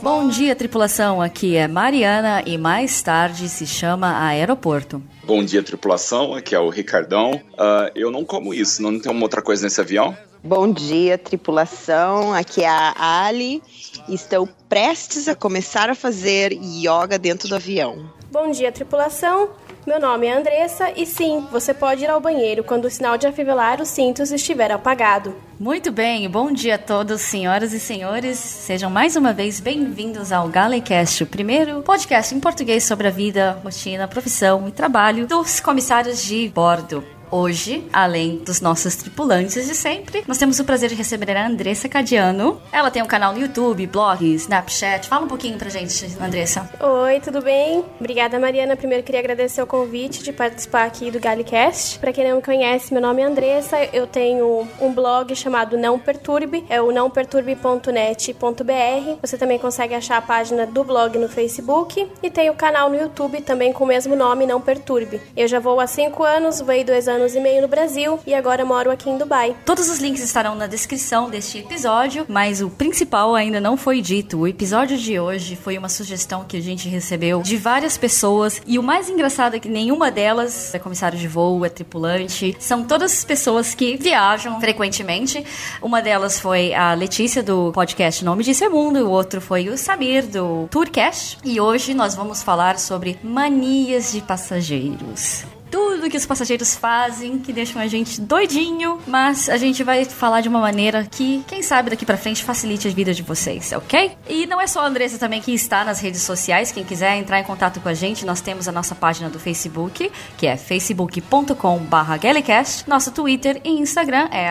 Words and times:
Bom 0.00 0.28
dia, 0.28 0.54
tripulação. 0.54 1.20
Aqui 1.20 1.56
é 1.56 1.66
Mariana 1.66 2.44
e 2.46 2.56
mais 2.56 3.02
tarde 3.02 3.48
se 3.48 3.66
chama 3.66 4.24
Aeroporto. 4.24 5.02
Bom 5.24 5.44
dia, 5.44 5.60
tripulação. 5.60 6.34
Aqui 6.34 6.54
é 6.54 6.60
o 6.60 6.68
Ricardão. 6.68 7.32
Uh, 7.32 7.90
eu 7.96 8.12
não 8.12 8.24
como 8.24 8.54
isso, 8.54 8.80
não 8.80 9.00
tem 9.00 9.10
uma 9.10 9.22
outra 9.22 9.42
coisa 9.42 9.64
nesse 9.64 9.80
avião? 9.80 10.16
Bom 10.44 10.70
dia, 10.70 11.18
tripulação. 11.18 12.32
Aqui 12.32 12.62
é 12.62 12.68
a 12.68 13.24
Ali. 13.24 13.60
Estou 14.08 14.48
prestes 14.68 15.26
a 15.26 15.34
começar 15.34 15.90
a 15.90 15.96
fazer 15.96 16.52
yoga 16.52 17.18
dentro 17.18 17.48
do 17.48 17.56
avião. 17.56 18.08
Bom 18.30 18.52
dia, 18.52 18.70
tripulação. 18.70 19.50
Meu 19.86 20.00
nome 20.00 20.26
é 20.26 20.32
Andressa 20.32 20.92
e 20.96 21.04
sim, 21.04 21.46
você 21.52 21.74
pode 21.74 22.04
ir 22.04 22.08
ao 22.08 22.18
banheiro 22.18 22.64
quando 22.64 22.86
o 22.86 22.90
sinal 22.90 23.18
de 23.18 23.26
afivelar 23.26 23.82
os 23.82 23.88
cintos 23.88 24.32
estiver 24.32 24.72
apagado. 24.72 25.36
Muito 25.60 25.92
bem, 25.92 26.28
bom 26.28 26.50
dia 26.50 26.76
a 26.76 26.78
todos, 26.78 27.20
senhoras 27.20 27.74
e 27.74 27.78
senhores. 27.78 28.38
Sejam 28.38 28.88
mais 28.88 29.14
uma 29.14 29.34
vez 29.34 29.60
bem-vindos 29.60 30.32
ao 30.32 30.48
Galecast, 30.48 31.24
o 31.24 31.26
primeiro 31.26 31.82
podcast 31.82 32.34
em 32.34 32.40
português 32.40 32.84
sobre 32.84 33.08
a 33.08 33.10
vida, 33.10 33.60
rotina, 33.62 34.08
profissão 34.08 34.66
e 34.66 34.72
trabalho 34.72 35.26
dos 35.26 35.60
comissários 35.60 36.24
de 36.24 36.48
bordo. 36.48 37.04
Hoje, 37.30 37.86
além 37.92 38.38
dos 38.38 38.60
nossos 38.60 38.94
tripulantes 38.96 39.66
de 39.66 39.74
sempre, 39.74 40.24
nós 40.26 40.38
temos 40.38 40.58
o 40.60 40.64
prazer 40.64 40.90
de 40.90 40.94
receber 40.94 41.36
a 41.36 41.46
Andressa 41.46 41.88
Cadiano. 41.88 42.60
Ela 42.70 42.90
tem 42.90 43.02
um 43.02 43.06
canal 43.06 43.32
no 43.32 43.40
YouTube, 43.40 43.86
blog, 43.86 44.22
Snapchat. 44.34 45.08
Fala 45.08 45.24
um 45.24 45.28
pouquinho 45.28 45.58
pra 45.58 45.68
gente, 45.68 46.06
Andressa. 46.20 46.70
Oi, 46.80 47.20
tudo 47.20 47.42
bem? 47.42 47.84
Obrigada, 47.98 48.38
Mariana. 48.38 48.76
Primeiro 48.76 49.02
queria 49.02 49.20
agradecer 49.20 49.62
o 49.62 49.66
convite 49.66 50.22
de 50.22 50.32
participar 50.32 50.84
aqui 50.84 51.10
do 51.10 51.18
Galicast. 51.18 51.98
Para 51.98 52.12
quem 52.12 52.28
não 52.28 52.36
me 52.36 52.42
conhece, 52.42 52.92
meu 52.92 53.02
nome 53.02 53.22
é 53.22 53.24
Andressa. 53.24 53.76
Eu 53.92 54.06
tenho 54.06 54.68
um 54.80 54.92
blog 54.92 55.34
chamado 55.34 55.78
Não 55.78 55.98
Perturbe, 55.98 56.64
é 56.68 56.80
o 56.80 56.92
nãoperturbe.net.br. 56.92 59.18
Você 59.20 59.38
também 59.38 59.58
consegue 59.58 59.94
achar 59.94 60.18
a 60.18 60.22
página 60.22 60.66
do 60.66 60.84
blog 60.84 61.18
no 61.18 61.28
Facebook 61.28 62.06
e 62.22 62.30
tem 62.30 62.50
o 62.50 62.54
canal 62.54 62.90
no 62.90 62.96
YouTube 62.96 63.40
também 63.40 63.72
com 63.72 63.84
o 63.84 63.86
mesmo 63.86 64.14
nome, 64.14 64.46
Não 64.46 64.60
Perturbe. 64.60 65.20
Eu 65.36 65.48
já 65.48 65.58
vou 65.58 65.80
há 65.80 65.86
cinco 65.86 66.22
anos, 66.22 66.60
veio 66.60 66.84
dois 66.84 67.08
anos 67.08 67.13
anos 67.14 67.34
e 67.34 67.40
meio 67.40 67.62
no 67.62 67.68
Brasil 67.68 68.18
e 68.26 68.34
agora 68.34 68.64
moro 68.64 68.90
aqui 68.90 69.08
em 69.08 69.16
Dubai. 69.16 69.56
Todos 69.64 69.88
os 69.88 69.98
links 69.98 70.22
estarão 70.22 70.54
na 70.54 70.66
descrição 70.66 71.30
deste 71.30 71.58
episódio, 71.58 72.26
mas 72.28 72.60
o 72.60 72.68
principal 72.68 73.34
ainda 73.34 73.60
não 73.60 73.76
foi 73.76 74.00
dito. 74.00 74.40
O 74.40 74.48
episódio 74.48 74.98
de 74.98 75.18
hoje 75.18 75.54
foi 75.54 75.78
uma 75.78 75.88
sugestão 75.88 76.44
que 76.44 76.56
a 76.56 76.60
gente 76.60 76.88
recebeu 76.88 77.40
de 77.40 77.56
várias 77.56 77.96
pessoas 77.96 78.60
e 78.66 78.78
o 78.78 78.82
mais 78.82 79.08
engraçado 79.08 79.54
é 79.54 79.60
que 79.60 79.68
nenhuma 79.68 80.10
delas 80.10 80.74
é 80.74 80.78
comissário 80.78 81.18
de 81.18 81.28
voo, 81.28 81.64
é 81.64 81.68
tripulante. 81.68 82.56
São 82.58 82.84
todas 82.84 83.24
pessoas 83.24 83.74
que 83.74 83.96
viajam 83.96 84.60
frequentemente. 84.60 85.44
Uma 85.80 86.02
delas 86.02 86.40
foi 86.40 86.74
a 86.74 86.94
Letícia 86.94 87.42
do 87.42 87.70
podcast 87.72 88.24
Nome 88.24 88.42
de 88.42 88.54
Segundo, 88.54 89.06
o 89.06 89.10
outro 89.10 89.40
foi 89.40 89.68
o 89.68 89.78
Samir 89.78 90.26
do 90.26 90.66
Tourcast. 90.70 91.38
E 91.44 91.60
hoje 91.60 91.94
nós 91.94 92.14
vamos 92.14 92.42
falar 92.42 92.78
sobre 92.78 93.18
manias 93.22 94.10
de 94.10 94.20
passageiros 94.20 95.44
tudo 95.74 96.08
que 96.08 96.16
os 96.16 96.24
passageiros 96.24 96.76
fazem 96.76 97.40
que 97.40 97.52
deixam 97.52 97.82
a 97.82 97.88
gente 97.88 98.20
doidinho, 98.20 99.00
mas 99.08 99.48
a 99.48 99.56
gente 99.56 99.82
vai 99.82 100.04
falar 100.04 100.40
de 100.40 100.48
uma 100.48 100.60
maneira 100.60 101.04
que, 101.10 101.42
quem 101.48 101.62
sabe 101.62 101.90
daqui 101.90 102.06
para 102.06 102.16
frente, 102.16 102.44
facilite 102.44 102.86
a 102.86 102.92
vida 102.92 103.12
de 103.12 103.24
vocês, 103.24 103.72
ok? 103.72 104.12
E 104.28 104.46
não 104.46 104.60
é 104.60 104.68
só 104.68 104.82
a 104.82 104.86
Andressa 104.86 105.18
também 105.18 105.40
que 105.40 105.52
está 105.52 105.82
nas 105.82 105.98
redes 105.98 106.22
sociais, 106.22 106.70
quem 106.70 106.84
quiser 106.84 107.16
entrar 107.16 107.40
em 107.40 107.42
contato 107.42 107.80
com 107.80 107.88
a 107.88 107.94
gente, 107.94 108.24
nós 108.24 108.40
temos 108.40 108.68
a 108.68 108.72
nossa 108.72 108.94
página 108.94 109.28
do 109.28 109.40
Facebook, 109.40 110.12
que 110.36 110.46
é 110.46 110.56
facebook.com/gallicast, 110.56 112.88
nosso 112.88 113.10
Twitter 113.10 113.60
e 113.64 113.70
Instagram 113.70 114.28
é 114.30 114.48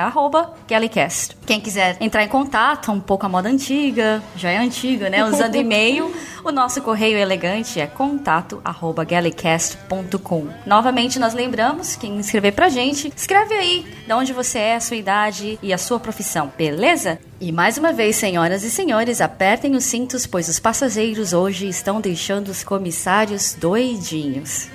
@gallicast. 0.67 1.37
Quem 1.45 1.61
quiser 1.61 1.95
entrar 2.01 2.25
em 2.25 2.27
contato, 2.27 2.91
um 2.91 2.99
pouco 2.99 3.25
a 3.25 3.29
moda 3.29 3.47
antiga, 3.47 4.21
já 4.35 4.51
é 4.51 4.57
antiga, 4.57 5.09
né, 5.09 5.23
usando 5.23 5.55
e-mail, 5.55 6.13
o 6.43 6.51
nosso 6.51 6.81
correio 6.81 7.17
elegante 7.17 7.79
é 7.79 7.87
contato@gallicast.com. 7.87 10.49
Novamente 10.65 11.12
nós 11.19 11.33
lembramos, 11.33 11.95
quem 11.95 12.19
escrever 12.19 12.51
pra 12.53 12.69
gente, 12.69 13.11
escreve 13.15 13.53
aí 13.53 13.83
de 14.05 14.13
onde 14.13 14.33
você 14.33 14.59
é, 14.59 14.75
a 14.75 14.79
sua 14.79 14.97
idade 14.97 15.59
e 15.61 15.73
a 15.73 15.77
sua 15.77 15.99
profissão, 15.99 16.51
beleza? 16.57 17.19
E 17.39 17.51
mais 17.51 17.77
uma 17.77 17.91
vez, 17.91 18.15
senhoras 18.15 18.63
e 18.63 18.69
senhores, 18.69 19.21
apertem 19.21 19.75
os 19.75 19.83
cintos, 19.83 20.25
pois 20.25 20.47
os 20.47 20.59
passageiros 20.59 21.33
hoje 21.33 21.67
estão 21.67 21.99
deixando 21.99 22.49
os 22.49 22.63
comissários 22.63 23.53
doidinhos. 23.53 24.69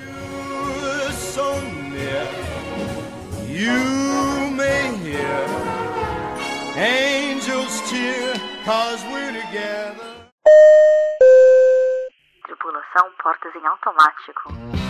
Tripulação 12.45 13.11
portas 13.23 13.55
em 13.55 13.67
automático. 13.67 14.88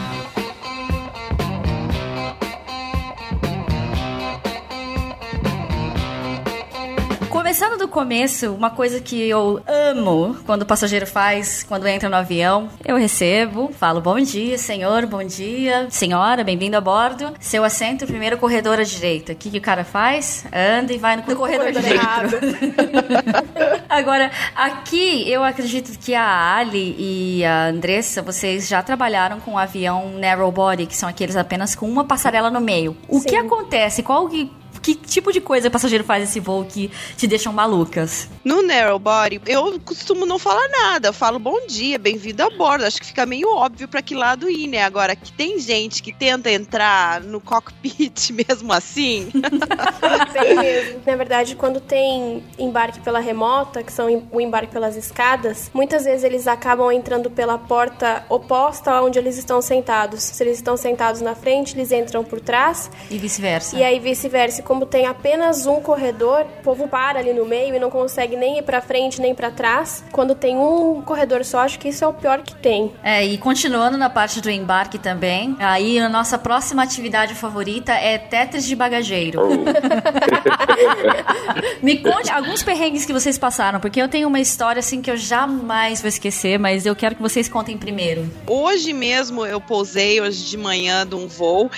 Começando 7.48 7.78
do 7.78 7.88
começo, 7.88 8.52
uma 8.52 8.68
coisa 8.68 9.00
que 9.00 9.26
eu 9.26 9.62
amo 9.66 10.36
quando 10.44 10.60
o 10.60 10.66
passageiro 10.66 11.06
faz, 11.06 11.64
quando 11.66 11.86
entra 11.86 12.06
no 12.06 12.14
avião, 12.14 12.68
eu 12.84 12.94
recebo, 12.94 13.70
falo 13.72 14.02
bom 14.02 14.20
dia, 14.20 14.58
senhor, 14.58 15.06
bom 15.06 15.24
dia, 15.24 15.86
senhora, 15.88 16.44
bem-vindo 16.44 16.76
a 16.76 16.80
bordo. 16.82 17.32
Seu 17.40 17.64
assento, 17.64 18.06
primeiro 18.06 18.36
corredor 18.36 18.78
à 18.78 18.82
direita. 18.82 19.32
O 19.32 19.34
que, 19.34 19.48
que 19.48 19.56
o 19.56 19.62
cara 19.62 19.82
faz? 19.82 20.44
Anda 20.52 20.92
e 20.92 20.98
vai 20.98 21.16
no, 21.16 21.22
no 21.26 21.36
corredor, 21.36 21.72
corredor 21.72 21.82
direito. 21.82 22.68
Agora, 23.88 24.30
aqui 24.54 25.26
eu 25.26 25.42
acredito 25.42 25.98
que 25.98 26.14
a 26.14 26.54
Ali 26.54 26.96
e 26.98 27.44
a 27.46 27.68
Andressa, 27.68 28.20
vocês 28.20 28.68
já 28.68 28.82
trabalharam 28.82 29.40
com 29.40 29.52
um 29.52 29.58
avião 29.58 30.10
narrow 30.18 30.52
body, 30.52 30.84
que 30.84 30.94
são 30.94 31.08
aqueles 31.08 31.34
apenas 31.34 31.74
com 31.74 31.88
uma 31.88 32.04
passarela 32.04 32.50
no 32.50 32.60
meio. 32.60 32.94
O 33.08 33.20
Sim. 33.20 33.28
que 33.28 33.36
acontece? 33.36 34.02
Qual 34.02 34.28
que 34.28 34.52
que 34.94 35.06
tipo 35.06 35.32
de 35.32 35.40
coisa 35.40 35.68
o 35.68 35.70
passageiro 35.70 36.04
faz 36.04 36.24
esse 36.24 36.40
voo 36.40 36.64
que 36.64 36.90
te 37.16 37.26
deixam 37.26 37.52
malucas? 37.52 38.28
No 38.44 38.62
narrow 38.62 38.98
body, 38.98 39.40
eu 39.46 39.78
costumo 39.80 40.24
não 40.24 40.38
falar 40.38 40.68
nada. 40.68 41.08
Eu 41.08 41.12
falo 41.12 41.38
bom 41.38 41.66
dia, 41.66 41.98
bem-vindo 41.98 42.42
a 42.42 42.50
bordo. 42.50 42.84
Acho 42.84 43.00
que 43.00 43.06
fica 43.06 43.26
meio 43.26 43.48
óbvio 43.48 43.88
para 43.88 44.02
que 44.02 44.14
lado 44.14 44.48
ir, 44.50 44.66
né? 44.66 44.82
Agora, 44.82 45.14
que 45.14 45.32
tem 45.32 45.58
gente 45.58 46.02
que 46.02 46.12
tenta 46.12 46.50
entrar 46.50 47.20
no 47.20 47.40
cockpit 47.40 48.30
mesmo 48.48 48.72
assim. 48.72 49.30
tem 50.32 50.56
mesmo. 50.56 51.00
Na 51.04 51.16
verdade, 51.16 51.56
quando 51.56 51.80
tem 51.80 52.42
embarque 52.58 53.00
pela 53.00 53.20
remota, 53.20 53.82
que 53.82 53.92
são 53.92 54.28
o 54.30 54.40
embarque 54.40 54.72
pelas 54.72 54.96
escadas, 54.96 55.70
muitas 55.74 56.04
vezes 56.04 56.24
eles 56.24 56.46
acabam 56.46 56.90
entrando 56.90 57.30
pela 57.30 57.58
porta 57.58 58.24
oposta 58.28 59.00
onde 59.02 59.18
eles 59.18 59.36
estão 59.36 59.60
sentados. 59.60 60.22
Se 60.22 60.42
eles 60.42 60.56
estão 60.56 60.76
sentados 60.76 61.20
na 61.20 61.34
frente, 61.34 61.74
eles 61.74 61.92
entram 61.92 62.24
por 62.24 62.40
trás. 62.40 62.90
E 63.10 63.18
vice-versa. 63.18 63.76
E 63.76 63.82
aí 63.82 63.98
vice-versa 63.98 64.62
como 64.62 64.77
tem 64.86 65.06
apenas 65.06 65.66
um 65.66 65.80
corredor, 65.80 66.46
o 66.60 66.62
povo 66.62 66.88
para 66.88 67.18
ali 67.18 67.32
no 67.32 67.44
meio 67.44 67.74
e 67.74 67.78
não 67.78 67.90
consegue 67.90 68.36
nem 68.36 68.58
ir 68.58 68.62
para 68.62 68.80
frente 68.80 69.20
nem 69.20 69.34
para 69.34 69.50
trás. 69.50 70.04
Quando 70.12 70.34
tem 70.34 70.56
um 70.56 71.02
corredor 71.02 71.44
só, 71.44 71.60
acho 71.60 71.78
que 71.78 71.88
isso 71.88 72.04
é 72.04 72.08
o 72.08 72.12
pior 72.12 72.42
que 72.42 72.54
tem. 72.54 72.92
É, 73.02 73.24
e 73.24 73.38
continuando 73.38 73.96
na 73.96 74.10
parte 74.10 74.40
do 74.40 74.50
embarque 74.50 74.98
também, 74.98 75.56
aí 75.58 75.98
a 75.98 76.08
nossa 76.08 76.38
próxima 76.38 76.82
atividade 76.82 77.34
favorita 77.34 77.92
é 77.92 78.18
Tetris 78.18 78.64
de 78.64 78.76
bagageiro. 78.76 79.40
Oh. 79.42 79.48
Me 81.82 81.98
conte 81.98 82.30
alguns 82.30 82.62
perrengues 82.62 83.04
que 83.04 83.12
vocês 83.12 83.38
passaram, 83.38 83.80
porque 83.80 84.00
eu 84.00 84.08
tenho 84.08 84.28
uma 84.28 84.40
história 84.40 84.80
assim 84.80 85.00
que 85.00 85.10
eu 85.10 85.16
jamais 85.16 86.00
vou 86.00 86.08
esquecer, 86.08 86.58
mas 86.58 86.86
eu 86.86 86.94
quero 86.94 87.14
que 87.14 87.22
vocês 87.22 87.48
contem 87.48 87.76
primeiro. 87.76 88.30
Hoje 88.46 88.92
mesmo 88.92 89.46
eu 89.46 89.60
pousei 89.60 90.20
hoje 90.20 90.44
de 90.44 90.56
manhã 90.56 91.06
de 91.06 91.14
um 91.14 91.26
voo 91.26 91.70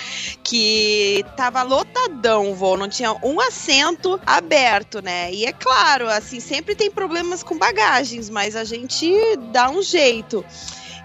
que 0.43 1.23
tava 1.35 1.63
lotadão 1.63 2.51
o 2.51 2.55
voo 2.55 2.77
não 2.81 2.89
tinha 2.89 3.13
um 3.23 3.39
assento 3.39 4.19
aberto, 4.25 5.03
né? 5.03 5.31
E 5.31 5.45
é 5.45 5.53
claro, 5.53 6.09
assim, 6.09 6.39
sempre 6.39 6.73
tem 6.73 6.89
problemas 6.89 7.43
com 7.43 7.55
bagagens, 7.55 8.27
mas 8.27 8.55
a 8.55 8.63
gente 8.63 9.13
dá 9.51 9.69
um 9.69 9.83
jeito. 9.83 10.43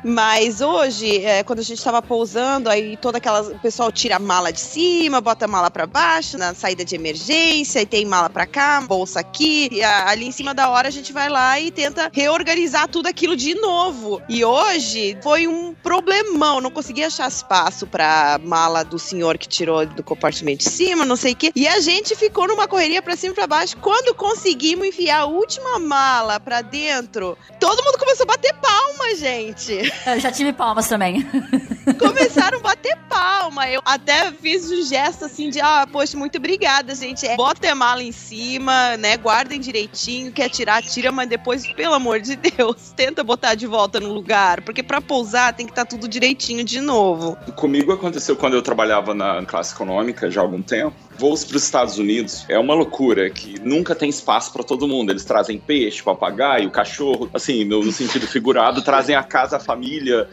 Mas 0.09 0.61
hoje, 0.61 1.25
é, 1.25 1.43
quando 1.43 1.59
a 1.59 1.63
gente 1.63 1.79
estava 1.79 2.01
pousando, 2.01 2.71
aí 2.71 2.97
toda 2.97 3.19
aquela. 3.19 3.41
O 3.41 3.59
pessoal 3.59 3.91
tira 3.91 4.15
a 4.15 4.19
mala 4.21 4.53
de 4.53 4.61
cima, 4.61 5.21
bota 5.21 5.47
a 5.47 5.49
mala 5.49 5.69
para 5.69 5.85
baixo, 5.85 6.39
na 6.39 6.55
saída 6.55 6.85
de 6.85 6.95
emergência, 6.95 7.81
e 7.81 7.87
tem 7.87 8.05
mala 8.05 8.31
para 8.31 8.47
cá, 8.47 8.81
bolsa 8.83 9.19
aqui. 9.19 9.69
E 9.73 9.83
a, 9.83 10.09
ali 10.09 10.29
em 10.29 10.31
cima 10.31 10.55
da 10.55 10.71
hora 10.71 10.87
a 10.87 10.93
gente 10.93 11.13
vai 11.13 11.29
lá 11.29 11.59
e 11.59 11.73
tenta 11.73 12.09
reorganizar 12.15 12.87
tudo 12.87 13.09
aquilo 13.09 13.35
de 13.35 13.57
novo. 13.57 14.23
E 14.29 14.45
hoje 14.45 15.19
foi 15.25 15.49
um 15.49 15.75
problemão. 15.75 16.61
Não 16.61 16.71
consegui 16.71 17.03
achar 17.03 17.27
espaço 17.27 17.85
pra 17.85 18.39
mala 18.45 18.85
do 18.85 19.01
senhor 19.01 19.37
que 19.37 19.49
tirou 19.49 19.85
do 19.87 20.05
compartimento 20.05 20.63
de 20.63 20.71
cima, 20.71 21.05
não 21.05 21.17
sei 21.17 21.33
o 21.33 21.37
quê. 21.37 21.51
E 21.57 21.67
a 21.67 21.81
gente 21.81 22.15
ficou 22.15 22.47
numa 22.47 22.69
correria 22.69 23.03
pra 23.03 23.17
cima 23.17 23.33
e 23.33 23.35
pra 23.35 23.49
baixo. 23.49 23.77
Quando 23.79 24.15
conseguimos 24.15 24.87
enfiar 24.87 25.23
a 25.23 25.27
última 25.27 25.81
mala 25.81 26.39
pra 26.39 26.63
dentro, 26.63 27.37
todo 27.59 27.83
mundo 27.83 27.99
começou 27.99 28.23
a 28.23 28.29
bater 28.29 28.55
palma, 28.55 29.17
gente. 29.17 29.96
Eu 30.05 30.21
já 30.21 30.31
tive 30.31 30.53
palmas 30.53 30.89
também. 30.89 31.27
Começaram 31.99 32.59
a 32.59 32.63
bater 32.63 32.97
palma. 33.09 33.69
Eu 33.69 33.81
até 33.85 34.31
fiz 34.33 34.71
um 34.71 34.83
gesto 34.83 35.25
assim 35.25 35.51
de, 35.51 35.61
ah, 35.61 35.87
poxa, 35.91 36.17
muito 36.17 36.39
obrigada, 36.39 36.95
gente. 36.95 37.27
É, 37.27 37.37
bota 37.37 37.71
a 37.71 37.75
mala 37.75 38.03
em 38.03 38.13
cima, 38.13 38.97
né? 38.97 39.17
Guardem 39.17 39.61
direitinho, 39.61 40.33
quer 40.33 40.49
tirar, 40.49 40.83
tira, 40.83 41.11
mas 41.11 41.29
depois, 41.29 41.67
pelo 41.73 41.95
amor 41.95 42.21
de 42.21 42.37
Deus, 42.37 42.93
tenta 42.97 43.23
botar 43.25 43.55
de 43.55 43.67
volta 43.67 44.01
no 44.01 44.13
lugar, 44.13 44.61
porque 44.63 44.83
para 44.83 45.01
pousar 45.01 45.55
tem 45.55 45.67
que 45.67 45.73
estar 45.73 45.85
tá 45.85 45.91
tudo 45.91 46.09
direitinho 46.09 46.65
de 46.65 46.81
novo. 46.81 47.37
Comigo 47.55 47.93
aconteceu 47.93 48.37
quando 48.37 48.55
eu 48.55 48.63
trabalhava 48.63 49.15
na 49.15 49.45
classe 49.45 49.75
econômica 49.75 50.31
já 50.31 50.41
há 50.41 50.45
algum 50.45 50.63
tempo. 50.63 50.95
Voos 51.19 51.45
para 51.45 51.57
os 51.57 51.65
Estados 51.65 51.99
Unidos 51.99 52.45
é 52.49 52.59
uma 52.59 52.75
loucura 52.75 53.31
que 53.31 53.59
nunca 53.61 53.95
tem 53.95 54.11
espaço 54.11 54.53
para 54.53 54.63
todo 54.63 54.87
mundo. 54.87 55.11
Eles 55.11 55.25
trazem 55.25 55.59
peixe, 55.59 56.03
papagaio, 56.03 56.71
cachorro, 56.71 57.31
assim, 57.33 57.65
no, 57.65 57.83
no 57.83 57.91
sentido 57.91 58.27
figurado, 58.27 58.83
trazem 58.83 59.17
a 59.17 59.23
casa, 59.23 59.57
a 59.57 59.61
família, 59.61 59.76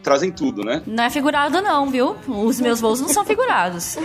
trazem 0.01 0.31
tudo, 0.31 0.63
né? 0.63 0.81
Não 0.85 1.03
é 1.03 1.09
figurado 1.09 1.61
não, 1.61 1.89
viu? 1.89 2.15
Os 2.27 2.59
meus 2.59 2.79
voos 2.79 3.01
não 3.01 3.09
são 3.09 3.25
figurados. 3.25 3.97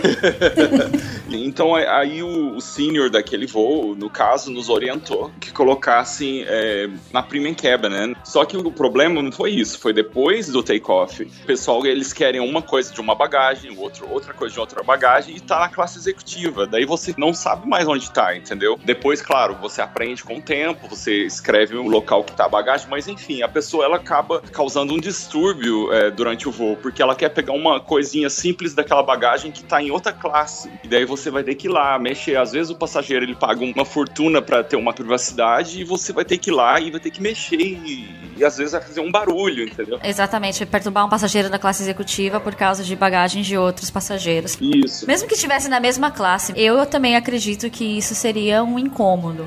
então 1.29 1.75
aí 1.75 2.21
o, 2.21 2.55
o 2.55 2.61
senior 2.61 3.09
daquele 3.09 3.45
voo, 3.45 3.95
no 3.95 4.09
caso, 4.09 4.51
nos 4.51 4.69
orientou 4.69 5.31
que 5.39 5.51
colocassem 5.51 6.43
é, 6.47 6.89
na 7.11 7.21
premium 7.21 7.53
cabin, 7.53 7.89
né? 7.89 8.15
Só 8.23 8.45
que 8.45 8.57
o 8.57 8.71
problema 8.71 9.21
não 9.21 9.31
foi 9.31 9.51
isso, 9.51 9.79
foi 9.79 9.93
depois 9.93 10.47
do 10.47 10.61
take-off. 10.63 11.23
O 11.23 11.45
pessoal, 11.45 11.85
eles 11.85 12.13
querem 12.13 12.41
uma 12.41 12.61
coisa 12.61 12.93
de 12.93 13.01
uma 13.01 13.15
bagagem, 13.15 13.77
outro, 13.77 14.09
outra 14.09 14.33
coisa 14.33 14.53
de 14.53 14.59
outra 14.59 14.83
bagagem 14.83 15.35
e 15.35 15.39
tá 15.39 15.59
na 15.59 15.69
classe 15.69 15.97
executiva. 15.97 16.65
Daí 16.65 16.85
você 16.85 17.13
não 17.17 17.33
sabe 17.33 17.67
mais 17.67 17.87
onde 17.87 18.11
tá, 18.11 18.35
entendeu? 18.35 18.79
Depois, 18.83 19.21
claro, 19.21 19.55
você 19.55 19.81
aprende 19.81 20.23
com 20.23 20.37
o 20.37 20.41
tempo, 20.41 20.87
você 20.87 21.25
escreve 21.25 21.75
o 21.75 21.87
local 21.87 22.23
que 22.23 22.33
tá 22.33 22.45
a 22.45 22.49
bagagem, 22.49 22.87
mas 22.89 23.07
enfim, 23.07 23.41
a 23.41 23.47
pessoa 23.47 23.85
ela 23.85 23.97
acaba 23.97 24.41
causando 24.51 24.93
um 24.93 24.99
distúrbio 24.99 25.28
é, 25.91 26.09
durante 26.09 26.47
o 26.47 26.51
voo, 26.51 26.75
porque 26.75 27.01
ela 27.01 27.15
quer 27.15 27.29
pegar 27.29 27.53
uma 27.53 27.79
coisinha 27.79 28.29
simples 28.29 28.73
daquela 28.73 29.03
bagagem 29.03 29.51
que 29.51 29.63
tá 29.63 29.81
em 29.81 29.91
outra 29.91 30.11
classe. 30.11 30.71
E 30.83 30.87
daí 30.87 31.05
você 31.05 31.29
vai 31.29 31.43
ter 31.43 31.55
que 31.55 31.67
ir 31.67 31.69
lá, 31.69 31.97
mexer. 31.99 32.37
Às 32.37 32.51
vezes 32.51 32.71
o 32.71 32.75
passageiro 32.75 33.25
ele 33.25 33.35
paga 33.35 33.63
uma 33.63 33.85
fortuna 33.85 34.41
para 34.41 34.63
ter 34.63 34.75
uma 34.75 34.93
privacidade 34.93 35.81
e 35.81 35.83
você 35.83 36.11
vai 36.11 36.25
ter 36.25 36.37
que 36.37 36.49
ir 36.49 36.53
lá 36.53 36.79
e 36.79 36.91
vai 36.91 36.99
ter 36.99 37.11
que 37.11 37.21
mexer 37.21 37.57
e, 37.57 38.09
e 38.37 38.43
às 38.43 38.57
vezes 38.57 38.71
vai 38.71 38.81
fazer 38.81 39.01
um 39.01 39.11
barulho, 39.11 39.63
entendeu? 39.63 39.99
Exatamente, 40.03 40.65
perturbar 40.65 41.05
um 41.05 41.09
passageiro 41.09 41.49
da 41.49 41.59
classe 41.59 41.83
executiva 41.83 42.39
por 42.39 42.55
causa 42.55 42.83
de 42.83 42.95
bagagens 42.95 43.45
de 43.45 43.57
outros 43.57 43.89
passageiros. 43.89 44.57
Isso. 44.59 45.05
Mesmo 45.05 45.27
que 45.27 45.35
estivesse 45.35 45.69
na 45.69 45.79
mesma 45.79 46.09
classe, 46.11 46.53
eu 46.55 46.85
também 46.85 47.15
acredito 47.15 47.69
que 47.69 47.97
isso 47.97 48.15
seria 48.15 48.63
um 48.63 48.79
incômodo. 48.79 49.45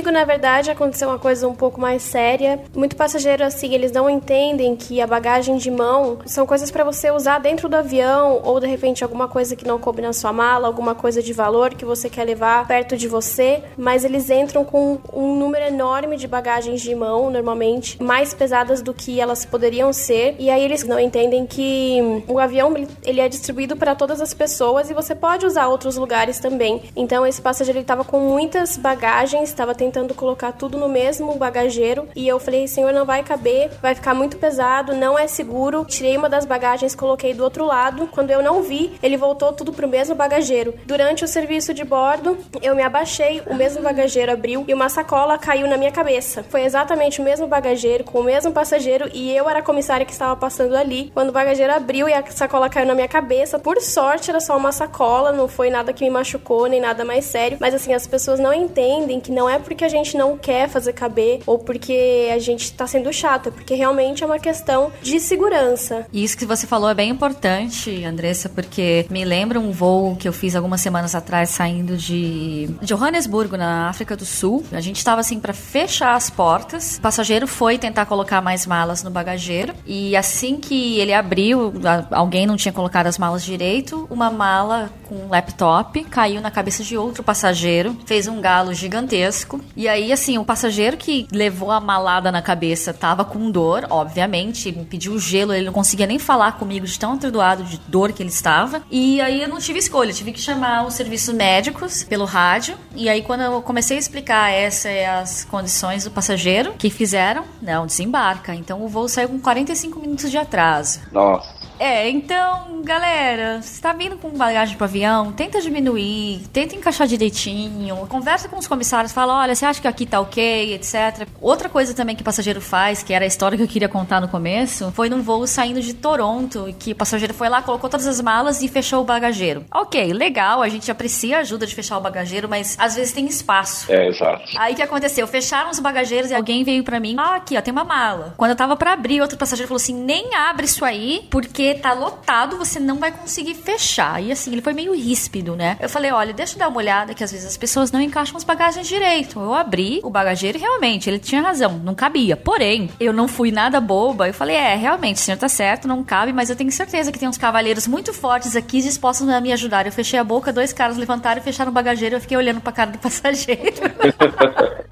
Comigo, 0.00 0.18
na 0.18 0.24
verdade, 0.24 0.70
aconteceu 0.70 1.08
uma 1.08 1.18
coisa 1.18 1.46
um 1.46 1.54
pouco 1.54 1.80
mais 1.80 2.02
séria. 2.02 2.60
Muito 2.74 2.96
passageiro, 2.96 3.44
assim, 3.44 3.74
eles 3.74 3.92
não 3.92 4.08
entendem 4.08 4.74
que 4.74 5.00
a 5.00 5.06
bagagem 5.06 5.56
de 5.58 5.70
mão 5.70 6.20
são 6.24 6.46
coisas 6.46 6.70
para 6.70 6.82
você 6.84 7.10
usar 7.10 7.38
dentro 7.38 7.68
do 7.68 7.76
avião 7.76 8.40
ou 8.42 8.58
de 8.58 8.66
repente 8.66 9.04
alguma 9.04 9.28
coisa 9.28 9.54
que 9.54 9.66
não 9.66 9.78
coube 9.78 10.00
na 10.00 10.14
sua 10.14 10.32
mala, 10.32 10.66
alguma 10.66 10.94
coisa 10.94 11.22
de 11.22 11.34
valor 11.34 11.74
que 11.74 11.84
você 11.84 12.08
quer 12.08 12.24
levar 12.24 12.66
perto 12.66 12.96
de 12.96 13.08
você, 13.08 13.62
mas 13.76 14.04
eles 14.04 14.30
entram 14.30 14.64
com 14.64 14.98
um 15.12 15.36
número 15.36 15.66
enorme 15.66 16.16
de 16.16 16.26
bagagens 16.26 16.80
de 16.80 16.94
mão, 16.94 17.30
normalmente, 17.30 18.02
mais 18.02 18.32
pesadas 18.32 18.80
do 18.80 18.94
que 18.94 19.20
elas 19.20 19.44
poderiam 19.44 19.92
ser, 19.92 20.34
e 20.38 20.48
aí 20.48 20.64
eles 20.64 20.82
não 20.82 20.98
entendem 20.98 21.44
que 21.44 22.24
o 22.26 22.38
avião 22.38 22.72
ele 23.04 23.20
é 23.20 23.28
distribuído 23.28 23.76
para 23.76 23.94
todas 23.94 24.22
as 24.22 24.32
pessoas 24.32 24.88
e 24.88 24.94
você 24.94 25.14
pode 25.14 25.44
usar 25.44 25.68
outros 25.68 25.96
lugares 25.96 26.38
também. 26.38 26.84
Então 26.96 27.26
esse 27.26 27.42
passageiro 27.42 27.80
estava 27.80 28.02
com 28.02 28.18
muitas 28.18 28.78
bagagens, 28.78 29.50
estava 29.50 29.70
tava 29.70 29.74
tentando 29.90 30.14
colocar 30.14 30.52
tudo 30.52 30.78
no 30.78 30.88
mesmo 30.88 31.34
bagageiro 31.34 32.06
e 32.14 32.28
eu 32.28 32.38
falei, 32.38 32.68
senhor, 32.68 32.92
não 32.92 33.04
vai 33.04 33.24
caber, 33.24 33.70
vai 33.82 33.92
ficar 33.92 34.14
muito 34.14 34.36
pesado, 34.36 34.94
não 34.94 35.18
é 35.18 35.26
seguro. 35.26 35.84
Tirei 35.84 36.16
uma 36.16 36.28
das 36.28 36.44
bagagens, 36.44 36.94
coloquei 36.94 37.34
do 37.34 37.42
outro 37.42 37.64
lado. 37.64 38.06
Quando 38.06 38.30
eu 38.30 38.40
não 38.40 38.62
vi, 38.62 38.92
ele 39.02 39.16
voltou 39.16 39.52
tudo 39.52 39.72
pro 39.72 39.88
mesmo 39.88 40.14
bagageiro. 40.14 40.74
Durante 40.86 41.24
o 41.24 41.28
serviço 41.28 41.74
de 41.74 41.82
bordo, 41.82 42.38
eu 42.62 42.76
me 42.76 42.82
abaixei, 42.82 43.42
o 43.46 43.54
mesmo 43.54 43.82
bagageiro 43.82 44.32
abriu 44.32 44.64
e 44.68 44.72
uma 44.72 44.88
sacola 44.88 45.36
caiu 45.36 45.66
na 45.66 45.76
minha 45.76 45.90
cabeça. 45.90 46.44
Foi 46.44 46.62
exatamente 46.62 47.20
o 47.20 47.24
mesmo 47.24 47.48
bagageiro, 47.48 48.04
com 48.04 48.20
o 48.20 48.24
mesmo 48.24 48.52
passageiro 48.52 49.10
e 49.12 49.34
eu 49.34 49.48
era 49.50 49.58
a 49.58 49.62
comissária 49.62 50.06
que 50.06 50.12
estava 50.12 50.36
passando 50.36 50.76
ali. 50.76 51.10
Quando 51.12 51.30
o 51.30 51.32
bagageiro 51.32 51.72
abriu 51.74 52.08
e 52.08 52.12
a 52.12 52.24
sacola 52.30 52.70
caiu 52.70 52.86
na 52.86 52.94
minha 52.94 53.08
cabeça, 53.08 53.58
por 53.58 53.80
sorte 53.80 54.30
era 54.30 54.38
só 54.38 54.56
uma 54.56 54.70
sacola, 54.70 55.32
não 55.32 55.48
foi 55.48 55.68
nada 55.68 55.92
que 55.92 56.04
me 56.04 56.10
machucou 56.10 56.68
nem 56.68 56.80
nada 56.80 57.04
mais 57.04 57.24
sério, 57.24 57.58
mas 57.60 57.74
assim, 57.74 57.92
as 57.92 58.06
pessoas 58.06 58.38
não 58.38 58.54
entendem 58.54 59.18
que 59.18 59.32
não 59.32 59.48
é 59.48 59.58
porque 59.58 59.79
a 59.84 59.88
gente 59.88 60.16
não 60.16 60.36
quer 60.36 60.68
fazer 60.68 60.92
caber 60.92 61.40
ou 61.46 61.58
porque 61.58 62.28
a 62.32 62.38
gente 62.38 62.72
tá 62.72 62.86
sendo 62.86 63.12
chato, 63.12 63.48
é 63.48 63.52
porque 63.52 63.74
realmente 63.74 64.22
é 64.22 64.26
uma 64.26 64.38
questão 64.38 64.92
de 65.02 65.20
segurança. 65.20 66.06
Isso 66.12 66.36
que 66.36 66.46
você 66.46 66.66
falou 66.66 66.88
é 66.88 66.94
bem 66.94 67.10
importante, 67.10 68.04
Andressa, 68.04 68.48
porque 68.48 69.06
me 69.10 69.24
lembra 69.24 69.58
um 69.58 69.70
voo 69.70 70.16
que 70.16 70.28
eu 70.28 70.32
fiz 70.32 70.54
algumas 70.54 70.80
semanas 70.80 71.14
atrás 71.14 71.50
saindo 71.50 71.96
de 71.96 72.68
Johannesburgo, 72.82 73.56
na 73.56 73.88
África 73.88 74.16
do 74.16 74.24
Sul. 74.24 74.64
A 74.72 74.80
gente 74.80 74.96
estava 74.96 75.20
assim 75.20 75.40
para 75.40 75.52
fechar 75.52 76.14
as 76.14 76.30
portas. 76.30 76.96
O 76.98 77.00
passageiro 77.00 77.46
foi 77.46 77.78
tentar 77.78 78.06
colocar 78.06 78.40
mais 78.40 78.66
malas 78.66 79.02
no 79.02 79.10
bagageiro 79.10 79.74
e 79.86 80.16
assim 80.16 80.56
que 80.56 80.98
ele 80.98 81.12
abriu, 81.12 81.72
alguém 82.10 82.46
não 82.46 82.56
tinha 82.56 82.72
colocado 82.72 83.06
as 83.06 83.18
malas 83.18 83.44
direito, 83.44 84.06
uma 84.10 84.30
mala 84.30 84.90
com 85.08 85.16
um 85.16 85.28
laptop 85.28 86.02
caiu 86.04 86.40
na 86.40 86.50
cabeça 86.50 86.82
de 86.82 86.96
outro 86.96 87.22
passageiro, 87.22 87.96
fez 88.06 88.26
um 88.28 88.40
galo 88.40 88.72
gigantesco 88.72 89.59
e 89.76 89.88
aí, 89.88 90.12
assim, 90.12 90.38
o 90.38 90.44
passageiro 90.44 90.96
que 90.96 91.26
levou 91.32 91.70
a 91.70 91.80
malada 91.80 92.30
na 92.30 92.42
cabeça 92.42 92.92
tava 92.92 93.24
com 93.24 93.50
dor, 93.50 93.86
obviamente, 93.90 94.72
me 94.72 94.84
pediu 94.84 95.18
gelo, 95.18 95.52
ele 95.52 95.66
não 95.66 95.72
conseguia 95.72 96.06
nem 96.06 96.18
falar 96.18 96.52
comigo 96.52 96.86
de 96.86 96.98
tão 96.98 97.14
atordoado 97.14 97.64
de 97.64 97.78
dor 97.88 98.12
que 98.12 98.22
ele 98.22 98.30
estava. 98.30 98.82
E 98.90 99.20
aí 99.20 99.42
eu 99.42 99.48
não 99.48 99.58
tive 99.58 99.78
escolha, 99.78 100.12
tive 100.12 100.32
que 100.32 100.40
chamar 100.40 100.86
os 100.86 100.94
serviços 100.94 101.34
médicos 101.34 102.04
pelo 102.04 102.24
rádio. 102.24 102.76
E 102.94 103.08
aí, 103.08 103.22
quando 103.22 103.42
eu 103.42 103.62
comecei 103.62 103.96
a 103.96 104.00
explicar 104.00 104.50
essas 104.50 104.90
as 105.20 105.44
condições 105.44 106.04
do 106.04 106.10
passageiro, 106.10 106.74
que 106.78 106.90
fizeram? 106.90 107.44
Não, 107.60 107.86
desembarca. 107.86 108.54
Então 108.54 108.82
o 108.82 108.88
voo 108.88 109.08
saiu 109.08 109.28
com 109.28 109.40
45 109.40 110.00
minutos 110.00 110.30
de 110.30 110.38
atraso. 110.38 111.00
Nossa. 111.12 111.59
É, 111.80 112.10
então, 112.10 112.82
galera, 112.84 113.62
você 113.62 113.80
tá 113.80 113.94
vindo 113.94 114.14
com 114.18 114.28
bagagem 114.28 114.76
pro 114.76 114.84
avião, 114.84 115.32
tenta 115.32 115.62
diminuir, 115.62 116.42
tenta 116.52 116.76
encaixar 116.76 117.06
direitinho, 117.06 118.06
conversa 118.06 118.50
com 118.50 118.58
os 118.58 118.68
comissários, 118.68 119.12
fala, 119.12 119.40
olha, 119.40 119.54
você 119.54 119.64
acha 119.64 119.80
que 119.80 119.88
aqui 119.88 120.04
tá 120.04 120.20
ok, 120.20 120.74
etc. 120.74 121.26
Outra 121.40 121.70
coisa 121.70 121.94
também 121.94 122.14
que 122.14 122.20
o 122.20 122.24
passageiro 122.24 122.60
faz, 122.60 123.02
que 123.02 123.14
era 123.14 123.24
a 123.24 123.26
história 123.26 123.56
que 123.56 123.64
eu 123.64 123.66
queria 123.66 123.88
contar 123.88 124.20
no 124.20 124.28
começo, 124.28 124.92
foi 124.92 125.08
num 125.08 125.22
voo 125.22 125.46
saindo 125.46 125.80
de 125.80 125.94
Toronto, 125.94 126.66
que 126.78 126.92
o 126.92 126.94
passageiro 126.94 127.32
foi 127.32 127.48
lá, 127.48 127.62
colocou 127.62 127.88
todas 127.88 128.06
as 128.06 128.20
malas 128.20 128.60
e 128.60 128.68
fechou 128.68 129.00
o 129.00 129.04
bagageiro. 129.04 129.64
Ok, 129.72 130.12
legal, 130.12 130.60
a 130.60 130.68
gente 130.68 130.90
aprecia 130.90 131.38
a 131.38 131.40
ajuda 131.40 131.66
de 131.66 131.74
fechar 131.74 131.96
o 131.96 132.00
bagageiro, 132.02 132.46
mas 132.46 132.76
às 132.78 132.94
vezes 132.94 133.14
tem 133.14 133.24
espaço. 133.24 133.90
É, 133.90 134.06
exato. 134.06 134.44
Aí 134.58 134.74
o 134.74 134.76
que 134.76 134.82
aconteceu? 134.82 135.26
Fecharam 135.26 135.70
os 135.70 135.80
bagageiros 135.80 136.30
e 136.30 136.34
alguém 136.34 136.62
veio 136.62 136.84
para 136.84 137.00
mim, 137.00 137.16
ah, 137.18 137.36
aqui, 137.36 137.56
ó, 137.56 137.62
tem 137.62 137.72
uma 137.72 137.84
mala. 137.84 138.34
Quando 138.36 138.50
eu 138.50 138.56
tava 138.56 138.76
para 138.76 138.92
abrir, 138.92 139.22
outro 139.22 139.38
passageiro 139.38 139.68
falou 139.68 139.80
assim, 139.80 139.94
nem 139.94 140.34
abre 140.34 140.66
isso 140.66 140.84
aí, 140.84 141.26
porque 141.30 141.69
tá 141.74 141.92
lotado, 141.92 142.56
você 142.56 142.78
não 142.78 142.98
vai 142.98 143.12
conseguir 143.12 143.54
fechar. 143.54 144.22
E 144.22 144.32
assim, 144.32 144.52
ele 144.52 144.62
foi 144.62 144.72
meio 144.72 144.94
ríspido, 144.94 145.56
né? 145.56 145.76
Eu 145.80 145.88
falei, 145.88 146.10
olha, 146.10 146.32
deixa 146.32 146.54
eu 146.54 146.58
dar 146.58 146.68
uma 146.68 146.78
olhada 146.78 147.14
que 147.14 147.24
às 147.24 147.30
vezes 147.30 147.46
as 147.46 147.56
pessoas 147.56 147.92
não 147.92 148.00
encaixam 148.00 148.36
as 148.36 148.44
bagagens 148.44 148.86
direito. 148.86 149.38
Eu 149.38 149.54
abri 149.54 150.00
o 150.02 150.10
bagageiro 150.10 150.58
e 150.58 150.60
realmente, 150.60 151.08
ele 151.08 151.18
tinha 151.18 151.42
razão, 151.42 151.78
não 151.78 151.94
cabia. 151.94 152.36
Porém, 152.36 152.90
eu 152.98 153.12
não 153.12 153.28
fui 153.28 153.50
nada 153.50 153.80
boba. 153.80 154.28
Eu 154.28 154.34
falei, 154.34 154.56
é, 154.56 154.74
realmente, 154.74 155.16
o 155.16 155.20
senhor 155.20 155.36
tá 155.36 155.48
certo, 155.48 155.88
não 155.88 156.02
cabe, 156.02 156.32
mas 156.32 156.50
eu 156.50 156.56
tenho 156.56 156.70
certeza 156.72 157.12
que 157.12 157.18
tem 157.18 157.28
uns 157.28 157.38
cavaleiros 157.38 157.86
muito 157.86 158.12
fortes 158.12 158.56
aqui 158.56 158.80
dispostos 158.80 159.28
a 159.28 159.40
me 159.40 159.52
ajudar. 159.52 159.86
Eu 159.86 159.92
fechei 159.92 160.18
a 160.18 160.24
boca, 160.24 160.52
dois 160.52 160.72
caras 160.72 160.96
levantaram 160.96 161.40
e 161.40 161.44
fecharam 161.44 161.70
o 161.70 161.74
bagageiro. 161.74 162.16
Eu 162.16 162.20
fiquei 162.20 162.36
olhando 162.36 162.60
pra 162.60 162.72
cara 162.72 162.90
do 162.90 162.98
passageiro. 163.00 163.60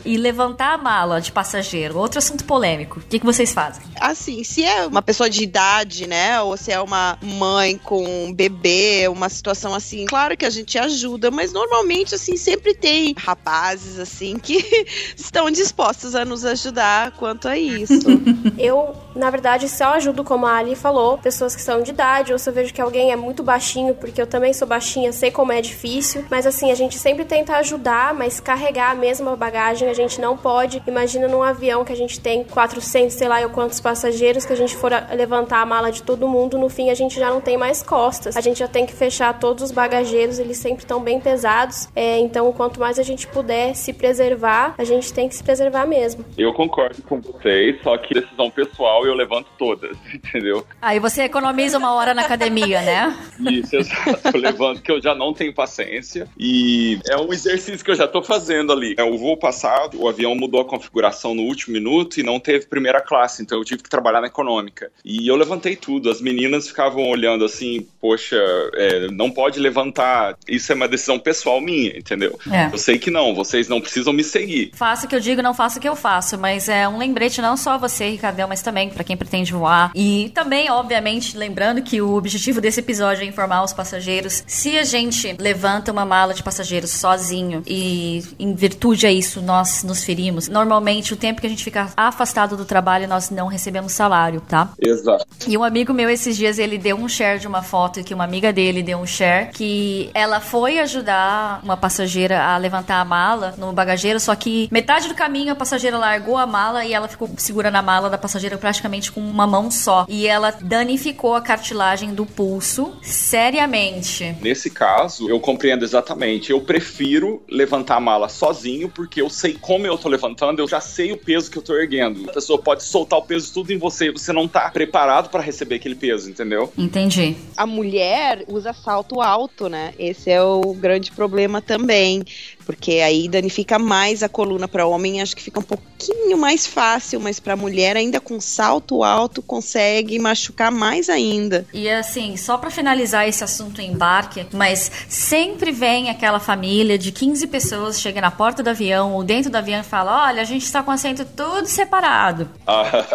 E 0.04 0.16
levantar 0.16 0.74
a 0.74 0.78
mala 0.78 1.20
de 1.20 1.32
passageiro, 1.32 1.98
outro 1.98 2.18
assunto 2.18 2.44
polêmico. 2.44 3.00
O 3.00 3.02
que, 3.02 3.18
que 3.18 3.26
vocês 3.26 3.52
fazem? 3.52 3.82
Assim, 4.00 4.44
se 4.44 4.64
é 4.64 4.86
uma 4.86 5.02
pessoa 5.02 5.28
de 5.28 5.42
idade, 5.42 6.06
né, 6.06 6.40
ou 6.40 6.56
se 6.56 6.70
é 6.70 6.80
uma 6.80 7.18
mãe 7.22 7.76
com 7.76 8.04
um 8.04 8.32
bebê, 8.32 9.08
uma 9.08 9.28
situação 9.28 9.74
assim, 9.74 10.06
claro 10.06 10.36
que 10.36 10.46
a 10.46 10.50
gente 10.50 10.78
ajuda, 10.78 11.30
mas 11.30 11.52
normalmente, 11.52 12.14
assim, 12.14 12.36
sempre 12.36 12.74
tem 12.74 13.14
rapazes, 13.18 13.98
assim, 13.98 14.38
que 14.38 14.86
estão 15.16 15.50
dispostos 15.50 16.14
a 16.14 16.24
nos 16.24 16.44
ajudar 16.44 17.12
quanto 17.12 17.48
a 17.48 17.58
isso. 17.58 18.06
eu, 18.58 18.94
na 19.18 19.30
verdade, 19.30 19.68
só 19.68 19.94
ajudo, 19.94 20.24
como 20.24 20.46
a 20.46 20.56
Ali 20.56 20.74
falou, 20.74 21.18
pessoas 21.18 21.54
que 21.54 21.62
são 21.62 21.82
de 21.82 21.90
idade, 21.90 22.32
ou 22.32 22.38
se 22.38 22.48
eu 22.48 22.54
vejo 22.54 22.72
que 22.72 22.80
alguém 22.80 23.12
é 23.12 23.16
muito 23.16 23.42
baixinho, 23.42 23.94
porque 23.94 24.20
eu 24.20 24.26
também 24.26 24.52
sou 24.52 24.66
baixinha, 24.66 25.12
sei 25.12 25.30
como 25.30 25.52
é 25.52 25.60
difícil, 25.60 26.24
mas 26.30 26.46
assim, 26.46 26.70
a 26.70 26.74
gente 26.74 26.98
sempre 26.98 27.24
tenta 27.24 27.56
ajudar, 27.56 28.14
mas 28.14 28.40
carregar 28.40 28.92
a 28.92 28.94
mesma 28.94 29.36
bagagem 29.36 29.88
a 29.88 29.94
gente 29.94 30.20
não 30.20 30.36
pode. 30.36 30.82
Imagina 30.86 31.28
num 31.28 31.42
avião 31.42 31.84
que 31.84 31.92
a 31.92 31.96
gente 31.96 32.20
tem 32.20 32.44
400, 32.44 33.14
sei 33.14 33.28
lá, 33.28 33.42
eu 33.42 33.50
quantos 33.50 33.80
passageiros, 33.80 34.46
que 34.46 34.52
a 34.52 34.56
gente 34.56 34.76
for 34.76 34.92
levantar 35.12 35.60
a 35.60 35.66
mala 35.66 35.90
de 35.90 36.02
todo 36.02 36.28
mundo, 36.28 36.58
no 36.58 36.68
fim 36.68 36.90
a 36.90 36.94
gente 36.94 37.18
já 37.18 37.30
não 37.30 37.40
tem 37.40 37.56
mais 37.56 37.82
costas. 37.82 38.36
A 38.36 38.40
gente 38.40 38.58
já 38.58 38.68
tem 38.68 38.86
que 38.86 38.92
fechar 38.92 39.38
todos 39.38 39.64
os 39.64 39.70
bagageiros, 39.72 40.38
eles 40.38 40.58
sempre 40.58 40.84
estão 40.84 41.00
bem 41.00 41.20
pesados. 41.20 41.88
É, 41.94 42.18
então, 42.18 42.52
quanto 42.52 42.78
mais 42.78 42.98
a 42.98 43.02
gente 43.02 43.26
puder 43.26 43.74
se 43.74 43.92
preservar, 43.92 44.74
a 44.78 44.84
gente 44.84 45.12
tem 45.12 45.28
que 45.28 45.34
se 45.34 45.42
preservar 45.42 45.86
mesmo. 45.86 46.24
Eu 46.36 46.52
concordo 46.52 47.02
com 47.02 47.20
vocês, 47.20 47.80
só 47.82 47.96
que 47.98 48.14
decisão 48.14 48.50
pessoal 48.50 49.07
eu 49.08 49.14
levanto 49.14 49.48
todas, 49.58 49.96
entendeu? 50.12 50.66
Aí 50.80 50.98
você 50.98 51.22
economiza 51.22 51.78
uma 51.78 51.92
hora 51.92 52.14
na 52.14 52.22
academia, 52.22 52.82
né? 52.82 53.16
Isso, 53.40 53.76
exato. 53.76 54.20
Eu 54.34 54.40
levanto 54.40 54.82
que 54.82 54.90
eu 54.90 55.00
já 55.00 55.14
não 55.14 55.32
tenho 55.32 55.54
paciência 55.54 56.28
e 56.38 56.98
é 57.08 57.16
um 57.16 57.32
exercício 57.32 57.84
que 57.84 57.90
eu 57.90 57.96
já 57.96 58.06
tô 58.06 58.22
fazendo 58.22 58.72
ali. 58.72 58.94
É, 58.98 59.04
o 59.04 59.16
voo 59.16 59.36
passado, 59.36 60.00
o 60.00 60.08
avião 60.08 60.34
mudou 60.34 60.60
a 60.60 60.64
configuração 60.64 61.34
no 61.34 61.42
último 61.42 61.74
minuto 61.74 62.18
e 62.20 62.22
não 62.22 62.38
teve 62.38 62.66
primeira 62.66 63.00
classe, 63.00 63.42
então 63.42 63.58
eu 63.58 63.64
tive 63.64 63.82
que 63.82 63.90
trabalhar 63.90 64.20
na 64.20 64.26
econômica. 64.26 64.90
E 65.04 65.26
eu 65.26 65.36
levantei 65.36 65.76
tudo. 65.76 66.10
As 66.10 66.20
meninas 66.20 66.68
ficavam 66.68 67.08
olhando 67.08 67.44
assim, 67.44 67.86
poxa, 68.00 68.36
é, 68.74 69.08
não 69.10 69.30
pode 69.30 69.58
levantar. 69.58 70.36
Isso 70.46 70.72
é 70.72 70.74
uma 70.74 70.88
decisão 70.88 71.18
pessoal 71.18 71.60
minha, 71.60 71.96
entendeu? 71.96 72.38
É. 72.50 72.72
Eu 72.72 72.78
sei 72.78 72.98
que 72.98 73.10
não, 73.10 73.34
vocês 73.34 73.68
não 73.68 73.80
precisam 73.80 74.12
me 74.12 74.24
seguir. 74.24 74.70
Faça 74.74 75.06
o 75.06 75.08
que 75.08 75.14
eu 75.14 75.20
digo, 75.20 75.42
não 75.42 75.54
faça 75.54 75.78
o 75.78 75.82
que 75.82 75.88
eu 75.88 75.96
faço, 75.96 76.38
mas 76.38 76.68
é 76.68 76.88
um 76.88 76.98
lembrete 76.98 77.40
não 77.40 77.56
só 77.56 77.78
você, 77.78 78.08
Ricardel, 78.08 78.48
mas 78.48 78.62
também 78.62 78.87
para 78.88 79.04
quem 79.04 79.16
pretende 79.16 79.52
voar. 79.52 79.90
E 79.94 80.30
também, 80.34 80.70
obviamente, 80.70 81.36
lembrando 81.36 81.82
que 81.82 82.00
o 82.00 82.14
objetivo 82.14 82.60
desse 82.60 82.80
episódio 82.80 83.22
é 83.22 83.26
informar 83.26 83.62
os 83.64 83.72
passageiros. 83.72 84.42
Se 84.46 84.78
a 84.78 84.84
gente 84.84 85.36
levanta 85.38 85.92
uma 85.92 86.04
mala 86.04 86.34
de 86.34 86.42
passageiros 86.42 86.90
sozinho 86.90 87.62
e 87.66 88.22
em 88.38 88.54
virtude 88.54 89.06
a 89.06 89.12
isso 89.12 89.40
nós 89.40 89.82
nos 89.82 90.04
ferimos, 90.04 90.48
normalmente 90.48 91.12
o 91.12 91.16
tempo 91.16 91.40
que 91.40 91.46
a 91.46 91.50
gente 91.50 91.64
fica 91.64 91.90
afastado 91.96 92.56
do 92.56 92.64
trabalho 92.64 93.08
nós 93.08 93.30
não 93.30 93.46
recebemos 93.46 93.92
salário, 93.92 94.40
tá? 94.40 94.70
Exato. 94.80 95.26
E 95.46 95.56
um 95.56 95.64
amigo 95.64 95.92
meu 95.92 96.10
esses 96.10 96.36
dias 96.36 96.58
ele 96.58 96.78
deu 96.78 96.96
um 96.96 97.08
share 97.08 97.38
de 97.38 97.46
uma 97.46 97.62
foto 97.62 98.02
que 98.02 98.14
uma 98.14 98.24
amiga 98.24 98.52
dele 98.52 98.82
deu 98.82 98.98
um 98.98 99.06
share 99.06 99.50
que 99.52 100.10
ela 100.14 100.40
foi 100.40 100.78
ajudar 100.78 101.60
uma 101.62 101.76
passageira 101.76 102.42
a 102.42 102.56
levantar 102.56 103.00
a 103.00 103.04
mala 103.04 103.54
no 103.56 103.72
bagageiro, 103.72 104.20
só 104.20 104.34
que 104.34 104.68
metade 104.70 105.08
do 105.08 105.14
caminho 105.14 105.52
a 105.52 105.56
passageira 105.56 105.98
largou 105.98 106.36
a 106.36 106.46
mala 106.46 106.84
e 106.84 106.92
ela 106.92 107.08
ficou 107.08 107.28
segurando 107.36 107.76
a 107.76 107.82
mala 107.82 108.10
da 108.10 108.18
passageira 108.18 108.56
praticamente 108.78 109.10
com 109.10 109.20
uma 109.20 109.46
mão 109.46 109.70
só. 109.70 110.06
E 110.08 110.26
ela 110.26 110.50
danificou 110.50 111.34
a 111.34 111.40
cartilagem 111.40 112.14
do 112.14 112.24
pulso 112.24 112.96
seriamente. 113.02 114.36
Nesse 114.40 114.70
caso, 114.70 115.28
eu 115.28 115.40
compreendo 115.40 115.84
exatamente. 115.84 116.50
Eu 116.50 116.60
prefiro 116.60 117.42
levantar 117.48 117.96
a 117.96 118.00
mala 118.00 118.28
sozinho 118.28 118.88
porque 118.88 119.20
eu 119.20 119.28
sei 119.28 119.54
como 119.54 119.86
eu 119.86 119.98
tô 119.98 120.08
levantando, 120.08 120.60
eu 120.60 120.68
já 120.68 120.80
sei 120.80 121.12
o 121.12 121.16
peso 121.16 121.50
que 121.50 121.58
eu 121.58 121.62
tô 121.62 121.74
erguendo. 121.74 122.30
A 122.30 122.32
pessoa 122.34 122.60
pode 122.60 122.84
soltar 122.84 123.18
o 123.18 123.22
peso 123.22 123.52
tudo 123.52 123.72
em 123.72 123.78
você 123.78 124.06
e 124.06 124.12
você 124.12 124.32
não 124.32 124.46
tá 124.46 124.70
preparado 124.70 125.28
para 125.30 125.42
receber 125.42 125.76
aquele 125.76 125.94
peso, 125.94 126.30
entendeu? 126.30 126.72
Entendi. 126.78 127.36
A 127.56 127.66
mulher 127.66 128.44
usa 128.46 128.72
salto 128.72 129.20
alto, 129.20 129.68
né? 129.68 129.92
Esse 129.98 130.30
é 130.30 130.42
o 130.42 130.72
grande 130.74 131.10
problema 131.10 131.60
também 131.60 132.24
porque 132.68 133.00
aí 133.00 133.30
danifica 133.30 133.78
mais 133.78 134.22
a 134.22 134.28
coluna 134.28 134.68
para 134.68 134.86
homem, 134.86 135.22
acho 135.22 135.34
que 135.34 135.42
fica 135.42 135.58
um 135.58 135.62
pouquinho 135.62 136.36
mais 136.36 136.66
fácil, 136.66 137.18
mas 137.18 137.40
para 137.40 137.56
mulher 137.56 137.96
ainda 137.96 138.20
com 138.20 138.38
salto 138.68 139.02
alto 139.02 139.40
consegue 139.40 140.18
machucar 140.18 140.70
mais 140.70 141.08
ainda. 141.08 141.66
E 141.72 141.88
assim, 141.88 142.36
só 142.36 142.58
para 142.58 142.70
finalizar 142.70 143.26
esse 143.26 143.42
assunto 143.42 143.80
embarque, 143.80 144.46
mas 144.52 144.90
sempre 145.08 145.72
vem 145.72 146.10
aquela 146.10 146.38
família 146.38 146.98
de 146.98 147.10
15 147.10 147.46
pessoas 147.46 147.98
chega 147.98 148.20
na 148.20 148.30
porta 148.30 148.62
do 148.62 148.68
avião 148.68 149.14
ou 149.14 149.24
dentro 149.24 149.50
do 149.50 149.56
avião 149.56 149.80
e 149.80 149.84
fala: 149.84 150.26
"Olha, 150.26 150.42
a 150.42 150.44
gente 150.44 150.64
está 150.64 150.82
com 150.82 150.90
assento 150.90 151.24
tudo 151.24 151.66
separado". 151.66 152.50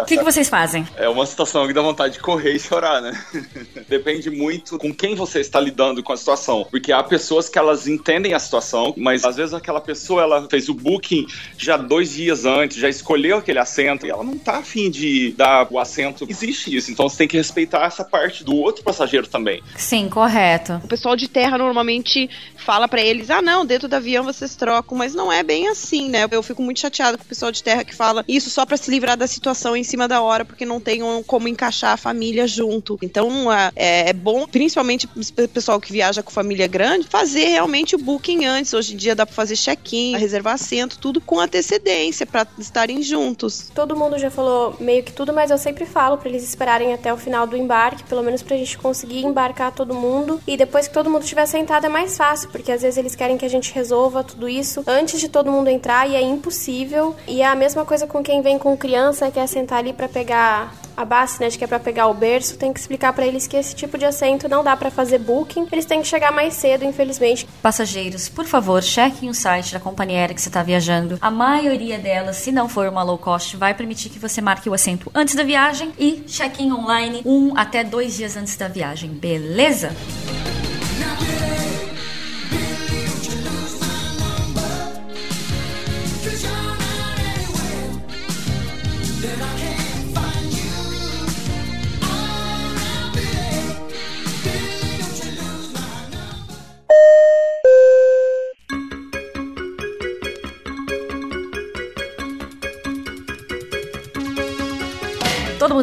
O 0.02 0.06
que, 0.06 0.18
que 0.18 0.24
vocês 0.24 0.50
fazem? 0.50 0.88
É 0.96 1.08
uma 1.08 1.26
situação 1.28 1.68
que 1.68 1.74
dá 1.74 1.82
vontade 1.82 2.14
de 2.14 2.20
correr 2.20 2.56
e 2.56 2.60
chorar, 2.60 3.00
né? 3.02 3.24
Depende 3.88 4.32
muito 4.32 4.80
com 4.80 4.92
quem 4.92 5.14
você 5.14 5.40
está 5.40 5.60
lidando 5.60 6.02
com 6.02 6.12
a 6.12 6.18
situação, 6.18 6.66
porque 6.72 6.92
há 6.92 7.04
pessoas 7.04 7.48
que 7.48 7.60
elas 7.60 7.88
entendem 7.88 8.34
a 8.34 8.40
situação, 8.40 8.94
mas 8.98 9.24
às 9.24 9.36
vezes 9.36 9.44
vezes 9.44 9.54
aquela 9.54 9.82
pessoa 9.82 10.24
ela 10.24 10.48
fez 10.50 10.70
o 10.70 10.74
booking 10.74 11.28
já 11.58 11.78
dois 11.78 12.14
dias 12.14 12.46
antes, 12.46 12.78
já 12.78 12.90
escolheu 12.90 13.38
aquele 13.38 13.60
assento 13.60 14.06
e 14.06 14.10
ela 14.10 14.24
não 14.24 14.38
tá 14.38 14.58
afim 14.58 14.90
de 14.90 15.34
dar 15.44 15.68
o 15.70 15.78
assento. 15.78 16.26
Existe 16.30 16.74
isso, 16.76 16.90
então 16.90 17.10
você 17.10 17.18
tem 17.18 17.28
que 17.28 17.36
respeitar 17.36 17.86
essa 17.86 18.06
parte 18.06 18.44
do 18.44 18.56
outro 18.56 18.84
passageiro 18.84 19.28
também. 19.28 19.62
Sim, 19.76 20.10
correto. 20.10 20.80
O 20.84 20.88
pessoal 20.88 21.18
de 21.18 21.28
terra 21.28 21.58
normalmente 21.58 22.30
fala 22.56 22.88
para 22.88 23.02
eles: 23.02 23.30
ah, 23.30 23.42
não, 23.42 23.66
dentro 23.66 23.90
do 23.90 23.96
avião 23.96 24.24
vocês 24.24 24.56
trocam, 24.56 24.98
mas 24.98 25.14
não 25.14 25.32
é 25.32 25.44
bem 25.44 25.68
assim, 25.68 26.10
né? 26.10 26.28
Eu 26.32 26.42
fico 26.42 26.62
muito 26.62 26.80
chateada 26.80 27.18
com 27.18 27.24
o 27.24 27.28
pessoal 27.28 27.52
de 27.52 27.62
terra 27.62 27.84
que 27.84 27.94
fala 27.94 28.24
isso 28.28 28.50
só 28.50 28.66
para 28.66 28.78
se 28.78 28.90
livrar 28.90 29.18
da 29.18 29.28
situação 29.28 29.76
em 29.76 29.84
cima 29.84 30.08
da 30.08 30.22
hora, 30.22 30.46
porque 30.46 30.66
não 30.66 30.80
tem 30.80 31.02
como 31.28 31.48
encaixar 31.48 31.94
a 31.94 31.98
família 31.98 32.48
junto. 32.48 32.98
Então 33.02 33.52
é, 33.52 34.10
é 34.10 34.14
bom, 34.14 34.48
principalmente 34.48 35.08
o 35.08 35.48
pessoal 35.50 35.80
que 35.82 35.92
viaja 35.92 36.24
com 36.24 36.32
família 36.32 36.68
grande, 36.68 37.08
fazer 37.08 37.48
realmente 37.48 37.96
o 37.96 38.00
booking 38.00 38.46
antes. 38.46 38.74
Hoje 38.74 38.94
em 38.94 38.98
dia 38.98 39.16
dá 39.16 39.26
pra 39.26 39.36
fazer 39.36 39.58
check-in, 39.58 40.16
reservar 40.16 40.54
assento, 40.54 40.98
tudo 40.98 41.20
com 41.20 41.40
antecedência 41.40 42.26
para 42.26 42.48
estarem 42.58 43.02
juntos. 43.02 43.70
Todo 43.76 43.96
mundo 43.96 44.18
já 44.18 44.32
falou 44.32 44.78
meio 44.80 45.04
que 45.04 45.12
tudo, 45.12 45.33
mas 45.34 45.52
eu 45.52 45.58
sempre 45.58 45.86
falo 45.86 46.18
para 46.18 46.30
eles 46.30 46.44
esperarem 46.44 46.94
até 46.94 47.14
o 47.14 47.18
final 47.18 47.46
do 47.46 47.58
embarque, 47.58 48.04
pelo 48.04 48.24
menos 48.24 48.42
pra 48.42 48.56
gente 48.56 48.78
conseguir 48.78 49.26
embarcar 49.26 49.72
todo 49.72 49.94
mundo 49.94 50.40
e 50.48 50.56
depois 50.56 50.88
que 50.88 50.94
todo 50.94 51.10
mundo 51.10 51.24
estiver 51.24 51.46
sentado 51.46 51.86
é 51.86 51.90
mais 51.90 52.16
fácil, 52.16 52.50
porque 52.50 52.72
às 52.72 52.82
vezes 52.82 52.98
eles 52.98 53.16
querem 53.16 53.38
que 53.38 53.46
a 53.46 53.50
gente 53.50 53.74
resolva 53.74 54.24
tudo 54.24 54.48
isso 54.48 54.84
antes 54.88 55.20
de 55.20 55.30
todo 55.30 55.52
mundo 55.52 55.68
entrar 55.68 56.10
e 56.10 56.16
é 56.16 56.22
impossível. 56.22 57.16
E 57.28 57.42
é 57.42 57.48
a 57.48 57.56
mesma 57.56 57.86
coisa 57.86 58.08
com 58.08 58.24
quem 58.24 58.42
vem 58.42 58.58
com 58.58 58.78
criança, 58.78 59.32
quer 59.32 59.48
sentar 59.48 59.80
ali 59.80 59.94
para 59.94 60.08
pegar 60.08 60.74
a 60.96 61.06
bacinet, 61.06 61.58
que 61.58 61.64
é 61.64 61.68
para 61.68 61.80
pegar 61.80 62.08
o 62.08 62.14
berço, 62.14 62.58
tem 62.58 62.72
que 62.74 62.80
explicar 62.80 63.14
para 63.14 63.26
eles 63.26 63.48
que 63.48 63.58
esse 63.58 63.76
tipo 63.76 63.98
de 63.98 64.06
assento 64.06 64.48
não 64.48 64.64
dá 64.64 64.76
para 64.76 64.92
fazer 64.92 65.20
booking, 65.20 65.68
eles 65.72 65.86
têm 65.86 66.02
que 66.02 66.08
chegar 66.08 66.32
mais 66.32 66.54
cedo, 66.54 66.86
infelizmente. 66.86 67.48
Passageiros, 67.62 68.30
por 68.30 68.46
favor, 68.46 68.82
chequem 68.82 69.30
o 69.30 69.34
site 69.34 69.74
da 69.74 69.80
companhia 69.80 70.20
aérea 70.20 70.36
que 70.36 70.42
você 70.42 70.50
está 70.50 70.64
viajando. 70.64 71.18
A 71.22 71.32
maioria 71.32 71.98
delas, 71.98 72.38
se 72.38 72.52
não 72.52 72.70
for 72.70 72.88
uma 72.88 73.04
low 73.04 73.18
cost, 73.18 73.58
vai 73.58 73.74
permitir 73.74 74.10
que 74.10 74.20
você 74.20 74.42
marque 74.42 74.70
o 74.70 74.74
assento 74.74 75.12
antes 75.14 75.36
da 75.36 75.44
viagem 75.44 75.92
e 75.98 76.24
check-in 76.28 76.72
online 76.72 77.22
um 77.26 77.58
até 77.58 77.84
dois 77.84 78.16
dias 78.18 78.38
antes 78.38 78.56
da 78.56 78.68
viagem, 78.68 79.10
beleza? 79.12 79.92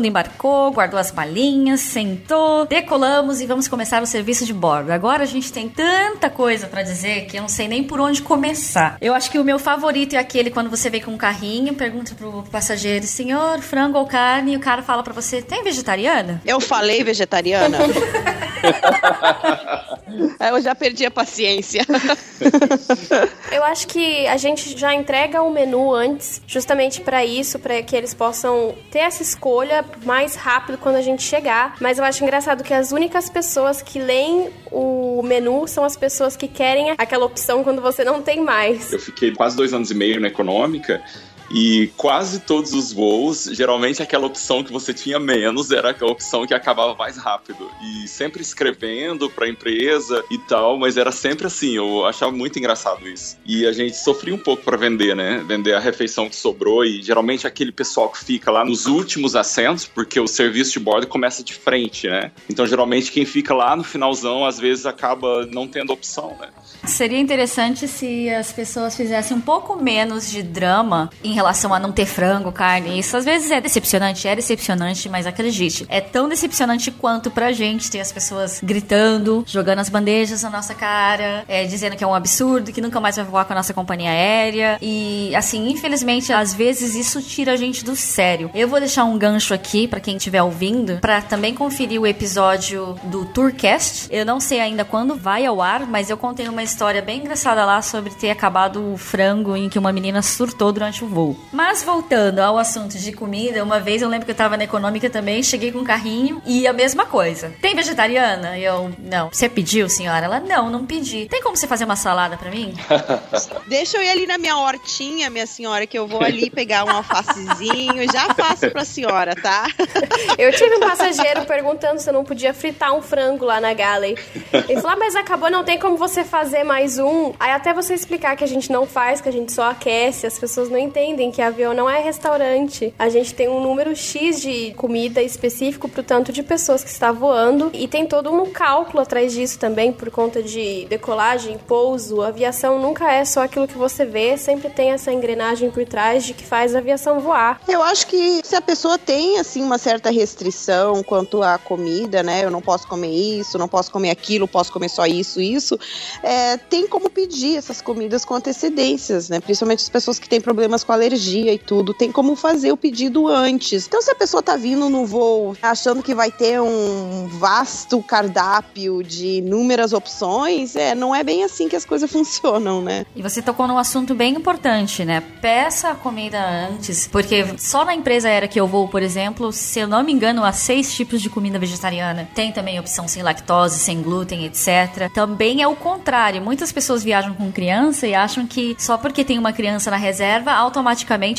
Mundo 0.00 0.06
embarcou, 0.06 0.72
guardou 0.72 0.98
as 0.98 1.12
malinhas, 1.12 1.80
sentou, 1.80 2.64
decolamos 2.64 3.42
e 3.42 3.46
vamos 3.46 3.68
começar 3.68 4.02
o 4.02 4.06
serviço 4.06 4.46
de 4.46 4.54
bordo. 4.54 4.90
Agora 4.90 5.22
a 5.22 5.26
gente 5.26 5.52
tem 5.52 5.68
tanta 5.68 6.30
coisa 6.30 6.66
para 6.66 6.82
dizer 6.82 7.26
que 7.26 7.36
eu 7.36 7.42
não 7.42 7.48
sei 7.48 7.68
nem 7.68 7.84
por 7.84 8.00
onde 8.00 8.22
começar. 8.22 8.96
Eu 9.00 9.14
acho 9.14 9.30
que 9.30 9.38
o 9.38 9.44
meu 9.44 9.58
favorito 9.58 10.14
é 10.14 10.18
aquele 10.18 10.50
quando 10.50 10.70
você 10.70 10.88
vem 10.88 11.02
com 11.02 11.10
um 11.10 11.18
carrinho, 11.18 11.74
pergunta 11.74 12.14
pro 12.14 12.42
passageiro, 12.50 13.06
senhor, 13.06 13.60
frango 13.60 13.98
ou 13.98 14.06
carne? 14.06 14.54
E 14.54 14.56
o 14.56 14.60
cara 14.60 14.82
fala 14.82 15.02
para 15.02 15.12
você, 15.12 15.42
tem 15.42 15.62
vegetariana? 15.62 16.40
Eu 16.46 16.60
falei 16.60 17.04
vegetariana. 17.04 17.76
eu 20.40 20.60
já 20.60 20.74
perdi 20.74 21.04
a 21.04 21.10
paciência. 21.10 21.84
eu 23.52 23.64
acho 23.64 23.86
que 23.86 24.26
a 24.26 24.36
gente 24.36 24.76
já 24.78 24.94
entrega 24.94 25.42
o 25.42 25.50
menu 25.50 25.92
antes, 25.94 26.40
justamente 26.46 27.00
para 27.00 27.24
isso, 27.24 27.58
para 27.58 27.82
que 27.82 27.94
eles 27.94 28.14
possam 28.14 28.74
ter 28.90 29.00
essa 29.00 29.22
escolha 29.22 29.60
escolha 29.60 29.84
mais 30.04 30.34
rápido 30.34 30.78
quando 30.78 30.96
a 30.96 31.02
gente 31.02 31.22
chegar. 31.22 31.76
Mas 31.80 31.98
eu 31.98 32.04
acho 32.04 32.22
engraçado 32.22 32.62
que 32.62 32.72
as 32.72 32.92
únicas 32.92 33.28
pessoas 33.28 33.82
que 33.82 33.98
leem 33.98 34.50
o 34.70 35.22
menu 35.22 35.66
são 35.66 35.84
as 35.84 35.96
pessoas 35.96 36.36
que 36.36 36.46
querem 36.46 36.94
aquela 36.96 37.24
opção 37.24 37.64
quando 37.64 37.82
você 37.82 38.04
não 38.04 38.22
tem 38.22 38.40
mais. 38.42 38.92
Eu 38.92 38.98
fiquei 38.98 39.32
quase 39.32 39.56
dois 39.56 39.72
anos 39.74 39.90
e 39.90 39.94
meio 39.94 40.20
na 40.20 40.28
econômica 40.28 41.02
E 41.50 41.88
quase 41.96 42.40
todos 42.40 42.72
os 42.72 42.92
voos, 42.92 43.48
geralmente 43.52 44.02
aquela 44.02 44.26
opção 44.26 44.62
que 44.62 44.72
você 44.72 44.94
tinha 44.94 45.18
menos 45.18 45.70
era 45.70 45.96
a 45.98 46.06
opção 46.06 46.46
que 46.46 46.54
acabava 46.54 46.94
mais 46.94 47.16
rápido. 47.16 47.68
E 47.82 48.06
sempre 48.06 48.40
escrevendo 48.40 49.28
pra 49.28 49.48
empresa 49.48 50.24
e 50.30 50.38
tal, 50.38 50.78
mas 50.78 50.96
era 50.96 51.10
sempre 51.10 51.46
assim, 51.46 51.76
eu 51.76 52.06
achava 52.06 52.30
muito 52.30 52.58
engraçado 52.58 53.08
isso. 53.08 53.36
E 53.44 53.66
a 53.66 53.72
gente 53.72 53.96
sofria 53.96 54.34
um 54.34 54.38
pouco 54.38 54.62
para 54.62 54.76
vender, 54.76 55.16
né? 55.16 55.42
Vender 55.46 55.74
a 55.74 55.80
refeição 55.80 56.28
que 56.28 56.36
sobrou 56.36 56.84
e 56.84 57.02
geralmente 57.02 57.46
aquele 57.46 57.72
pessoal 57.72 58.08
que 58.08 58.24
fica 58.24 58.50
lá 58.50 58.64
nos 58.64 58.86
últimos 58.86 59.34
assentos, 59.34 59.84
porque 59.86 60.20
o 60.20 60.28
serviço 60.28 60.72
de 60.72 60.80
bordo 60.80 61.06
começa 61.06 61.42
de 61.42 61.54
frente, 61.54 62.08
né? 62.08 62.30
Então 62.48 62.66
geralmente 62.66 63.10
quem 63.10 63.24
fica 63.24 63.54
lá 63.54 63.74
no 63.74 63.82
finalzão 63.82 64.44
às 64.44 64.58
vezes 64.58 64.86
acaba 64.86 65.46
não 65.46 65.66
tendo 65.66 65.92
opção, 65.92 66.36
né? 66.40 66.48
Seria 66.84 67.18
interessante 67.18 67.86
se 67.88 68.30
as 68.30 68.52
pessoas 68.52 68.96
fizessem 68.96 69.36
um 69.36 69.40
pouco 69.40 69.76
menos 69.76 70.30
de 70.30 70.42
drama 70.42 71.10
em 71.22 71.32
relação 71.40 71.72
a 71.72 71.78
não 71.78 71.90
ter 71.90 72.06
frango, 72.06 72.52
carne. 72.52 72.98
Isso 72.98 73.16
às 73.16 73.24
vezes 73.24 73.50
é 73.50 73.60
decepcionante, 73.60 74.28
é 74.28 74.36
decepcionante, 74.36 75.08
mas 75.08 75.26
acredite, 75.26 75.86
é 75.88 76.00
tão 76.00 76.28
decepcionante 76.28 76.90
quanto 76.90 77.30
pra 77.30 77.50
gente 77.52 77.90
ter 77.90 78.00
as 78.00 78.12
pessoas 78.12 78.60
gritando, 78.62 79.42
jogando 79.46 79.78
as 79.78 79.88
bandejas 79.88 80.42
na 80.42 80.50
nossa 80.50 80.74
cara, 80.74 81.44
é, 81.48 81.64
dizendo 81.64 81.96
que 81.96 82.04
é 82.04 82.06
um 82.06 82.14
absurdo, 82.14 82.72
que 82.72 82.80
nunca 82.80 83.00
mais 83.00 83.16
vai 83.16 83.24
voar 83.24 83.44
com 83.46 83.52
a 83.52 83.56
nossa 83.56 83.72
companhia 83.72 84.10
aérea. 84.10 84.78
E 84.82 85.34
assim, 85.34 85.70
infelizmente, 85.70 86.32
às 86.32 86.52
vezes 86.52 86.94
isso 86.94 87.22
tira 87.22 87.52
a 87.52 87.56
gente 87.56 87.84
do 87.84 87.96
sério. 87.96 88.50
Eu 88.54 88.68
vou 88.68 88.78
deixar 88.78 89.04
um 89.04 89.16
gancho 89.16 89.54
aqui 89.54 89.88
para 89.88 90.00
quem 90.00 90.16
estiver 90.16 90.42
ouvindo, 90.42 90.98
para 91.00 91.22
também 91.22 91.54
conferir 91.54 92.00
o 92.00 92.06
episódio 92.06 92.96
do 93.04 93.24
Tourcast. 93.24 94.08
Eu 94.10 94.26
não 94.26 94.40
sei 94.40 94.60
ainda 94.60 94.84
quando 94.84 95.14
vai 95.14 95.46
ao 95.46 95.62
ar, 95.62 95.86
mas 95.86 96.10
eu 96.10 96.16
contei 96.16 96.48
uma 96.48 96.62
história 96.62 97.00
bem 97.00 97.20
engraçada 97.20 97.64
lá 97.64 97.80
sobre 97.80 98.10
ter 98.10 98.30
acabado 98.30 98.92
o 98.92 98.98
frango 98.98 99.56
em 99.56 99.68
que 99.68 99.78
uma 99.78 99.92
menina 99.92 100.20
surtou 100.20 100.70
durante 100.72 101.02
o 101.02 101.08
voo. 101.08 101.29
Mas 101.52 101.82
voltando 101.82 102.40
ao 102.40 102.58
assunto 102.58 102.98
de 102.98 103.12
comida, 103.12 103.62
uma 103.62 103.80
vez 103.80 104.02
eu 104.02 104.08
lembro 104.08 104.24
que 104.24 104.32
eu 104.32 104.36
tava 104.36 104.56
na 104.56 104.64
econômica 104.64 105.08
também, 105.10 105.42
cheguei 105.42 105.72
com 105.72 105.78
um 105.78 105.84
carrinho 105.84 106.42
e 106.46 106.66
a 106.66 106.72
mesma 106.72 107.06
coisa. 107.06 107.52
Tem 107.60 107.74
vegetariana? 107.74 108.58
Eu, 108.58 108.92
não. 108.98 109.28
Você 109.32 109.48
pediu, 109.48 109.88
senhora? 109.88 110.24
Ela, 110.26 110.40
não, 110.40 110.70
não 110.70 110.86
pedi. 110.86 111.26
Tem 111.26 111.42
como 111.42 111.56
você 111.56 111.66
fazer 111.66 111.84
uma 111.84 111.96
salada 111.96 112.36
para 112.36 112.50
mim? 112.50 112.74
Deixa 113.68 113.96
eu 113.96 114.02
ir 114.02 114.08
ali 114.08 114.26
na 114.26 114.38
minha 114.38 114.56
hortinha, 114.56 115.30
minha 115.30 115.46
senhora, 115.46 115.86
que 115.86 115.98
eu 115.98 116.06
vou 116.06 116.22
ali 116.22 116.50
pegar 116.50 116.84
um 116.84 116.90
alfacezinho, 116.90 118.10
já 118.12 118.34
faço 118.34 118.70
pra 118.70 118.84
senhora, 118.84 119.34
tá? 119.34 119.66
Eu 120.38 120.52
tive 120.52 120.76
um 120.76 120.80
passageiro 120.80 121.44
perguntando 121.44 122.00
se 122.00 122.08
eu 122.08 122.14
não 122.14 122.24
podia 122.24 122.54
fritar 122.54 122.94
um 122.94 123.02
frango 123.02 123.44
lá 123.44 123.60
na 123.60 123.74
Galley. 123.74 124.16
Ele 124.52 124.80
falou, 124.80 124.90
ah, 124.90 124.96
mas 124.96 125.14
acabou, 125.14 125.50
não 125.50 125.64
tem 125.64 125.78
como 125.78 125.96
você 125.96 126.24
fazer 126.24 126.64
mais 126.64 126.98
um. 126.98 127.32
Aí 127.38 127.50
até 127.52 127.74
você 127.74 127.94
explicar 127.94 128.36
que 128.36 128.44
a 128.44 128.46
gente 128.46 128.70
não 128.72 128.86
faz, 128.86 129.20
que 129.20 129.28
a 129.28 129.32
gente 129.32 129.52
só 129.52 129.70
aquece, 129.70 130.26
as 130.26 130.38
pessoas 130.38 130.70
não 130.70 130.78
entendem 130.78 131.09
que 131.30 131.42
avião 131.42 131.74
não 131.74 131.88
é 131.88 132.00
restaurante. 132.00 132.94
A 132.98 133.08
gente 133.08 133.34
tem 133.34 133.48
um 133.48 133.60
número 133.60 133.94
X 133.94 134.40
de 134.40 134.72
comida 134.74 135.22
específico 135.22 135.88
pro 135.88 136.02
tanto 136.02 136.32
de 136.32 136.42
pessoas 136.42 136.82
que 136.82 136.90
está 136.90 137.12
voando 137.12 137.70
e 137.72 137.86
tem 137.86 138.06
todo 138.06 138.32
um 138.32 138.46
cálculo 138.46 139.02
atrás 139.02 139.32
disso 139.32 139.58
também 139.58 139.92
por 139.92 140.10
conta 140.10 140.42
de 140.42 140.86
decolagem, 140.88 141.58
pouso. 141.58 142.22
A 142.22 142.28
aviação 142.28 142.80
nunca 142.80 143.12
é 143.12 143.24
só 143.24 143.42
aquilo 143.42 143.68
que 143.68 143.76
você 143.76 144.04
vê, 144.04 144.36
sempre 144.36 144.70
tem 144.70 144.90
essa 144.92 145.12
engrenagem 145.12 145.70
por 145.70 145.84
trás 145.84 146.24
de 146.24 146.34
que 146.34 146.44
faz 146.44 146.74
a 146.74 146.78
aviação 146.78 147.20
voar. 147.20 147.60
Eu 147.68 147.82
acho 147.82 148.06
que 148.06 148.40
se 148.44 148.56
a 148.56 148.60
pessoa 148.60 148.98
tem 148.98 149.38
assim 149.38 149.62
uma 149.62 149.78
certa 149.78 150.10
restrição 150.10 151.02
quanto 151.02 151.42
à 151.42 151.58
comida, 151.58 152.22
né? 152.22 152.44
Eu 152.44 152.50
não 152.50 152.60
posso 152.60 152.86
comer 152.86 153.10
isso, 153.10 153.58
não 153.58 153.68
posso 153.68 153.90
comer 153.90 154.10
aquilo, 154.10 154.46
posso 154.48 154.72
comer 154.72 154.88
só 154.88 155.06
isso, 155.06 155.40
isso. 155.40 155.78
É, 156.22 156.56
tem 156.56 156.86
como 156.86 157.10
pedir 157.10 157.56
essas 157.56 157.80
comidas 157.80 158.24
com 158.24 158.34
antecedências, 158.34 159.28
né? 159.28 159.40
Principalmente 159.40 159.82
as 159.82 159.88
pessoas 159.88 160.18
que 160.18 160.28
têm 160.28 160.40
problemas 160.40 160.84
com 160.84 160.92
alergia 161.00 161.52
e 161.52 161.58
tudo, 161.58 161.94
tem 161.94 162.12
como 162.12 162.36
fazer 162.36 162.72
o 162.72 162.76
pedido 162.76 163.26
antes. 163.26 163.86
Então, 163.86 164.00
se 164.00 164.10
a 164.10 164.14
pessoa 164.14 164.42
tá 164.42 164.56
vindo 164.56 164.88
no 164.88 165.06
voo 165.06 165.56
achando 165.62 166.02
que 166.02 166.14
vai 166.14 166.30
ter 166.30 166.60
um 166.60 167.26
vasto 167.28 168.02
cardápio 168.02 169.02
de 169.02 169.38
inúmeras 169.38 169.92
opções, 169.92 170.76
é, 170.76 170.94
não 170.94 171.14
é 171.14 171.24
bem 171.24 171.44
assim 171.44 171.68
que 171.68 171.76
as 171.76 171.84
coisas 171.84 172.10
funcionam, 172.12 172.82
né? 172.82 173.04
E 173.16 173.22
você 173.22 173.40
tocou 173.40 173.66
num 173.66 173.78
assunto 173.78 174.14
bem 174.14 174.34
importante, 174.34 175.04
né? 175.04 175.22
Peça 175.40 175.90
a 175.90 175.94
comida 175.94 176.38
antes, 176.38 177.06
porque 177.06 177.46
só 177.58 177.84
na 177.84 177.94
empresa 177.94 178.28
aérea 178.28 178.48
que 178.48 178.60
eu 178.60 178.66
vou, 178.66 178.88
por 178.88 179.02
exemplo, 179.02 179.52
se 179.52 179.80
eu 179.80 179.88
não 179.88 180.02
me 180.02 180.12
engano, 180.12 180.44
há 180.44 180.52
seis 180.52 180.94
tipos 180.94 181.22
de 181.22 181.30
comida 181.30 181.58
vegetariana. 181.58 182.28
Tem 182.34 182.52
também 182.52 182.78
opção 182.78 183.08
sem 183.08 183.22
lactose, 183.22 183.78
sem 183.78 184.02
glúten, 184.02 184.44
etc. 184.44 185.10
Também 185.12 185.62
é 185.62 185.68
o 185.68 185.74
contrário. 185.74 186.42
Muitas 186.42 186.70
pessoas 186.70 187.02
viajam 187.02 187.34
com 187.34 187.50
criança 187.50 188.06
e 188.06 188.14
acham 188.14 188.46
que 188.46 188.76
só 188.78 188.98
porque 188.98 189.24
tem 189.24 189.38
uma 189.38 189.52
criança 189.52 189.90
na 189.90 189.96
reserva, 189.96 190.52
automaticamente 190.52 190.89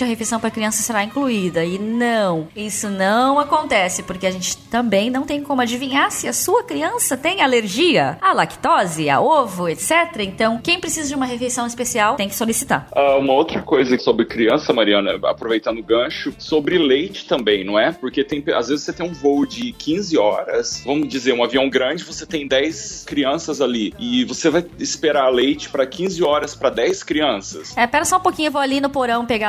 a 0.04 0.08
refeição 0.08 0.40
para 0.40 0.52
criança 0.52 0.82
será 0.82 1.04
incluída. 1.04 1.64
E 1.64 1.78
não, 1.78 2.48
isso 2.56 2.90
não 2.90 3.40
acontece, 3.40 4.04
porque 4.04 4.26
a 4.26 4.32
gente 4.32 4.58
também 4.58 5.10
não 5.10 5.24
tem 5.24 5.44
como 5.44 5.62
adivinhar 5.62 6.12
se 6.12 6.28
a 6.28 6.34
sua 6.34 6.64
criança 6.64 7.18
tem 7.18 7.42
alergia 7.42 8.18
à 8.22 8.34
lactose, 8.34 9.10
a 9.10 9.20
ovo, 9.20 9.68
etc. 9.68 9.92
Então, 10.20 10.60
quem 10.62 10.80
precisa 10.80 11.10
de 11.10 11.16
uma 11.16 11.26
refeição 11.26 11.66
especial 11.66 12.16
tem 12.16 12.28
que 12.28 12.36
solicitar. 12.36 12.88
Uh, 12.96 13.20
uma 13.20 13.34
outra 13.34 13.62
coisa 13.62 13.98
sobre 14.00 14.26
criança, 14.26 14.72
Mariana, 14.72 15.20
aproveitando 15.24 15.80
o 15.80 15.84
gancho, 15.84 16.34
sobre 16.38 16.78
leite 16.78 17.28
também, 17.28 17.64
não 17.64 17.80
é? 17.80 17.92
Porque 17.92 18.24
tem, 18.24 18.44
às 18.56 18.70
vezes 18.70 18.86
você 18.86 18.94
tem 18.94 19.06
um 19.06 19.14
voo 19.14 19.46
de 19.46 19.72
15 19.74 20.18
horas, 20.18 20.82
vamos 20.86 21.08
dizer, 21.08 21.34
um 21.34 21.44
avião 21.44 21.70
grande, 21.70 22.04
você 22.04 22.26
tem 22.26 22.48
10 22.48 23.06
crianças 23.06 23.62
ali 23.62 23.94
e 24.00 24.24
você 24.24 24.50
vai 24.50 24.66
esperar 24.80 25.30
leite 25.30 25.70
para 25.70 25.86
15 25.86 26.24
horas 26.24 26.56
para 26.56 26.70
10 26.70 27.04
crianças. 27.04 27.76
É, 27.76 27.86
pera 27.88 28.06
só 28.06 28.18
um 28.18 28.22
pouquinho, 28.22 28.48
eu 28.48 28.52
vou 28.52 28.62
ali 28.62 28.80
no 28.80 28.90
porão 28.90 29.26
pegar, 29.26 29.41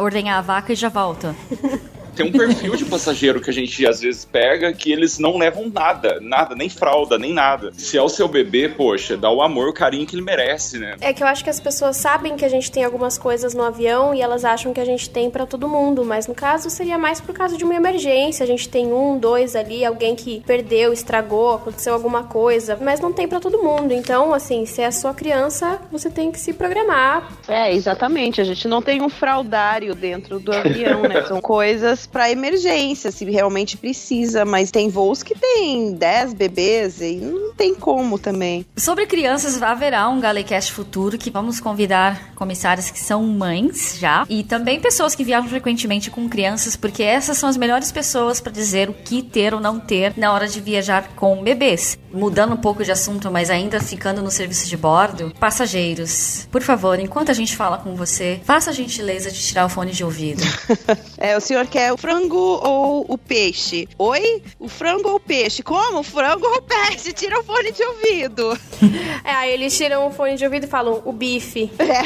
ordenhar 0.00 0.38
a 0.38 0.42
vaca 0.42 0.72
e 0.72 0.76
já 0.76 0.88
volto. 0.88 1.34
Tem 2.14 2.26
um 2.26 2.32
perfil 2.32 2.76
de 2.76 2.84
passageiro 2.84 3.40
que 3.40 3.48
a 3.48 3.52
gente 3.52 3.86
às 3.86 4.00
vezes 4.00 4.24
pega 4.24 4.72
que 4.72 4.92
eles 4.92 5.18
não 5.18 5.38
levam 5.38 5.70
nada, 5.70 6.18
nada, 6.20 6.54
nem 6.54 6.68
fralda, 6.68 7.18
nem 7.18 7.32
nada. 7.32 7.72
Se 7.72 7.96
é 7.96 8.02
o 8.02 8.08
seu 8.08 8.28
bebê, 8.28 8.68
poxa, 8.68 9.16
dá 9.16 9.30
o 9.30 9.40
amor, 9.40 9.68
o 9.68 9.72
carinho 9.72 10.06
que 10.06 10.14
ele 10.14 10.22
merece, 10.22 10.78
né? 10.78 10.96
É 11.00 11.12
que 11.12 11.22
eu 11.22 11.26
acho 11.26 11.42
que 11.42 11.50
as 11.50 11.58
pessoas 11.58 11.96
sabem 11.96 12.36
que 12.36 12.44
a 12.44 12.48
gente 12.48 12.70
tem 12.70 12.84
algumas 12.84 13.16
coisas 13.16 13.54
no 13.54 13.62
avião 13.62 14.14
e 14.14 14.20
elas 14.20 14.44
acham 14.44 14.72
que 14.72 14.80
a 14.80 14.84
gente 14.84 15.08
tem 15.08 15.30
para 15.30 15.46
todo 15.46 15.66
mundo, 15.66 16.04
mas 16.04 16.26
no 16.26 16.34
caso 16.34 16.68
seria 16.68 16.98
mais 16.98 17.20
por 17.20 17.34
causa 17.34 17.56
de 17.56 17.64
uma 17.64 17.74
emergência. 17.74 18.44
A 18.44 18.46
gente 18.46 18.68
tem 18.68 18.92
um, 18.92 19.18
dois 19.18 19.56
ali, 19.56 19.84
alguém 19.84 20.14
que 20.14 20.42
perdeu, 20.46 20.92
estragou, 20.92 21.54
aconteceu 21.54 21.94
alguma 21.94 22.24
coisa, 22.24 22.78
mas 22.80 23.00
não 23.00 23.12
tem 23.12 23.26
para 23.26 23.40
todo 23.40 23.62
mundo. 23.62 23.92
Então, 23.92 24.34
assim, 24.34 24.66
se 24.66 24.82
é 24.82 24.86
a 24.86 24.92
sua 24.92 25.14
criança, 25.14 25.80
você 25.90 26.10
tem 26.10 26.30
que 26.30 26.38
se 26.38 26.52
programar. 26.52 27.32
É, 27.48 27.72
exatamente. 27.72 28.40
A 28.40 28.44
gente 28.44 28.68
não 28.68 28.82
tem 28.82 29.00
um 29.00 29.08
fraudário 29.08 29.94
dentro 29.94 30.38
do 30.38 30.52
avião, 30.52 31.02
né? 31.02 31.22
São 31.22 31.40
coisas 31.40 32.01
para 32.06 32.30
emergência, 32.30 33.10
se 33.10 33.24
realmente 33.24 33.76
precisa, 33.76 34.44
mas 34.44 34.70
tem 34.70 34.88
voos 34.88 35.22
que 35.22 35.34
tem 35.34 35.94
10 35.94 36.34
bebês 36.34 37.00
e 37.00 37.16
não 37.16 37.52
tem 37.52 37.74
como 37.74 38.18
também. 38.18 38.66
Sobre 38.76 39.06
crianças, 39.06 39.62
haverá 39.62 40.08
um 40.08 40.20
Galecast 40.20 40.72
futuro 40.72 41.18
que 41.18 41.30
vamos 41.30 41.60
convidar 41.60 42.32
comissárias 42.34 42.90
que 42.90 42.98
são 42.98 43.22
mães 43.24 43.96
já 43.98 44.26
e 44.28 44.42
também 44.42 44.80
pessoas 44.80 45.14
que 45.14 45.24
viajam 45.24 45.48
frequentemente 45.48 46.10
com 46.10 46.28
crianças, 46.28 46.76
porque 46.76 47.02
essas 47.02 47.38
são 47.38 47.48
as 47.48 47.56
melhores 47.56 47.92
pessoas 47.92 48.40
para 48.40 48.52
dizer 48.52 48.88
o 48.88 48.94
que 48.94 49.22
ter 49.22 49.54
ou 49.54 49.60
não 49.60 49.78
ter 49.78 50.14
na 50.16 50.32
hora 50.32 50.48
de 50.48 50.60
viajar 50.60 51.08
com 51.14 51.42
bebês. 51.42 51.98
Mudando 52.12 52.54
um 52.54 52.58
pouco 52.58 52.84
de 52.84 52.92
assunto, 52.92 53.30
mas 53.30 53.48
ainda 53.48 53.80
ficando 53.80 54.22
no 54.22 54.30
serviço 54.30 54.68
de 54.68 54.76
bordo, 54.76 55.32
passageiros, 55.38 56.46
por 56.50 56.62
favor, 56.62 56.98
enquanto 56.98 57.30
a 57.30 57.34
gente 57.34 57.56
fala 57.56 57.78
com 57.78 57.94
você, 57.94 58.40
faça 58.44 58.70
a 58.70 58.72
gentileza 58.72 59.30
de 59.30 59.40
tirar 59.40 59.64
o 59.66 59.68
fone 59.68 59.92
de 59.92 60.04
ouvido. 60.04 60.42
é, 61.16 61.36
o 61.36 61.40
senhor 61.40 61.66
quer 61.66 61.91
o 61.92 61.96
frango 61.96 62.36
ou 62.36 63.06
o 63.08 63.18
peixe? 63.18 63.88
Oi? 63.98 64.42
O 64.58 64.68
frango 64.68 65.08
ou 65.10 65.16
o 65.16 65.20
peixe? 65.20 65.62
Como? 65.62 66.00
O 66.00 66.02
frango 66.02 66.46
ou 66.46 66.56
o 66.58 66.62
peixe? 66.62 67.12
Tira 67.14 67.38
o 67.40 67.44
fone 67.44 67.72
de 67.72 67.82
ouvido. 67.82 68.58
É, 69.24 69.30
aí 69.30 69.52
eles 69.52 69.76
tiram 69.76 70.08
o 70.08 70.10
fone 70.10 70.34
de 70.34 70.44
ouvido 70.44 70.64
e 70.64 70.66
falam 70.66 71.00
o 71.04 71.12
bife. 71.12 71.70
É. 71.78 72.02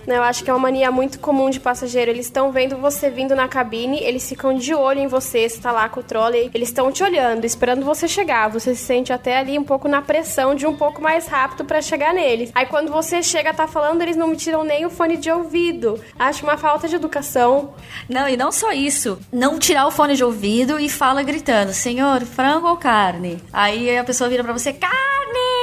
Eu 0.07 0.23
acho 0.23 0.43
que 0.43 0.49
é 0.49 0.53
uma 0.53 0.59
mania 0.59 0.91
muito 0.91 1.19
comum 1.19 1.49
de 1.49 1.59
passageiro. 1.59 2.11
Eles 2.11 2.25
estão 2.25 2.51
vendo 2.51 2.77
você 2.77 3.09
vindo 3.09 3.35
na 3.35 3.47
cabine, 3.47 3.99
eles 4.01 4.27
ficam 4.27 4.53
de 4.53 4.73
olho 4.73 4.99
em 4.99 5.07
você, 5.07 5.47
você 5.47 5.59
tá 5.59 5.71
lá 5.71 5.87
com 5.89 5.99
o 5.99 6.03
trolley, 6.03 6.49
eles 6.53 6.69
estão 6.69 6.91
te 6.91 7.03
olhando, 7.03 7.45
esperando 7.45 7.85
você 7.85 8.07
chegar. 8.07 8.49
Você 8.49 8.73
se 8.75 8.83
sente 8.83 9.13
até 9.13 9.37
ali 9.37 9.57
um 9.57 9.63
pouco 9.63 9.87
na 9.87 10.01
pressão 10.01 10.55
de 10.55 10.65
um 10.65 10.75
pouco 10.75 11.01
mais 11.01 11.27
rápido 11.27 11.65
para 11.65 11.81
chegar 11.81 12.13
neles. 12.13 12.51
Aí 12.53 12.65
quando 12.65 12.91
você 12.91 13.21
chega, 13.21 13.53
tá 13.53 13.67
falando, 13.67 14.01
eles 14.01 14.17
não 14.17 14.27
me 14.27 14.35
tiram 14.35 14.63
nem 14.63 14.85
o 14.85 14.89
fone 14.89 15.17
de 15.17 15.29
ouvido. 15.29 15.99
Acho 16.17 16.43
uma 16.43 16.57
falta 16.57 16.87
de 16.87 16.95
educação. 16.95 17.73
Não, 18.09 18.27
e 18.27 18.35
não 18.35 18.51
só 18.51 18.71
isso, 18.71 19.19
não 19.31 19.59
tirar 19.59 19.87
o 19.87 19.91
fone 19.91 20.15
de 20.15 20.23
ouvido 20.23 20.79
e 20.79 20.89
fala 20.89 21.23
gritando: 21.23 21.73
"Senhor, 21.73 22.21
frango 22.21 22.67
ou 22.67 22.77
carne?". 22.77 23.41
Aí 23.53 23.97
a 23.97 24.03
pessoa 24.03 24.29
vira 24.29 24.43
para 24.43 24.53
você: 24.53 24.73
"Carne!". 24.73 25.10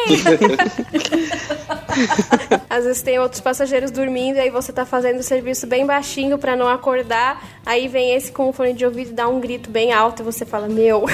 Às 2.71 2.85
vezes 2.85 3.03
tem 3.03 3.19
outros 3.19 3.41
passageiros 3.41 3.91
dormindo 3.91 4.37
e 4.37 4.41
aí 4.41 4.51
você 4.51 4.73
tá 4.73 4.87
fazendo 4.87 5.21
o 5.21 5.23
serviço 5.23 5.67
bem 5.67 5.85
baixinho 5.85 6.39
para 6.39 6.57
não 6.57 6.69
acordar. 6.69 7.45
Aí 7.67 7.89
vem 7.89 8.15
esse 8.15 8.31
com 8.31 8.49
o 8.49 8.53
fone 8.53 8.73
de 8.73 8.85
ouvido 8.85 9.11
e 9.11 9.15
dá 9.15 9.27
um 9.29 9.41
grito 9.41 9.69
bem 9.71 9.93
alto 9.93 10.23
e 10.23 10.25
você 10.25 10.47
fala, 10.47 10.69
meu. 10.69 11.05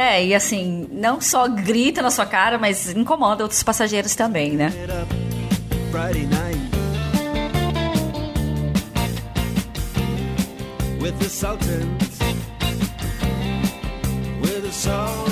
É, 0.00 0.24
e 0.24 0.32
assim, 0.32 0.86
não 0.92 1.20
só 1.20 1.48
grita 1.48 2.00
na 2.00 2.08
sua 2.08 2.24
cara, 2.24 2.56
mas 2.56 2.88
incomoda 2.88 3.42
outros 3.42 3.64
passageiros 3.64 4.14
também, 4.14 4.52
né? 4.52 4.72
Friday 5.90 6.24
night. 6.26 6.60
With 11.02 11.14
the 11.18 11.28
Sultans. 11.28 12.18
With 14.40 14.62
the 14.62 14.70
Sultans. 14.70 15.27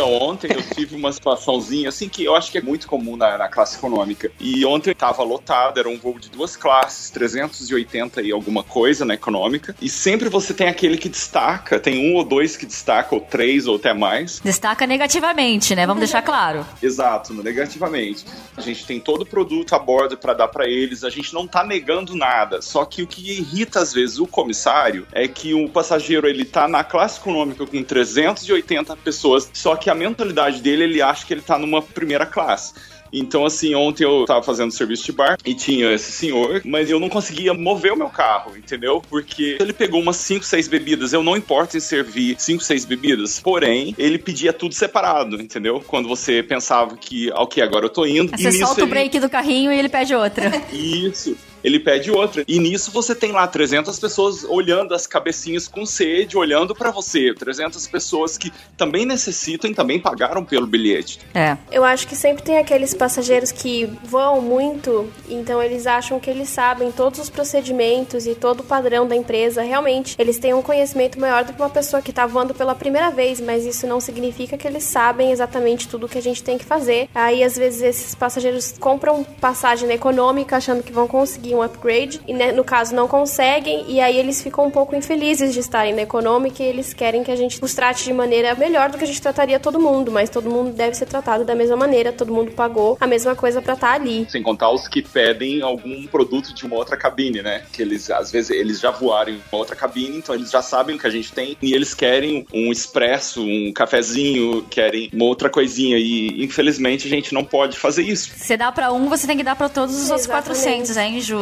Então, 0.00 0.14
ontem 0.14 0.50
eu 0.50 0.62
tive 0.62 0.96
uma 0.96 1.12
situaçãozinha, 1.12 1.90
assim, 1.90 2.08
que 2.08 2.24
eu 2.24 2.34
acho 2.34 2.50
que 2.50 2.56
é 2.56 2.62
muito 2.62 2.88
comum 2.88 3.18
na, 3.18 3.36
na 3.36 3.48
classe 3.48 3.76
econômica. 3.76 4.32
E 4.40 4.64
ontem 4.64 4.92
estava 4.92 5.22
lotado, 5.22 5.78
era 5.78 5.90
um 5.90 5.98
voo 5.98 6.18
de 6.18 6.30
duas 6.30 6.56
classes, 6.56 7.10
380 7.10 8.22
e 8.22 8.32
alguma 8.32 8.64
coisa 8.64 9.04
na 9.04 9.12
econômica. 9.12 9.76
E 9.78 9.90
sempre 9.90 10.30
você 10.30 10.54
tem 10.54 10.68
aquele 10.68 10.96
que 10.96 11.06
destaca, 11.06 11.78
tem 11.78 12.10
um 12.10 12.16
ou 12.16 12.24
dois 12.24 12.56
que 12.56 12.64
destaca, 12.64 13.14
ou 13.14 13.20
três, 13.20 13.66
ou 13.66 13.76
até 13.76 13.92
mais. 13.92 14.40
Destaca 14.42 14.86
negativamente, 14.86 15.74
né? 15.74 15.86
Vamos 15.86 16.00
deixar 16.00 16.22
claro. 16.22 16.64
Exato, 16.82 17.34
negativamente. 17.34 18.24
A 18.56 18.62
gente 18.62 18.86
tem 18.86 18.98
todo 18.98 19.20
o 19.20 19.26
produto 19.26 19.74
a 19.74 19.78
bordo 19.78 20.16
para 20.16 20.32
dar 20.32 20.48
para 20.48 20.66
eles, 20.66 21.04
a 21.04 21.10
gente 21.10 21.34
não 21.34 21.46
tá 21.46 21.62
negando 21.62 22.16
nada. 22.16 22.62
Só 22.62 22.86
que 22.86 23.02
o 23.02 23.06
que 23.06 23.32
irrita 23.32 23.80
às 23.80 23.92
vezes 23.92 24.18
o 24.18 24.26
comissário 24.26 25.06
é 25.12 25.28
que 25.28 25.52
o 25.52 25.68
passageiro 25.68 26.26
ele 26.26 26.46
tá 26.46 26.66
na 26.66 26.82
classe 26.82 27.20
econômica 27.20 27.66
com 27.66 27.82
380 27.82 28.96
pessoas, 28.96 29.50
só 29.52 29.76
que 29.76 29.89
a 29.90 29.94
mentalidade 29.94 30.60
dele 30.60 30.84
ele 30.84 31.02
acha 31.02 31.26
que 31.26 31.34
ele 31.34 31.42
tá 31.42 31.58
numa 31.58 31.82
primeira 31.82 32.24
classe. 32.24 32.72
Então, 33.12 33.44
assim, 33.44 33.74
ontem 33.74 34.04
eu 34.04 34.24
tava 34.24 34.42
fazendo 34.42 34.70
serviço 34.70 35.04
de 35.04 35.12
bar 35.12 35.36
e 35.44 35.54
tinha 35.54 35.92
esse 35.92 36.12
senhor, 36.12 36.62
mas 36.64 36.88
eu 36.88 37.00
não 37.00 37.08
conseguia 37.08 37.52
mover 37.52 37.92
o 37.92 37.96
meu 37.96 38.08
carro, 38.08 38.56
entendeu? 38.56 39.02
Porque 39.08 39.56
ele 39.60 39.72
pegou 39.72 40.00
umas 40.00 40.16
5, 40.16 40.44
6 40.44 40.68
bebidas. 40.68 41.12
Eu 41.12 41.22
não 41.22 41.36
importo 41.36 41.76
em 41.76 41.80
servir 41.80 42.36
5, 42.38 42.62
6 42.62 42.84
bebidas, 42.84 43.40
porém, 43.40 43.94
ele 43.98 44.18
pedia 44.18 44.52
tudo 44.52 44.74
separado, 44.74 45.40
entendeu? 45.40 45.82
Quando 45.86 46.08
você 46.08 46.42
pensava 46.42 46.96
que, 46.96 47.30
ok, 47.32 47.62
agora 47.62 47.86
eu 47.86 47.90
tô 47.90 48.06
indo. 48.06 48.32
Aí 48.32 48.42
você 48.42 48.52
solta 48.52 48.82
o 48.82 48.84
ele... 48.84 48.90
break 48.90 49.18
do 49.18 49.28
carrinho 49.28 49.72
e 49.72 49.78
ele 49.78 49.88
pede 49.88 50.14
outra. 50.14 50.50
Isso 50.72 51.36
ele 51.62 51.78
pede 51.78 52.10
outra. 52.10 52.44
E 52.46 52.58
nisso 52.58 52.90
você 52.90 53.14
tem 53.14 53.32
lá 53.32 53.46
300 53.46 53.98
pessoas 53.98 54.44
olhando 54.44 54.94
as 54.94 55.06
cabecinhas 55.06 55.68
com 55.68 55.84
sede, 55.86 56.36
olhando 56.36 56.74
para 56.74 56.90
você. 56.90 57.32
300 57.34 57.86
pessoas 57.86 58.36
que 58.36 58.52
também 58.76 59.04
necessitam 59.06 59.70
e 59.70 59.74
também 59.74 60.00
pagaram 60.00 60.44
pelo 60.44 60.66
bilhete. 60.66 61.20
É. 61.34 61.56
Eu 61.70 61.84
acho 61.84 62.06
que 62.06 62.16
sempre 62.16 62.42
tem 62.42 62.58
aqueles 62.58 62.94
passageiros 62.94 63.52
que 63.52 63.90
voam 64.04 64.40
muito, 64.40 65.10
então 65.28 65.62
eles 65.62 65.86
acham 65.86 66.18
que 66.18 66.30
eles 66.30 66.48
sabem 66.48 66.90
todos 66.92 67.20
os 67.20 67.30
procedimentos 67.30 68.26
e 68.26 68.34
todo 68.34 68.60
o 68.60 68.64
padrão 68.64 69.06
da 69.06 69.16
empresa. 69.16 69.62
Realmente, 69.62 70.14
eles 70.18 70.38
têm 70.38 70.54
um 70.54 70.62
conhecimento 70.62 71.18
maior 71.18 71.44
do 71.44 71.52
que 71.52 71.60
uma 71.60 71.70
pessoa 71.70 72.02
que 72.02 72.12
tá 72.12 72.26
voando 72.26 72.54
pela 72.54 72.74
primeira 72.74 73.10
vez, 73.10 73.40
mas 73.40 73.64
isso 73.64 73.86
não 73.86 74.00
significa 74.00 74.56
que 74.56 74.66
eles 74.66 74.84
sabem 74.84 75.32
exatamente 75.32 75.88
tudo 75.88 76.08
que 76.08 76.18
a 76.18 76.22
gente 76.22 76.42
tem 76.42 76.58
que 76.58 76.64
fazer. 76.64 77.08
Aí, 77.14 77.42
às 77.42 77.56
vezes, 77.56 77.82
esses 77.82 78.14
passageiros 78.14 78.74
compram 78.78 79.24
passagem 79.24 79.90
econômica 79.90 80.56
achando 80.56 80.82
que 80.82 80.92
vão 80.92 81.06
conseguir 81.06 81.49
um 81.54 81.62
upgrade 81.62 82.20
e 82.26 82.32
né, 82.32 82.52
no 82.52 82.64
caso 82.64 82.94
não 82.94 83.08
conseguem 83.08 83.84
e 83.88 84.00
aí 84.00 84.18
eles 84.18 84.42
ficam 84.42 84.66
um 84.66 84.70
pouco 84.70 84.94
infelizes 84.94 85.52
de 85.52 85.60
estarem 85.60 85.94
na 85.94 86.02
econômica 86.02 86.62
e 86.62 86.66
eles 86.66 86.92
querem 86.92 87.22
que 87.22 87.30
a 87.30 87.36
gente 87.36 87.58
os 87.62 87.74
trate 87.74 88.04
de 88.04 88.12
maneira 88.12 88.54
melhor 88.54 88.90
do 88.90 88.98
que 88.98 89.04
a 89.04 89.06
gente 89.06 89.20
trataria 89.20 89.58
todo 89.58 89.80
mundo, 89.80 90.10
mas 90.10 90.30
todo 90.30 90.50
mundo 90.50 90.72
deve 90.72 90.94
ser 90.94 91.06
tratado 91.06 91.44
da 91.44 91.54
mesma 91.54 91.76
maneira, 91.76 92.12
todo 92.12 92.32
mundo 92.32 92.52
pagou 92.52 92.96
a 93.00 93.06
mesma 93.06 93.34
coisa 93.34 93.60
para 93.60 93.74
estar 93.74 93.88
tá 93.88 93.94
ali. 93.94 94.26
Sem 94.28 94.42
contar 94.42 94.70
os 94.70 94.88
que 94.88 95.02
pedem 95.02 95.62
algum 95.62 96.06
produto 96.06 96.54
de 96.54 96.66
uma 96.66 96.76
outra 96.76 96.96
cabine, 96.96 97.42
né? 97.42 97.64
Que 97.72 97.82
eles 97.82 98.10
às 98.10 98.30
vezes 98.30 98.50
eles 98.50 98.80
já 98.80 98.90
voaram 98.90 99.32
em 99.32 99.40
uma 99.52 99.58
outra 99.58 99.76
cabine, 99.76 100.18
então 100.18 100.34
eles 100.34 100.50
já 100.50 100.62
sabem 100.62 100.96
o 100.96 100.98
que 100.98 101.06
a 101.06 101.10
gente 101.10 101.32
tem 101.32 101.56
e 101.60 101.74
eles 101.74 101.94
querem 101.94 102.46
um 102.52 102.70
expresso, 102.70 103.42
um 103.42 103.72
cafezinho, 103.72 104.62
querem 104.70 105.10
uma 105.12 105.24
outra 105.24 105.48
coisinha 105.48 105.96
e 105.98 106.44
infelizmente 106.44 107.06
a 107.06 107.10
gente 107.10 107.32
não 107.34 107.44
pode 107.44 107.78
fazer 107.78 108.02
isso. 108.02 108.32
Você 108.36 108.56
dá 108.56 108.70
para 108.70 108.92
um, 108.92 109.08
você 109.08 109.26
tem 109.26 109.36
que 109.36 109.42
dar 109.42 109.56
para 109.56 109.68
todos 109.68 109.94
os 109.94 110.10
outros 110.10 110.26
Exatamente. 110.26 110.62
400, 110.62 110.96
é 110.96 111.08
injusto. 111.08 111.39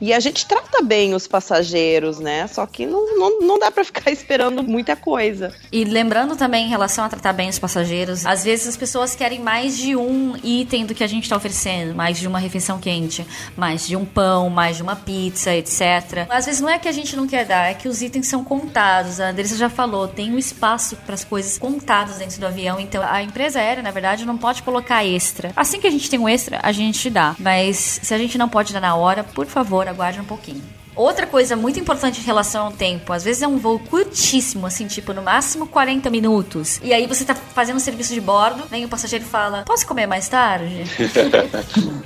E 0.00 0.12
a 0.12 0.20
gente 0.20 0.46
trata 0.46 0.82
bem 0.82 1.14
os 1.14 1.26
passageiros, 1.26 2.18
né? 2.18 2.46
Só 2.46 2.66
que 2.66 2.86
não, 2.86 3.16
não, 3.16 3.40
não 3.40 3.58
dá 3.58 3.70
para 3.70 3.84
ficar 3.84 4.10
esperando 4.12 4.62
muita 4.62 4.96
coisa. 4.96 5.54
E 5.72 5.84
lembrando 5.84 6.36
também 6.36 6.66
em 6.66 6.68
relação 6.68 7.04
a 7.04 7.08
tratar 7.08 7.32
bem 7.32 7.48
os 7.48 7.58
passageiros, 7.58 8.26
às 8.26 8.44
vezes 8.44 8.68
as 8.68 8.76
pessoas 8.76 9.14
querem 9.14 9.40
mais 9.40 9.76
de 9.76 9.96
um 9.96 10.34
item 10.42 10.86
do 10.86 10.94
que 10.94 11.04
a 11.04 11.06
gente 11.06 11.24
está 11.24 11.36
oferecendo, 11.36 11.94
mais 11.94 12.18
de 12.18 12.26
uma 12.26 12.38
refeição 12.38 12.78
quente, 12.78 13.26
mais 13.56 13.86
de 13.86 13.96
um 13.96 14.04
pão, 14.04 14.50
mais 14.50 14.76
de 14.76 14.82
uma 14.82 14.96
pizza, 14.96 15.54
etc. 15.54 16.26
Às 16.28 16.46
vezes 16.46 16.60
não 16.60 16.68
é 16.68 16.78
que 16.78 16.88
a 16.88 16.92
gente 16.92 17.16
não 17.16 17.26
quer 17.26 17.44
dar, 17.44 17.70
é 17.70 17.74
que 17.74 17.88
os 17.88 18.02
itens 18.02 18.26
são 18.26 18.44
contados. 18.44 19.20
A 19.20 19.30
Andressa 19.30 19.56
já 19.56 19.68
falou, 19.68 20.08
tem 20.08 20.32
um 20.32 20.38
espaço 20.38 20.96
para 20.96 21.14
as 21.14 21.24
coisas 21.24 21.58
contadas 21.58 22.18
dentro 22.18 22.40
do 22.40 22.46
avião, 22.46 22.80
então 22.80 23.02
a 23.02 23.22
empresa 23.22 23.58
aérea, 23.58 23.82
na 23.82 23.90
verdade, 23.90 24.24
não 24.24 24.36
pode 24.36 24.62
colocar 24.62 25.04
extra. 25.04 25.52
Assim 25.56 25.80
que 25.80 25.86
a 25.86 25.90
gente 25.90 26.08
tem 26.08 26.18
um 26.18 26.28
extra, 26.28 26.60
a 26.62 26.72
gente 26.72 27.08
dá. 27.10 27.34
Mas 27.38 28.00
se 28.02 28.14
a 28.14 28.18
gente 28.18 28.36
não 28.38 28.48
pode 28.48 28.72
dar 28.72 28.80
na 28.80 28.94
hora, 28.94 29.24
por 29.34 29.46
favor, 29.46 29.86
aguarde 29.88 30.20
um 30.20 30.24
pouquinho. 30.24 30.62
Outra 31.00 31.26
coisa 31.26 31.56
muito 31.56 31.80
importante 31.80 32.20
em 32.20 32.24
relação 32.24 32.66
ao 32.66 32.72
tempo, 32.72 33.10
às 33.10 33.24
vezes 33.24 33.40
é 33.40 33.48
um 33.48 33.56
voo 33.56 33.78
curtíssimo, 33.78 34.66
assim, 34.66 34.86
tipo, 34.86 35.14
no 35.14 35.22
máximo 35.22 35.66
40 35.66 36.10
minutos. 36.10 36.78
E 36.82 36.92
aí 36.92 37.06
você 37.06 37.24
tá 37.24 37.34
fazendo 37.34 37.76
um 37.76 37.80
serviço 37.80 38.12
de 38.12 38.20
bordo, 38.20 38.64
vem 38.70 38.84
o 38.84 38.88
passageiro 38.88 39.24
e 39.24 39.28
fala: 39.28 39.62
Posso 39.66 39.86
comer 39.86 40.06
mais 40.06 40.28
tarde? 40.28 40.84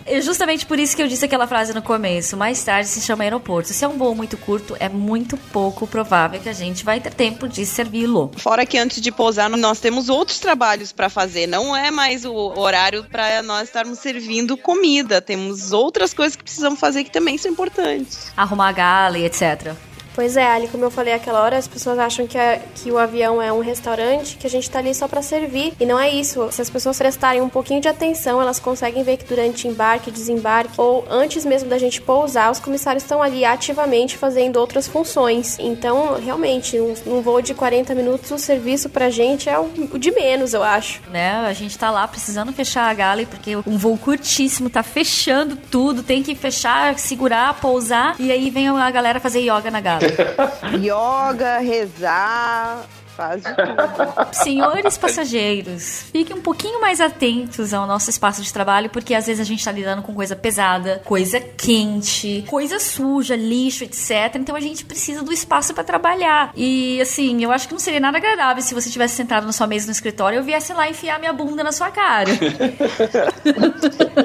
é 0.06 0.20
justamente 0.22 0.64
por 0.64 0.78
isso 0.78 0.94
que 0.94 1.02
eu 1.02 1.08
disse 1.08 1.24
aquela 1.24 1.48
frase 1.48 1.74
no 1.74 1.82
começo: 1.82 2.36
mais 2.36 2.62
tarde 2.62 2.88
se 2.88 3.00
chama 3.00 3.24
aeroporto. 3.24 3.72
Se 3.72 3.84
é 3.84 3.88
um 3.88 3.98
voo 3.98 4.14
muito 4.14 4.36
curto, 4.36 4.76
é 4.78 4.88
muito 4.88 5.36
pouco 5.36 5.88
provável 5.88 6.38
que 6.38 6.48
a 6.48 6.52
gente 6.52 6.84
vai 6.84 7.00
ter 7.00 7.12
tempo 7.12 7.48
de 7.48 7.66
servi-lo. 7.66 8.30
Fora 8.36 8.64
que 8.64 8.78
antes 8.78 9.00
de 9.00 9.10
pousar, 9.10 9.50
nós 9.50 9.80
temos 9.80 10.08
outros 10.08 10.38
trabalhos 10.38 10.92
para 10.92 11.08
fazer. 11.08 11.48
Não 11.48 11.74
é 11.74 11.90
mais 11.90 12.24
o 12.24 12.32
horário 12.32 13.02
para 13.10 13.42
nós 13.42 13.64
estarmos 13.64 13.98
servindo 13.98 14.56
comida. 14.56 15.20
Temos 15.20 15.72
outras 15.72 16.14
coisas 16.14 16.36
que 16.36 16.44
precisamos 16.44 16.78
fazer 16.78 17.02
que 17.02 17.10
também 17.10 17.36
são 17.36 17.50
importantes. 17.50 18.32
Arrumar 18.36 18.83
gala 18.84 19.18
e 19.18 19.24
etc. 19.24 19.74
Pois 20.14 20.36
é, 20.36 20.46
Ali, 20.46 20.68
como 20.68 20.84
eu 20.84 20.90
falei 20.90 21.12
aquela 21.12 21.42
hora, 21.42 21.58
as 21.58 21.66
pessoas 21.66 21.98
acham 21.98 22.26
que, 22.26 22.38
a- 22.38 22.60
que 22.76 22.90
o 22.90 22.98
avião 22.98 23.42
é 23.42 23.52
um 23.52 23.60
restaurante, 23.60 24.36
que 24.36 24.46
a 24.46 24.50
gente 24.50 24.70
tá 24.70 24.78
ali 24.78 24.94
só 24.94 25.08
para 25.08 25.20
servir. 25.20 25.72
E 25.80 25.84
não 25.84 25.98
é 25.98 26.08
isso. 26.08 26.48
Se 26.52 26.62
as 26.62 26.70
pessoas 26.70 26.96
prestarem 26.96 27.40
um 27.42 27.48
pouquinho 27.48 27.80
de 27.80 27.88
atenção, 27.88 28.40
elas 28.40 28.60
conseguem 28.60 29.02
ver 29.02 29.16
que 29.16 29.24
durante 29.24 29.66
embarque, 29.66 30.10
desembarque, 30.10 30.72
ou 30.76 31.04
antes 31.10 31.44
mesmo 31.44 31.68
da 31.68 31.78
gente 31.78 32.00
pousar, 32.00 32.50
os 32.52 32.60
comissários 32.60 33.02
estão 33.02 33.20
ali 33.22 33.44
ativamente 33.44 34.16
fazendo 34.16 34.56
outras 34.58 34.86
funções. 34.86 35.56
Então, 35.58 36.14
realmente, 36.24 36.78
num, 36.78 36.94
num 37.06 37.20
voo 37.20 37.42
de 37.42 37.52
40 37.52 37.94
minutos, 37.94 38.30
o 38.30 38.38
serviço 38.38 38.88
pra 38.88 39.10
gente 39.10 39.48
é 39.48 39.58
o, 39.58 39.68
o 39.92 39.98
de 39.98 40.12
menos, 40.12 40.54
eu 40.54 40.62
acho. 40.62 41.00
Né? 41.10 41.32
A 41.46 41.52
gente 41.52 41.76
tá 41.76 41.90
lá 41.90 42.06
precisando 42.06 42.52
fechar 42.52 42.88
a 42.88 42.94
gala 42.94 43.24
porque 43.26 43.56
um 43.56 43.76
voo 43.76 43.96
curtíssimo 43.98 44.70
tá 44.70 44.82
fechando 44.82 45.56
tudo, 45.70 46.02
tem 46.02 46.22
que 46.22 46.34
fechar, 46.34 46.98
segurar, 46.98 47.54
pousar 47.60 48.14
e 48.18 48.30
aí 48.30 48.50
vem 48.50 48.68
a 48.68 48.90
galera 48.90 49.18
fazer 49.18 49.40
yoga 49.40 49.70
na 49.70 49.80
gala. 49.80 50.03
Yoga, 50.80 51.58
rezar, 51.58 52.84
faz 53.16 53.42
de 53.42 53.54
tudo. 53.54 54.34
Senhores 54.34 54.98
passageiros, 54.98 56.06
fiquem 56.12 56.36
um 56.36 56.40
pouquinho 56.40 56.80
mais 56.80 57.00
atentos 57.00 57.72
ao 57.72 57.86
nosso 57.86 58.10
espaço 58.10 58.42
de 58.42 58.52
trabalho, 58.52 58.90
porque 58.90 59.14
às 59.14 59.26
vezes 59.26 59.40
a 59.40 59.44
gente 59.44 59.64
tá 59.64 59.72
lidando 59.72 60.02
com 60.02 60.14
coisa 60.14 60.36
pesada, 60.36 61.00
coisa 61.04 61.40
quente, 61.40 62.44
coisa 62.48 62.78
suja, 62.78 63.36
lixo, 63.36 63.84
etc. 63.84 64.34
Então 64.36 64.56
a 64.56 64.60
gente 64.60 64.84
precisa 64.84 65.22
do 65.22 65.32
espaço 65.32 65.72
para 65.72 65.84
trabalhar. 65.84 66.52
E 66.56 67.00
assim, 67.00 67.42
eu 67.42 67.52
acho 67.52 67.68
que 67.68 67.74
não 67.74 67.80
seria 67.80 68.00
nada 68.00 68.18
agradável 68.18 68.62
se 68.62 68.74
você 68.74 68.90
tivesse 68.90 69.14
sentado 69.14 69.46
na 69.46 69.52
sua 69.52 69.66
mesa 69.66 69.86
no 69.86 69.92
escritório 69.92 70.36
e 70.36 70.38
eu 70.40 70.44
viesse 70.44 70.72
lá 70.72 70.88
enfiar 70.88 71.18
minha 71.18 71.32
bunda 71.32 71.62
na 71.62 71.72
sua 71.72 71.90
cara. 71.90 72.30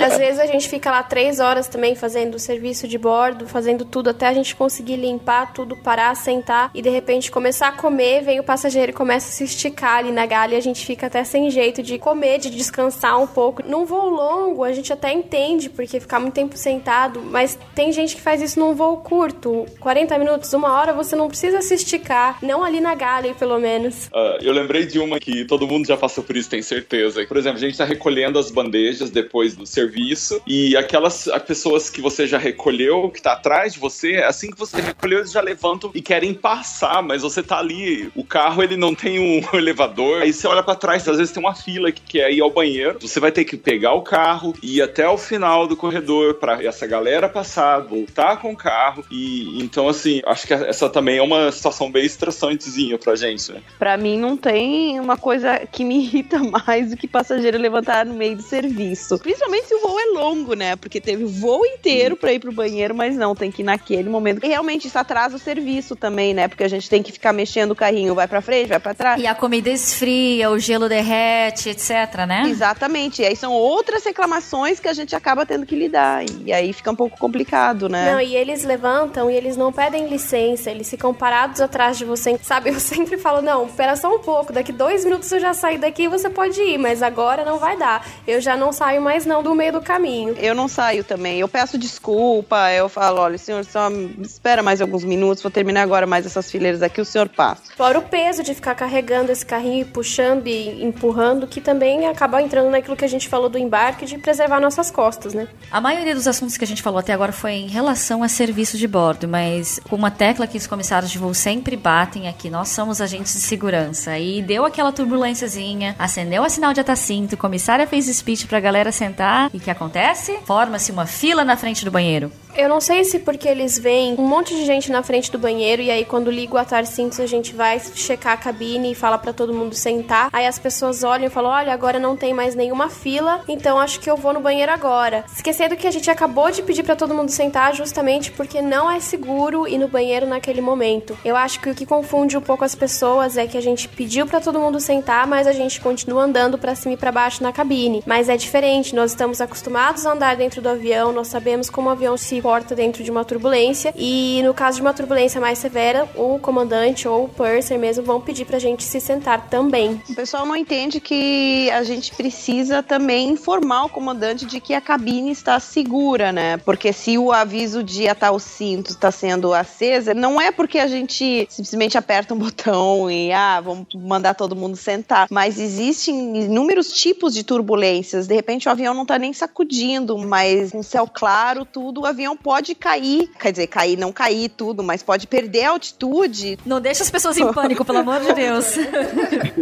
Às 0.00 0.18
vezes 0.18 0.40
a 0.40 0.46
gente 0.46 0.68
fica 0.68 0.90
lá 0.90 1.02
três 1.02 1.40
horas 1.40 1.68
também 1.68 1.94
fazendo 1.94 2.38
serviço 2.38 2.86
de 2.86 2.98
bordo, 2.98 3.46
fazendo 3.46 3.84
tudo 3.84 4.10
até 4.10 4.26
a 4.26 4.34
gente 4.34 4.54
conseguir 4.54 4.96
limpar 4.96 5.52
tudo, 5.52 5.76
parar, 5.76 6.14
sentar 6.14 6.70
e 6.74 6.82
de 6.82 6.90
repente 6.90 7.30
começar 7.30 7.68
a 7.68 7.72
comer, 7.72 8.22
vem 8.22 8.40
o 8.40 8.44
passageiro 8.44 8.90
e 8.90 8.94
começa 8.94 9.28
a 9.28 9.32
se 9.32 9.44
esticar 9.44 9.98
ali 9.98 10.12
na 10.12 10.26
galha 10.26 10.54
e 10.54 10.58
a 10.58 10.62
gente 10.62 10.84
fica 10.84 11.06
até 11.06 11.24
sem 11.24 11.50
jeito 11.50 11.82
de 11.82 11.98
comer, 11.98 12.38
de 12.38 12.50
descansar 12.50 13.20
um 13.20 13.26
pouco. 13.26 13.62
Num 13.66 13.84
voo 13.84 14.08
longo, 14.08 14.64
a 14.64 14.72
gente 14.72 14.92
até 14.92 15.12
entende, 15.12 15.68
porque 15.68 16.00
ficar 16.00 16.20
muito 16.20 16.34
tempo 16.34 16.56
sentado, 16.56 17.22
mas 17.22 17.58
tem 17.74 17.92
gente 17.92 18.16
que 18.16 18.22
faz 18.22 18.40
isso 18.40 18.58
num 18.58 18.74
voo 18.74 18.98
curto, 18.98 19.66
40 19.80 20.18
minutos, 20.18 20.52
uma 20.52 20.72
hora, 20.72 20.92
você 20.92 21.16
não 21.16 21.28
precisa 21.28 21.60
se 21.62 21.74
esticar, 21.74 22.38
não 22.42 22.64
ali 22.64 22.80
na 22.80 22.94
galha, 22.94 23.34
pelo 23.34 23.58
menos. 23.58 24.08
Ah, 24.14 24.38
eu 24.40 24.52
lembrei 24.52 24.86
de 24.86 24.98
uma 24.98 25.18
que 25.18 25.44
todo 25.44 25.66
mundo 25.66 25.86
já 25.86 25.96
passou 25.96 26.22
por 26.24 26.36
isso, 26.36 26.48
tem 26.48 26.62
certeza. 26.62 27.24
Por 27.26 27.36
exemplo, 27.36 27.58
a 27.58 27.60
gente 27.60 27.76
tá 27.76 27.84
recolhendo 27.84 28.38
as 28.38 28.50
bandejas 28.50 29.10
depois 29.10 29.54
do 29.54 29.66
serviço 29.78 30.40
e 30.46 30.76
aquelas 30.76 31.28
as 31.28 31.42
pessoas 31.42 31.88
que 31.88 32.00
você 32.00 32.26
já 32.26 32.38
recolheu, 32.38 33.10
que 33.10 33.22
tá 33.22 33.32
atrás 33.32 33.74
de 33.74 33.80
você, 33.80 34.16
assim 34.16 34.50
que 34.50 34.58
você 34.58 34.80
recolheu, 34.80 35.20
eles 35.20 35.32
já 35.32 35.40
levantam 35.40 35.90
e 35.94 36.02
querem 36.02 36.34
passar, 36.34 37.02
mas 37.02 37.22
você 37.22 37.42
tá 37.42 37.58
ali, 37.58 38.10
o 38.14 38.24
carro 38.24 38.62
ele 38.62 38.76
não 38.76 38.94
tem 38.94 39.18
um 39.18 39.40
elevador, 39.56 40.22
aí 40.22 40.32
você 40.32 40.46
olha 40.46 40.62
para 40.62 40.74
trás, 40.74 41.06
às 41.08 41.18
vezes 41.18 41.32
tem 41.32 41.42
uma 41.42 41.54
fila 41.54 41.92
que 41.92 42.02
quer 42.02 42.32
ir 42.32 42.40
ao 42.40 42.50
banheiro, 42.50 42.98
você 43.00 43.20
vai 43.20 43.30
ter 43.30 43.44
que 43.44 43.56
pegar 43.56 43.92
o 43.92 44.02
carro 44.02 44.54
e 44.62 44.78
ir 44.78 44.82
até 44.82 45.08
o 45.08 45.16
final 45.16 45.66
do 45.66 45.76
corredor 45.76 46.34
para 46.34 46.62
essa 46.64 46.86
galera 46.86 47.28
passar, 47.28 47.80
voltar 47.80 48.38
com 48.38 48.52
o 48.52 48.56
carro 48.56 49.04
e 49.10 49.62
então 49.62 49.88
assim, 49.88 50.20
acho 50.26 50.46
que 50.46 50.54
essa 50.54 50.88
também 50.88 51.18
é 51.18 51.22
uma 51.22 51.52
situação 51.52 51.90
bem 51.90 52.04
estressantezinha 52.04 52.98
pra 52.98 53.14
gente, 53.14 53.52
né? 53.52 53.62
Pra 53.78 53.96
mim 53.96 54.18
não 54.18 54.36
tem 54.36 54.98
uma 54.98 55.16
coisa 55.16 55.58
que 55.70 55.84
me 55.84 55.98
irrita 56.08 56.38
mais 56.38 56.90
do 56.90 56.96
que 56.96 57.06
passageiro 57.06 57.58
levantar 57.58 58.04
no 58.04 58.14
meio 58.14 58.36
do 58.36 58.42
serviço. 58.42 59.18
Principalmente 59.18 59.67
se 59.68 59.74
o 59.74 59.80
voo 59.80 60.00
é 60.00 60.06
longo, 60.18 60.54
né? 60.54 60.76
Porque 60.76 61.00
teve 61.00 61.24
o 61.24 61.28
voo 61.28 61.64
inteiro 61.66 62.16
pra 62.16 62.32
ir 62.32 62.38
pro 62.38 62.50
banheiro, 62.50 62.94
mas 62.94 63.14
não, 63.14 63.34
tem 63.34 63.50
que 63.50 63.60
ir 63.60 63.64
naquele 63.64 64.08
momento. 64.08 64.44
E 64.44 64.48
realmente 64.48 64.88
isso 64.88 64.98
atrasa 64.98 65.36
o 65.36 65.38
serviço 65.38 65.94
também, 65.94 66.32
né? 66.32 66.48
Porque 66.48 66.64
a 66.64 66.68
gente 66.68 66.88
tem 66.88 67.02
que 67.02 67.12
ficar 67.12 67.34
mexendo 67.34 67.72
o 67.72 67.76
carrinho, 67.76 68.14
vai 68.14 68.26
pra 68.26 68.40
frente, 68.40 68.68
vai 68.68 68.80
pra 68.80 68.94
trás. 68.94 69.20
E 69.20 69.26
a 69.26 69.34
comida 69.34 69.68
esfria, 69.68 70.50
o 70.50 70.58
gelo 70.58 70.88
derrete, 70.88 71.68
etc, 71.68 72.26
né? 72.26 72.44
Exatamente. 72.48 73.20
E 73.20 73.26
aí 73.26 73.36
são 73.36 73.52
outras 73.52 74.04
reclamações 74.04 74.80
que 74.80 74.88
a 74.88 74.94
gente 74.94 75.14
acaba 75.14 75.44
tendo 75.44 75.66
que 75.66 75.76
lidar. 75.76 76.24
E 76.44 76.52
aí 76.52 76.72
fica 76.72 76.90
um 76.90 76.96
pouco 76.96 77.18
complicado, 77.18 77.88
né? 77.88 78.12
Não, 78.12 78.20
e 78.20 78.34
eles 78.34 78.64
levantam 78.64 79.30
e 79.30 79.36
eles 79.36 79.56
não 79.56 79.70
pedem 79.70 80.08
licença, 80.08 80.70
eles 80.70 80.88
ficam 80.88 81.12
parados 81.12 81.60
atrás 81.60 81.98
de 81.98 82.06
você. 82.06 82.38
Sabe, 82.42 82.70
eu 82.72 82.80
sempre 82.80 83.18
falo, 83.18 83.42
não, 83.42 83.66
espera 83.66 83.96
só 83.96 84.14
um 84.14 84.20
pouco, 84.20 84.52
daqui 84.52 84.72
dois 84.72 85.04
minutos 85.04 85.30
eu 85.30 85.40
já 85.40 85.52
saio 85.52 85.78
daqui 85.78 86.04
e 86.04 86.08
você 86.08 86.30
pode 86.30 86.58
ir, 86.60 86.78
mas 86.78 87.02
agora 87.02 87.44
não 87.44 87.58
vai 87.58 87.76
dar. 87.76 88.06
Eu 88.26 88.40
já 88.40 88.56
não 88.56 88.72
saio 88.72 89.02
mais 89.02 89.26
não 89.26 89.42
do 89.42 89.57
meio 89.58 89.72
do 89.72 89.82
caminho. 89.82 90.34
Eu 90.38 90.54
não 90.54 90.68
saio 90.68 91.04
também. 91.04 91.40
Eu 91.40 91.48
peço 91.48 91.76
desculpa, 91.76 92.70
eu 92.72 92.88
falo, 92.88 93.20
olha, 93.20 93.36
senhor, 93.36 93.64
só 93.64 93.90
espera 94.22 94.62
mais 94.62 94.80
alguns 94.80 95.04
minutos, 95.04 95.42
vou 95.42 95.50
terminar 95.50 95.82
agora 95.82 96.06
mais 96.06 96.24
essas 96.24 96.50
fileiras 96.50 96.82
aqui, 96.82 97.00
o 97.00 97.04
senhor 97.04 97.28
passa. 97.28 97.62
Fora 97.76 97.98
o 97.98 98.02
peso 98.02 98.42
de 98.42 98.54
ficar 98.54 98.74
carregando 98.74 99.32
esse 99.32 99.44
carrinho 99.44 99.82
e 99.82 99.84
puxando 99.84 100.46
e 100.46 100.84
empurrando, 100.84 101.46
que 101.46 101.60
também 101.60 102.06
acaba 102.06 102.40
entrando 102.40 102.70
naquilo 102.70 102.96
que 102.96 103.04
a 103.04 103.08
gente 103.08 103.28
falou 103.28 103.48
do 103.48 103.58
embarque, 103.58 104.06
de 104.06 104.16
preservar 104.18 104.60
nossas 104.60 104.90
costas, 104.90 105.34
né? 105.34 105.48
A 105.70 105.80
maioria 105.80 106.14
dos 106.14 106.28
assuntos 106.28 106.56
que 106.56 106.64
a 106.64 106.66
gente 106.66 106.82
falou 106.82 107.00
até 107.00 107.12
agora 107.12 107.32
foi 107.32 107.52
em 107.52 107.66
relação 107.66 108.22
a 108.22 108.28
serviço 108.28 108.78
de 108.78 108.86
bordo, 108.86 109.26
mas 109.26 109.80
com 109.88 109.96
uma 109.96 110.10
tecla 110.10 110.46
que 110.46 110.56
os 110.56 110.66
comissários 110.66 111.10
de 111.10 111.18
voo 111.18 111.34
sempre 111.34 111.76
batem 111.76 112.28
aqui, 112.28 112.48
nós 112.48 112.68
somos 112.68 113.00
agentes 113.00 113.32
de 113.32 113.40
segurança. 113.40 114.16
E 114.18 114.40
deu 114.40 114.64
aquela 114.64 114.92
turbulênciazinha, 114.92 115.96
acendeu 115.98 116.44
a 116.44 116.48
sinal 116.48 116.72
de 116.72 116.80
atacinto, 116.80 117.34
a 117.34 117.38
comissária 117.38 117.86
fez 117.86 118.06
speech 118.06 118.46
pra 118.46 118.60
galera 118.60 118.92
sentar, 118.92 119.37
e 119.52 119.58
o 119.58 119.60
que 119.60 119.70
acontece? 119.70 120.38
Forma-se 120.44 120.90
uma 120.90 121.06
fila 121.06 121.44
na 121.44 121.56
frente 121.56 121.84
do 121.84 121.90
banheiro. 121.90 122.32
Eu 122.56 122.68
não 122.68 122.80
sei 122.80 123.04
se 123.04 123.20
porque 123.20 123.46
eles 123.48 123.78
veem 123.78 124.16
um 124.18 124.26
monte 124.26 124.52
de 124.52 124.64
gente 124.64 124.90
na 124.90 125.00
frente 125.00 125.30
do 125.30 125.38
banheiro 125.38 125.80
e 125.80 125.92
aí 125.92 126.04
quando 126.04 126.28
liga 126.28 126.54
o 126.54 126.58
atar 126.58 126.84
cintos 126.86 127.20
a 127.20 127.26
gente 127.26 127.54
vai 127.54 127.78
checar 127.78 128.32
a 128.32 128.36
cabine 128.36 128.90
e 128.90 128.94
fala 128.96 129.16
pra 129.16 129.32
todo 129.32 129.54
mundo 129.54 129.76
sentar. 129.76 130.28
Aí 130.32 130.44
as 130.44 130.58
pessoas 130.58 131.04
olham 131.04 131.26
e 131.26 131.30
falam: 131.30 131.52
"Olha, 131.52 131.72
agora 131.72 132.00
não 132.00 132.16
tem 132.16 132.34
mais 132.34 132.56
nenhuma 132.56 132.88
fila, 132.88 133.42
então 133.46 133.78
acho 133.78 134.00
que 134.00 134.10
eu 134.10 134.16
vou 134.16 134.32
no 134.32 134.40
banheiro 134.40 134.72
agora". 134.72 135.24
Esquecendo 135.32 135.76
que 135.76 135.86
a 135.86 135.90
gente 135.90 136.10
acabou 136.10 136.50
de 136.50 136.62
pedir 136.62 136.82
pra 136.82 136.96
todo 136.96 137.14
mundo 137.14 137.30
sentar 137.30 137.74
justamente 137.76 138.32
porque 138.32 138.60
não 138.60 138.90
é 138.90 138.98
seguro 138.98 139.68
ir 139.68 139.78
no 139.78 139.86
banheiro 139.86 140.26
naquele 140.26 140.60
momento. 140.60 141.16
Eu 141.24 141.36
acho 141.36 141.60
que 141.60 141.70
o 141.70 141.74
que 141.74 141.86
confunde 141.86 142.36
um 142.36 142.40
pouco 142.40 142.64
as 142.64 142.74
pessoas 142.74 143.36
é 143.36 143.46
que 143.46 143.56
a 143.56 143.62
gente 143.62 143.88
pediu 143.88 144.26
pra 144.26 144.40
todo 144.40 144.58
mundo 144.58 144.80
sentar, 144.80 145.26
mas 145.28 145.46
a 145.46 145.52
gente 145.52 145.80
continua 145.80 146.24
andando 146.24 146.58
pra 146.58 146.74
cima 146.74 146.94
e 146.94 146.96
pra 146.96 147.12
baixo 147.12 147.42
na 147.42 147.52
cabine. 147.52 148.02
Mas 148.04 148.28
é 148.28 148.36
diferente, 148.36 148.96
nós 148.96 149.12
estamos 149.12 149.27
acostumados 149.40 150.06
a 150.06 150.12
andar 150.12 150.36
dentro 150.36 150.62
do 150.62 150.68
avião, 150.68 151.12
nós 151.12 151.28
sabemos 151.28 151.68
como 151.70 151.88
o 151.88 151.92
avião 151.92 152.16
se 152.16 152.40
porta 152.40 152.74
dentro 152.74 153.04
de 153.04 153.10
uma 153.10 153.24
turbulência 153.24 153.92
e 153.96 154.40
no 154.42 154.54
caso 154.54 154.76
de 154.76 154.82
uma 154.82 154.94
turbulência 154.94 155.40
mais 155.40 155.58
severa, 155.58 156.08
o 156.16 156.38
comandante 156.38 157.06
ou 157.06 157.24
o 157.24 157.28
purser 157.28 157.78
mesmo 157.78 158.04
vão 158.04 158.20
pedir 158.20 158.44
pra 158.44 158.58
gente 158.58 158.82
se 158.82 159.00
sentar 159.00 159.48
também. 159.48 160.00
O 160.08 160.14
pessoal 160.14 160.46
não 160.46 160.56
entende 160.56 161.00
que 161.00 161.70
a 161.70 161.82
gente 161.82 162.14
precisa 162.14 162.82
também 162.82 163.28
informar 163.30 163.84
o 163.84 163.88
comandante 163.88 164.46
de 164.46 164.60
que 164.60 164.74
a 164.74 164.80
cabine 164.80 165.30
está 165.30 165.60
segura, 165.60 166.32
né? 166.32 166.56
Porque 166.58 166.92
se 166.92 167.18
o 167.18 167.32
aviso 167.32 167.82
de 167.82 168.08
atar 168.08 168.32
o 168.32 168.38
cinto 168.38 168.90
está 168.90 169.10
sendo 169.10 169.52
acesa, 169.52 170.14
não 170.14 170.40
é 170.40 170.50
porque 170.50 170.78
a 170.78 170.86
gente 170.86 171.46
simplesmente 171.50 171.98
aperta 171.98 172.34
um 172.34 172.38
botão 172.38 173.10
e 173.10 173.32
ah, 173.32 173.60
vamos 173.60 173.86
mandar 173.94 174.34
todo 174.34 174.56
mundo 174.56 174.76
sentar, 174.76 175.26
mas 175.30 175.58
existem 175.58 176.44
inúmeros 176.44 176.92
tipos 176.92 177.34
de 177.34 177.44
turbulências. 177.44 178.26
De 178.26 178.34
repente 178.34 178.68
o 178.68 178.70
avião 178.70 178.94
não 178.94 179.04
tá 179.18 179.20
nem 179.20 179.32
sacudindo, 179.32 180.16
mas 180.16 180.70
com 180.70 180.82
céu 180.82 181.08
claro, 181.12 181.64
tudo, 181.64 182.02
o 182.02 182.06
avião 182.06 182.36
pode 182.36 182.74
cair. 182.74 183.28
Quer 183.38 183.50
dizer, 183.50 183.66
cair, 183.66 183.98
não 183.98 184.12
cair 184.12 184.48
tudo, 184.48 184.82
mas 184.82 185.02
pode 185.02 185.26
perder 185.26 185.64
a 185.64 185.70
altitude. 185.70 186.58
Não 186.64 186.80
deixa 186.80 187.02
as 187.02 187.10
pessoas 187.10 187.36
em 187.36 187.52
pânico, 187.52 187.84
pelo 187.84 187.98
amor 187.98 188.20
de 188.20 188.32
Deus. 188.32 188.76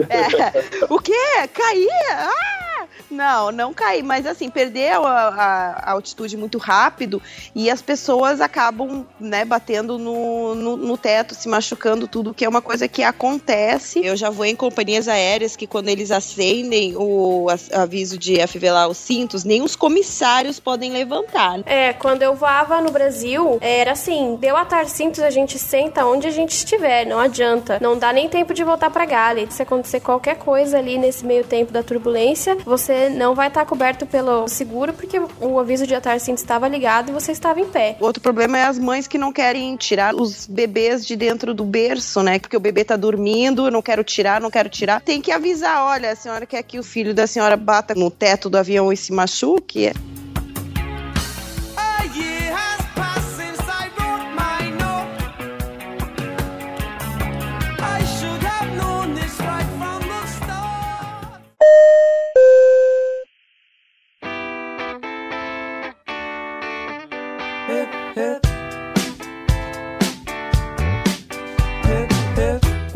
É. 0.09 0.87
O 0.93 0.99
quê? 0.99 1.13
Cair? 1.53 1.89
Ah! 2.11 2.76
Não, 3.11 3.53
não 3.53 3.73
cair, 3.73 4.03
mas 4.03 4.27
assim, 4.27 4.51
perder 4.51 4.93
a, 4.93 4.99
a- 4.99 5.71
a 5.85 5.91
altitude 5.93 6.37
muito 6.37 6.59
rápido 6.59 7.23
e 7.55 7.71
as 7.71 7.81
pessoas 7.81 8.41
acabam, 8.41 9.07
né, 9.21 9.45
batendo 9.45 9.99
no, 9.99 10.55
no, 10.55 10.77
no 10.77 10.97
teto, 10.99 11.35
se 11.35 11.49
machucando, 11.49 12.09
tudo, 12.09 12.35
que 12.35 12.45
é 12.45 12.49
uma 12.49 12.61
coisa 12.63 12.89
que 12.89 13.03
acontece. 13.03 14.05
Eu 14.05 14.17
já 14.17 14.31
vou 14.31 14.45
em 14.45 14.57
companhias 14.57 15.09
aéreas 15.09 15.57
que 15.57 15.67
quando 15.67 15.89
eles 15.89 16.11
acendem 16.11 16.95
o 16.97 17.47
aviso 17.73 18.19
de 18.19 18.41
afivelar 18.41 18.89
os 18.89 18.97
cintos, 18.99 19.45
nem 19.45 19.63
os 19.63 19.77
comissários 19.77 20.59
podem 20.59 20.93
levantar. 20.93 21.61
É, 21.67 21.93
quando 21.93 22.23
eu 22.23 22.35
voava 22.35 22.81
no 22.81 22.91
Brasil, 22.91 23.59
era 23.61 23.93
assim, 23.93 24.37
deu 24.41 24.57
atar 24.57 24.87
cintos, 24.89 25.21
a 25.21 25.31
gente 25.31 25.59
senta 25.59 26.05
onde 26.05 26.27
a 26.27 26.31
gente 26.31 26.51
estiver, 26.53 27.05
não 27.07 27.19
adianta. 27.19 27.79
Não 27.81 27.97
dá 27.99 28.13
nem 28.13 28.29
tempo 28.29 28.53
de 28.53 28.65
voltar 28.65 28.91
pra 28.91 29.05
galley. 29.05 29.47
Se 29.51 29.63
acontecer 29.63 30.01
qualquer 30.01 30.37
coisa 30.37 30.79
ali 30.79 30.99
nesse 30.99 31.25
meio 31.25 31.45
tempo 31.45 31.73
da 31.73 31.83
turbulência, 31.83 32.57
você 32.65 32.86
não 33.11 33.35
vai 33.35 33.49
estar 33.49 33.65
coberto 33.65 34.07
pelo 34.07 34.49
seguro, 34.49 34.93
porque 34.93 35.21
o 35.41 35.59
aviso 35.59 35.87
de 35.87 35.95
atar 35.95 36.19
cintos 36.21 36.43
estava 36.43 36.69
ligado 36.69 37.11
e 37.11 37.13
você 37.13 37.33
estava 37.33 37.61
em 37.61 37.67
pé. 37.67 37.97
Outro 38.01 38.23
problema 38.23 38.59
é 38.59 38.65
as 38.65 38.79
mães 38.79 39.07
que 39.07 39.19
não 39.19 39.33
querem 39.33 39.77
tirar 39.77 40.15
os 40.15 40.47
bebês 40.47 41.07
de 41.07 41.17
dentro 41.17 41.55
do 41.55 41.65
berço, 41.65 42.23
né? 42.23 42.39
Porque 42.39 42.57
o 42.57 42.61
bebê 42.61 42.85
tá 42.85 42.97
dormindo, 42.97 43.71
não 43.71 43.83
quero 43.83 44.05
tirar, 44.05 44.41
não 44.41 44.51
quero 44.51 44.69
tirar. 44.69 45.01
Tem 45.01 45.21
que 45.21 45.31
avisar, 45.31 45.83
olha, 45.83 46.13
a 46.13 46.17
senhora 46.17 46.47
quer 46.47 46.63
que 46.63 46.79
o 46.79 46.83
filho 46.83 47.15
da 47.15 47.27
senhora 47.27 47.57
bata 47.57 47.95
no 47.95 48.11
teto 48.11 48.49
do 48.49 48.59
avião 48.59 48.93
e 48.93 48.97
se 48.97 49.13
machuque? 49.13 49.93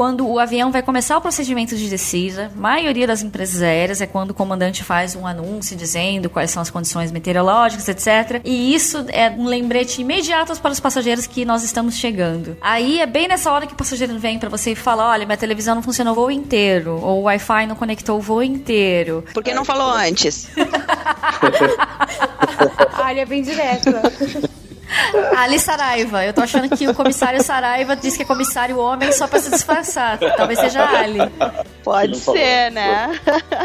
Quando 0.00 0.26
o 0.26 0.38
avião 0.38 0.72
vai 0.72 0.82
começar 0.82 1.18
o 1.18 1.20
procedimento 1.20 1.76
de 1.76 1.86
descida, 1.86 2.50
a 2.56 2.58
maioria 2.58 3.06
das 3.06 3.20
empresas 3.20 3.60
aéreas 3.60 4.00
é 4.00 4.06
quando 4.06 4.30
o 4.30 4.34
comandante 4.34 4.82
faz 4.82 5.14
um 5.14 5.26
anúncio 5.26 5.76
dizendo 5.76 6.30
quais 6.30 6.50
são 6.50 6.62
as 6.62 6.70
condições 6.70 7.12
meteorológicas, 7.12 7.86
etc. 7.86 8.40
E 8.42 8.74
isso 8.74 9.04
é 9.08 9.28
um 9.28 9.44
lembrete 9.44 10.00
imediato 10.00 10.58
para 10.58 10.72
os 10.72 10.80
passageiros 10.80 11.26
que 11.26 11.44
nós 11.44 11.62
estamos 11.62 11.96
chegando. 11.96 12.56
Aí 12.62 12.98
é 12.98 13.04
bem 13.04 13.28
nessa 13.28 13.52
hora 13.52 13.66
que 13.66 13.74
o 13.74 13.76
passageiro 13.76 14.18
vem 14.18 14.38
para 14.38 14.48
você 14.48 14.72
e 14.72 14.74
fala: 14.74 15.06
olha, 15.06 15.26
minha 15.26 15.36
televisão 15.36 15.74
não 15.74 15.82
funcionou 15.82 16.14
o 16.14 16.16
voo 16.16 16.30
inteiro, 16.30 16.98
ou 17.02 17.18
o 17.18 17.22
Wi-Fi 17.24 17.66
não 17.66 17.76
conectou 17.76 18.16
o 18.16 18.22
voo 18.22 18.42
inteiro. 18.42 19.22
Por 19.34 19.44
que 19.44 19.52
não 19.52 19.66
falou 19.66 19.90
antes? 19.90 20.48
Ah, 23.02 23.12
ele 23.12 23.20
é 23.20 23.26
bem 23.26 23.42
direto. 23.42 23.90
Ali 25.36 25.58
Saraiva, 25.58 26.24
eu 26.24 26.32
tô 26.32 26.42
achando 26.42 26.68
que 26.76 26.88
o 26.88 26.94
comissário 26.94 27.42
Saraiva 27.42 27.96
diz 27.96 28.16
que 28.16 28.22
é 28.22 28.26
comissário 28.26 28.78
homem 28.78 29.12
só 29.12 29.26
para 29.26 29.40
se 29.40 29.50
disfarçar. 29.50 30.18
Talvez 30.36 30.58
seja 30.58 30.84
Ali. 30.84 31.20
Pode 31.82 32.16
ser, 32.18 32.70
né? 32.70 33.18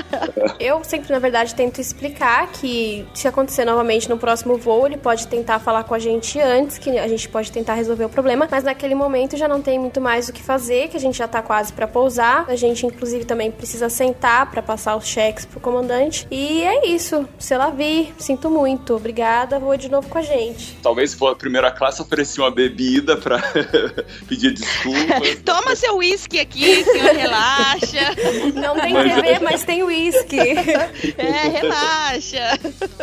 Eu 0.59 0.83
sempre, 0.83 1.11
na 1.11 1.19
verdade, 1.19 1.53
tento 1.53 1.81
explicar 1.81 2.47
que 2.47 3.05
se 3.13 3.27
acontecer 3.27 3.65
novamente 3.65 4.09
no 4.09 4.17
próximo 4.17 4.57
voo, 4.57 4.85
ele 4.85 4.97
pode 4.97 5.27
tentar 5.27 5.59
falar 5.59 5.83
com 5.83 5.93
a 5.93 5.99
gente 5.99 6.39
antes, 6.39 6.77
que 6.77 6.97
a 6.97 7.07
gente 7.07 7.27
pode 7.27 7.51
tentar 7.51 7.73
resolver 7.73 8.05
o 8.05 8.09
problema, 8.09 8.47
mas 8.49 8.63
naquele 8.63 8.95
momento 8.95 9.35
já 9.35 9.47
não 9.47 9.61
tem 9.61 9.77
muito 9.77 9.99
mais 9.99 10.29
o 10.29 10.33
que 10.33 10.41
fazer, 10.41 10.87
que 10.87 10.97
a 10.97 10.99
gente 10.99 11.17
já 11.17 11.27
tá 11.27 11.41
quase 11.41 11.73
para 11.73 11.87
pousar. 11.87 12.45
A 12.47 12.55
gente, 12.55 12.85
inclusive, 12.85 13.25
também 13.25 13.51
precisa 13.51 13.89
sentar 13.89 14.49
para 14.49 14.61
passar 14.61 14.95
os 14.95 15.05
cheques 15.05 15.45
pro 15.45 15.59
comandante. 15.59 16.27
E 16.31 16.63
é 16.63 16.87
isso. 16.87 17.27
Se 17.37 17.53
ela 17.53 17.69
vir, 17.69 18.13
sinto 18.17 18.49
muito. 18.49 18.95
Obrigada, 18.95 19.59
voe 19.59 19.77
de 19.77 19.89
novo 19.89 20.07
com 20.07 20.17
a 20.17 20.21
gente. 20.21 20.77
Talvez 20.81 21.14
se 21.15 21.19
for 21.19 21.29
a 21.31 21.35
primeira 21.35 21.71
classe, 21.71 22.01
oferecia 22.01 22.43
uma 22.43 22.51
bebida 22.51 23.15
pra 23.15 23.41
pedir 24.27 24.51
desculpas. 24.51 25.39
Toma 25.45 25.75
seu 25.75 25.95
uísque 25.97 26.39
aqui, 26.39 26.83
senhor, 26.83 27.15
relaxa. 27.15 28.15
Não 28.53 28.75
tem 28.79 28.93
Mas- 28.93 29.15
TV, 29.15 29.39
mas 29.39 29.63
tem 29.63 29.83
uísque. 29.83 30.35
É, 31.17 31.47
relaxa. 31.47 32.59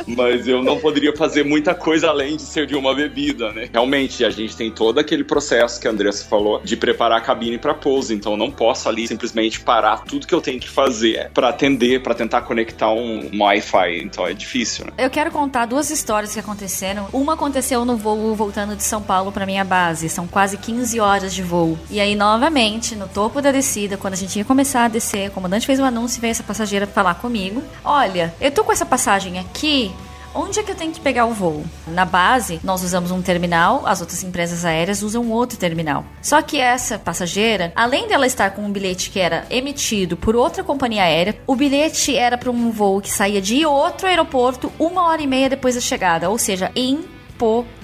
Mas 0.07 0.47
eu 0.47 0.63
não 0.63 0.79
poderia 0.79 1.17
fazer 1.17 1.45
muita 1.45 1.75
coisa 1.75 2.09
além 2.09 2.37
de 2.37 2.43
servir 2.43 2.75
uma 2.77 2.95
bebida, 2.95 3.51
né? 3.53 3.69
Realmente, 3.73 4.25
a 4.25 4.31
gente 4.31 4.57
tem 4.57 4.71
todo 4.71 4.99
aquele 4.99 5.25
processo 5.25 5.81
que 5.81 5.89
a 5.89 5.91
Andressa 5.91 6.25
falou 6.25 6.61
de 6.63 6.77
preparar 6.77 7.19
a 7.19 7.21
cabine 7.21 7.59
para 7.59 7.73
pouso, 7.75 8.13
então 8.13 8.33
eu 8.33 8.39
não 8.39 8.51
posso 8.51 8.89
ali 8.89 9.07
simplesmente 9.09 9.61
parar 9.61 10.05
tudo 10.05 10.27
que 10.27 10.35
eu 10.35 10.41
tenho 10.41 10.61
que 10.61 10.69
fazer 10.69 11.31
para 11.33 11.49
atender, 11.49 12.03
para 12.03 12.15
tentar 12.15 12.43
conectar 12.43 12.91
um, 12.93 13.31
um 13.33 13.43
Wi-Fi, 13.43 14.03
então 14.03 14.27
é 14.27 14.35
difícil, 14.35 14.87
né? 14.87 14.93
Eu 14.99 15.11
quero 15.11 15.31
contar 15.31 15.67
duas 15.67 15.91
histórias 15.91 16.35
que 16.35 16.41
aconteceram. 16.41 17.09
Uma 17.13 17.35
aconteceu 17.35 17.85
no 17.85 17.97
voo 18.03 18.35
voltando 18.35 18.77
de 18.77 18.83
São 18.83 19.01
Paulo 19.01 19.33
pra 19.33 19.47
minha 19.47 19.65
base. 19.65 20.09
São 20.09 20.27
quase 20.27 20.57
15 20.57 21.01
horas 21.01 21.33
de 21.33 21.43
voo. 21.43 21.79
E 21.89 22.01
aí, 22.01 22.15
novamente, 22.15 22.97
no 22.97 23.09
topo 23.09 23.41
da 23.41 23.53
descida, 23.53 23.97
quando 23.97 24.15
a 24.15 24.17
gente 24.17 24.37
ia 24.39 24.45
começar 24.45 24.85
a 24.85 24.89
descer, 24.89 25.29
o 25.29 25.33
comandante 25.33 25.67
fez 25.67 25.79
um 25.79 25.85
anúncio 25.85 26.19
e 26.19 26.21
veio 26.21 26.33
essa 26.33 26.43
passageira 26.43 26.87
falar 26.87 27.15
comigo. 27.15 27.63
Olha, 27.85 28.35
eu 28.41 28.51
tô 28.51 28.65
com 28.65 28.73
essa 28.73 28.85
passagem 28.85 29.39
aqui. 29.39 29.95
Onde 30.35 30.59
é 30.59 30.63
que 30.63 30.71
eu 30.71 30.75
tenho 30.75 30.93
que 30.93 31.01
pegar 31.01 31.27
o 31.27 31.35
voo? 31.35 31.63
Na 31.87 32.07
base, 32.07 32.59
nós 32.65 32.83
usamos 32.83 33.11
um 33.11 33.21
terminal, 33.21 33.83
as 33.85 34.01
outras 34.01 34.23
empresas 34.23 34.65
aéreas 34.65 35.03
usam 35.03 35.31
outro 35.31 35.59
terminal. 35.59 36.07
Só 36.23 36.41
que 36.41 36.59
essa 36.59 36.99
passageira, 36.99 37.71
além 37.77 38.09
dela 38.09 38.27
estar 38.27 38.51
com 38.53 38.63
um 38.63 38.73
bilhete 38.73 39.11
que 39.11 39.21
era 39.21 39.45
emitido 39.51 40.17
por 40.17 40.35
outra 40.35 40.65
companhia 40.65 41.03
aérea, 41.03 41.37
o 41.47 41.55
bilhete 41.55 42.17
era 42.17 42.39
para 42.39 42.51
um 42.51 42.71
voo 42.71 43.03
que 43.03 43.11
saía 43.11 43.43
de 43.43 43.67
outro 43.67 44.07
aeroporto 44.07 44.73
uma 44.79 45.05
hora 45.05 45.21
e 45.21 45.27
meia 45.27 45.51
depois 45.51 45.75
da 45.75 45.83
chegada, 45.83 46.31
ou 46.31 46.39
seja, 46.39 46.73
impossível. 46.75 47.82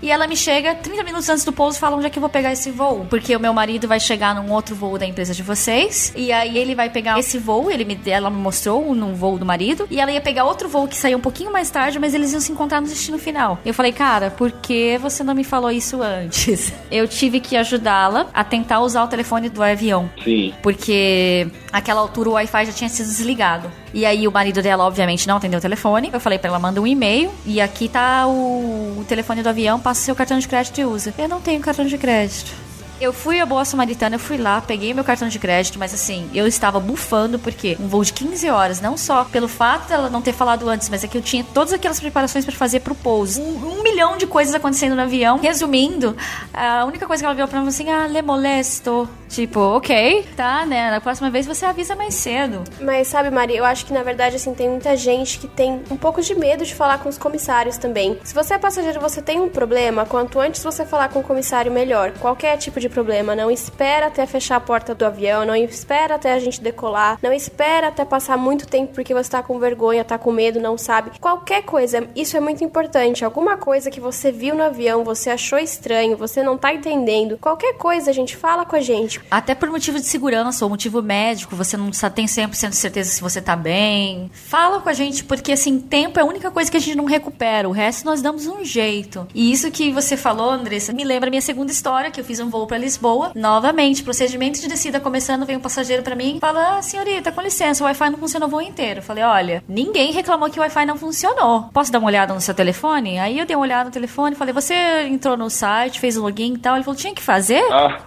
E 0.00 0.10
ela 0.10 0.26
me 0.26 0.36
chega 0.36 0.74
30 0.74 1.02
minutos 1.02 1.28
antes 1.28 1.44
do 1.44 1.52
pouso 1.52 1.76
e 1.76 1.80
fala 1.80 1.96
onde 1.96 2.06
é 2.06 2.10
que 2.10 2.18
eu 2.18 2.20
vou 2.20 2.30
pegar 2.30 2.52
esse 2.52 2.70
voo. 2.70 3.06
Porque 3.10 3.34
o 3.34 3.40
meu 3.40 3.52
marido 3.52 3.88
vai 3.88 3.98
chegar 3.98 4.34
num 4.34 4.52
outro 4.52 4.74
voo 4.74 4.98
da 4.98 5.06
empresa 5.06 5.34
de 5.34 5.42
vocês. 5.42 6.12
E 6.16 6.32
aí 6.32 6.56
ele 6.56 6.74
vai 6.74 6.88
pegar 6.88 7.18
esse 7.18 7.38
voo, 7.38 7.70
ele 7.70 7.84
me, 7.84 7.98
ela 8.06 8.30
me 8.30 8.36
mostrou 8.36 8.94
num 8.94 9.14
voo 9.14 9.38
do 9.38 9.44
marido. 9.44 9.86
E 9.90 10.00
ela 10.00 10.12
ia 10.12 10.20
pegar 10.20 10.44
outro 10.44 10.68
voo 10.68 10.86
que 10.86 10.96
saía 10.96 11.16
um 11.16 11.20
pouquinho 11.20 11.52
mais 11.52 11.70
tarde, 11.70 11.98
mas 11.98 12.14
eles 12.14 12.32
iam 12.32 12.40
se 12.40 12.52
encontrar 12.52 12.80
no 12.80 12.86
destino 12.86 13.18
final. 13.18 13.58
Eu 13.64 13.74
falei, 13.74 13.92
cara, 13.92 14.30
por 14.30 14.52
que 14.52 14.98
você 14.98 15.24
não 15.24 15.34
me 15.34 15.44
falou 15.44 15.70
isso 15.70 16.00
antes? 16.02 16.72
Eu 16.90 17.08
tive 17.08 17.40
que 17.40 17.56
ajudá-la 17.56 18.28
a 18.32 18.44
tentar 18.44 18.80
usar 18.80 19.02
o 19.02 19.08
telefone 19.08 19.48
do 19.48 19.62
avião. 19.62 20.08
Sim. 20.22 20.54
Porque 20.62 21.48
aquela 21.72 22.00
altura 22.00 22.30
o 22.30 22.32
Wi-Fi 22.34 22.66
já 22.66 22.72
tinha 22.72 22.88
sido 22.88 23.06
desligado. 23.06 23.70
E 23.92 24.04
aí 24.04 24.26
o 24.26 24.32
marido 24.32 24.60
dela, 24.60 24.84
obviamente, 24.84 25.26
não 25.28 25.36
atendeu 25.36 25.58
o 25.58 25.62
telefone. 25.62 26.10
Eu 26.12 26.20
falei 26.20 26.38
pra 26.38 26.48
ela, 26.48 26.58
manda 26.58 26.80
um 26.80 26.86
e-mail. 26.86 27.32
E 27.46 27.60
aqui 27.60 27.88
tá 27.88 28.26
o, 28.26 28.98
o 28.98 29.04
telefone 29.24 29.42
do 29.42 29.48
avião, 29.48 29.80
passa 29.80 30.02
seu 30.02 30.14
cartão 30.14 30.38
de 30.38 30.46
crédito 30.46 30.78
e 30.78 30.84
usa. 30.84 31.14
Eu 31.16 31.28
não 31.28 31.40
tenho 31.40 31.60
cartão 31.60 31.86
de 31.86 31.96
crédito. 31.96 32.63
Eu 33.04 33.12
fui 33.12 33.38
a 33.38 33.44
Boa 33.44 33.66
Samaritana, 33.66 34.14
eu 34.14 34.18
fui 34.18 34.38
lá, 34.38 34.62
peguei 34.62 34.94
meu 34.94 35.04
cartão 35.04 35.28
de 35.28 35.38
crédito, 35.38 35.78
mas 35.78 35.92
assim, 35.92 36.26
eu 36.32 36.46
estava 36.46 36.80
bufando 36.80 37.38
porque 37.38 37.76
um 37.78 37.86
voo 37.86 38.02
de 38.02 38.14
15 38.14 38.48
horas, 38.48 38.80
não 38.80 38.96
só 38.96 39.24
pelo 39.24 39.46
fato 39.46 39.90
dela 39.90 40.08
não 40.08 40.22
ter 40.22 40.32
falado 40.32 40.66
antes, 40.70 40.88
mas 40.88 41.04
é 41.04 41.06
que 41.06 41.18
eu 41.18 41.20
tinha 41.20 41.44
todas 41.52 41.74
aquelas 41.74 42.00
preparações 42.00 42.46
pra 42.46 42.54
fazer 42.54 42.80
pro 42.80 42.94
pouso. 42.94 43.42
Um, 43.42 43.78
um 43.78 43.82
milhão 43.82 44.16
de 44.16 44.26
coisas 44.26 44.54
acontecendo 44.54 44.94
no 44.94 45.02
avião. 45.02 45.38
Resumindo, 45.38 46.16
a 46.50 46.86
única 46.86 47.06
coisa 47.06 47.22
que 47.22 47.26
ela 47.26 47.34
viu 47.34 47.46
pra 47.46 47.60
mim 47.60 47.70
foi 47.70 47.74
assim: 47.74 47.90
ah, 47.90 48.06
le 48.06 48.22
molesto. 48.22 49.06
Tipo, 49.28 49.58
ok, 49.58 50.24
tá, 50.36 50.64
né? 50.64 50.92
Na 50.92 51.00
próxima 51.00 51.28
vez 51.28 51.44
você 51.44 51.66
avisa 51.66 51.96
mais 51.96 52.14
cedo. 52.14 52.62
Mas 52.80 53.08
sabe, 53.08 53.30
Maria, 53.30 53.58
eu 53.58 53.64
acho 53.64 53.84
que 53.84 53.92
na 53.92 54.02
verdade 54.02 54.36
assim 54.36 54.54
tem 54.54 54.70
muita 54.70 54.96
gente 54.96 55.40
que 55.40 55.48
tem 55.48 55.82
um 55.90 55.96
pouco 55.96 56.22
de 56.22 56.36
medo 56.36 56.64
de 56.64 56.72
falar 56.72 56.98
com 56.98 57.08
os 57.08 57.18
comissários 57.18 57.76
também. 57.76 58.16
Se 58.22 58.32
você 58.32 58.54
é 58.54 58.58
passageiro, 58.58 59.00
você 59.00 59.20
tem 59.20 59.40
um 59.40 59.48
problema, 59.48 60.06
quanto 60.06 60.38
antes 60.38 60.62
você 60.62 60.86
falar 60.86 61.08
com 61.08 61.18
o 61.18 61.22
comissário 61.22 61.72
melhor. 61.72 62.12
Qualquer 62.12 62.56
tipo 62.58 62.78
de 62.78 62.88
problema, 62.94 63.34
não 63.34 63.50
espera 63.50 64.06
até 64.06 64.24
fechar 64.24 64.56
a 64.56 64.60
porta 64.60 64.94
do 64.94 65.04
avião, 65.04 65.44
não 65.44 65.56
espera 65.56 66.14
até 66.14 66.32
a 66.32 66.38
gente 66.38 66.60
decolar, 66.60 67.18
não 67.20 67.32
espera 67.32 67.88
até 67.88 68.04
passar 68.04 68.38
muito 68.38 68.68
tempo 68.68 68.94
porque 68.94 69.12
você 69.12 69.28
tá 69.28 69.42
com 69.42 69.58
vergonha, 69.58 70.04
tá 70.04 70.16
com 70.16 70.30
medo, 70.30 70.60
não 70.60 70.78
sabe. 70.78 71.10
Qualquer 71.20 71.62
coisa, 71.62 72.08
isso 72.14 72.36
é 72.36 72.40
muito 72.40 72.62
importante. 72.62 73.24
Alguma 73.24 73.56
coisa 73.56 73.90
que 73.90 74.00
você 74.00 74.30
viu 74.30 74.54
no 74.54 74.62
avião, 74.62 75.02
você 75.02 75.30
achou 75.30 75.58
estranho, 75.58 76.16
você 76.16 76.42
não 76.42 76.56
tá 76.56 76.72
entendendo. 76.72 77.36
Qualquer 77.38 77.74
coisa, 77.74 78.10
a 78.10 78.14
gente 78.14 78.36
fala 78.36 78.64
com 78.64 78.76
a 78.76 78.80
gente. 78.80 79.20
Até 79.28 79.54
por 79.54 79.68
motivo 79.68 79.98
de 79.98 80.06
segurança 80.06 80.64
ou 80.64 80.70
motivo 80.70 81.02
médico, 81.02 81.56
você 81.56 81.76
não 81.76 81.90
tem 82.14 82.26
100% 82.26 82.68
de 82.70 82.76
certeza 82.76 83.10
se 83.10 83.20
você 83.20 83.42
tá 83.42 83.56
bem. 83.56 84.30
Fala 84.32 84.80
com 84.80 84.88
a 84.88 84.92
gente, 84.92 85.24
porque 85.24 85.50
assim, 85.50 85.80
tempo 85.80 86.20
é 86.20 86.22
a 86.22 86.26
única 86.26 86.50
coisa 86.50 86.70
que 86.70 86.76
a 86.76 86.80
gente 86.80 86.96
não 86.96 87.06
recupera. 87.06 87.68
O 87.68 87.72
resto 87.72 88.04
nós 88.04 88.22
damos 88.22 88.46
um 88.46 88.64
jeito. 88.64 89.26
E 89.34 89.50
isso 89.50 89.70
que 89.70 89.90
você 89.90 90.16
falou, 90.16 90.50
Andressa, 90.50 90.92
me 90.92 91.02
lembra 91.02 91.28
a 91.28 91.32
minha 91.32 91.42
segunda 91.42 91.72
história, 91.72 92.10
que 92.10 92.20
eu 92.20 92.24
fiz 92.24 92.38
um 92.38 92.48
voo 92.48 92.66
pra 92.74 92.78
Lisboa. 92.78 93.30
Novamente, 93.36 94.02
procedimento 94.02 94.60
de 94.60 94.66
descida 94.66 94.98
começando, 94.98 95.46
vem 95.46 95.56
um 95.56 95.60
passageiro 95.60 96.02
pra 96.02 96.16
mim 96.16 96.36
e 96.36 96.40
fala: 96.40 96.78
ah, 96.78 96.82
senhorita, 96.82 97.30
com 97.30 97.40
licença, 97.40 97.84
o 97.84 97.86
Wi-Fi 97.86 98.10
não 98.10 98.18
funcionou 98.18 98.48
o 98.48 98.50
voo 98.50 98.60
inteiro. 98.60 98.98
Eu 98.98 99.02
falei: 99.02 99.22
olha, 99.22 99.62
ninguém 99.68 100.10
reclamou 100.12 100.50
que 100.50 100.58
o 100.58 100.62
Wi-Fi 100.62 100.84
não 100.84 100.96
funcionou. 100.96 101.68
Posso 101.72 101.92
dar 101.92 102.00
uma 102.00 102.08
olhada 102.08 102.34
no 102.34 102.40
seu 102.40 102.52
telefone? 102.54 103.18
Aí 103.20 103.38
eu 103.38 103.46
dei 103.46 103.54
uma 103.54 103.62
olhada 103.62 103.84
no 103.84 103.90
telefone 103.92 104.34
e 104.34 104.38
falei: 104.38 104.52
você 104.52 104.74
entrou 105.08 105.36
no 105.36 105.48
site, 105.48 106.00
fez 106.00 106.16
o 106.16 106.22
login 106.22 106.54
e 106.54 106.58
tal. 106.58 106.74
Ele 106.74 106.84
falou: 106.84 106.98
tinha 106.98 107.14
que 107.14 107.22
fazer? 107.22 107.62
Ah, 107.72 108.00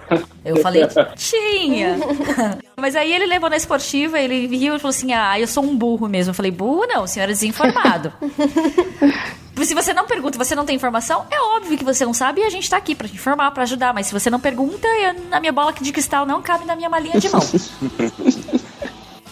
Eu 0.43 0.57
falei, 0.57 0.83
tinha. 1.15 1.97
Mas 2.75 2.95
aí 2.95 3.11
ele 3.11 3.25
levou 3.25 3.49
na 3.49 3.55
esportiva, 3.55 4.19
ele 4.19 4.47
viu 4.47 4.75
e 4.75 4.79
falou 4.79 4.89
assim: 4.89 5.13
ah, 5.13 5.39
eu 5.39 5.47
sou 5.47 5.63
um 5.63 5.75
burro 5.77 6.09
mesmo. 6.09 6.31
Eu 6.31 6.35
falei, 6.35 6.51
burro 6.51 6.85
não, 6.87 7.03
o 7.03 7.07
senhor 7.07 7.25
é 7.25 7.27
desinformado. 7.31 8.11
Se 9.65 9.73
você 9.73 9.93
não 9.93 10.05
pergunta 10.05 10.37
você 10.37 10.55
não 10.55 10.65
tem 10.65 10.75
informação, 10.75 11.25
é 11.31 11.39
óbvio 11.57 11.77
que 11.77 11.83
você 11.83 12.05
não 12.05 12.13
sabe 12.13 12.41
e 12.41 12.43
a 12.43 12.49
gente 12.49 12.69
tá 12.69 12.77
aqui 12.77 12.95
pra 12.95 13.07
te 13.07 13.15
informar, 13.15 13.51
pra 13.51 13.63
ajudar. 13.63 13.93
Mas 13.93 14.07
se 14.07 14.13
você 14.13 14.29
não 14.29 14.39
pergunta, 14.39 14.87
eu, 14.87 15.29
na 15.29 15.39
minha 15.39 15.51
bola 15.51 15.73
de 15.73 15.91
cristal 15.91 16.25
não 16.25 16.41
cabe 16.41 16.65
na 16.65 16.75
minha 16.75 16.89
malinha 16.89 17.19
de 17.19 17.29
mão. 17.29 17.41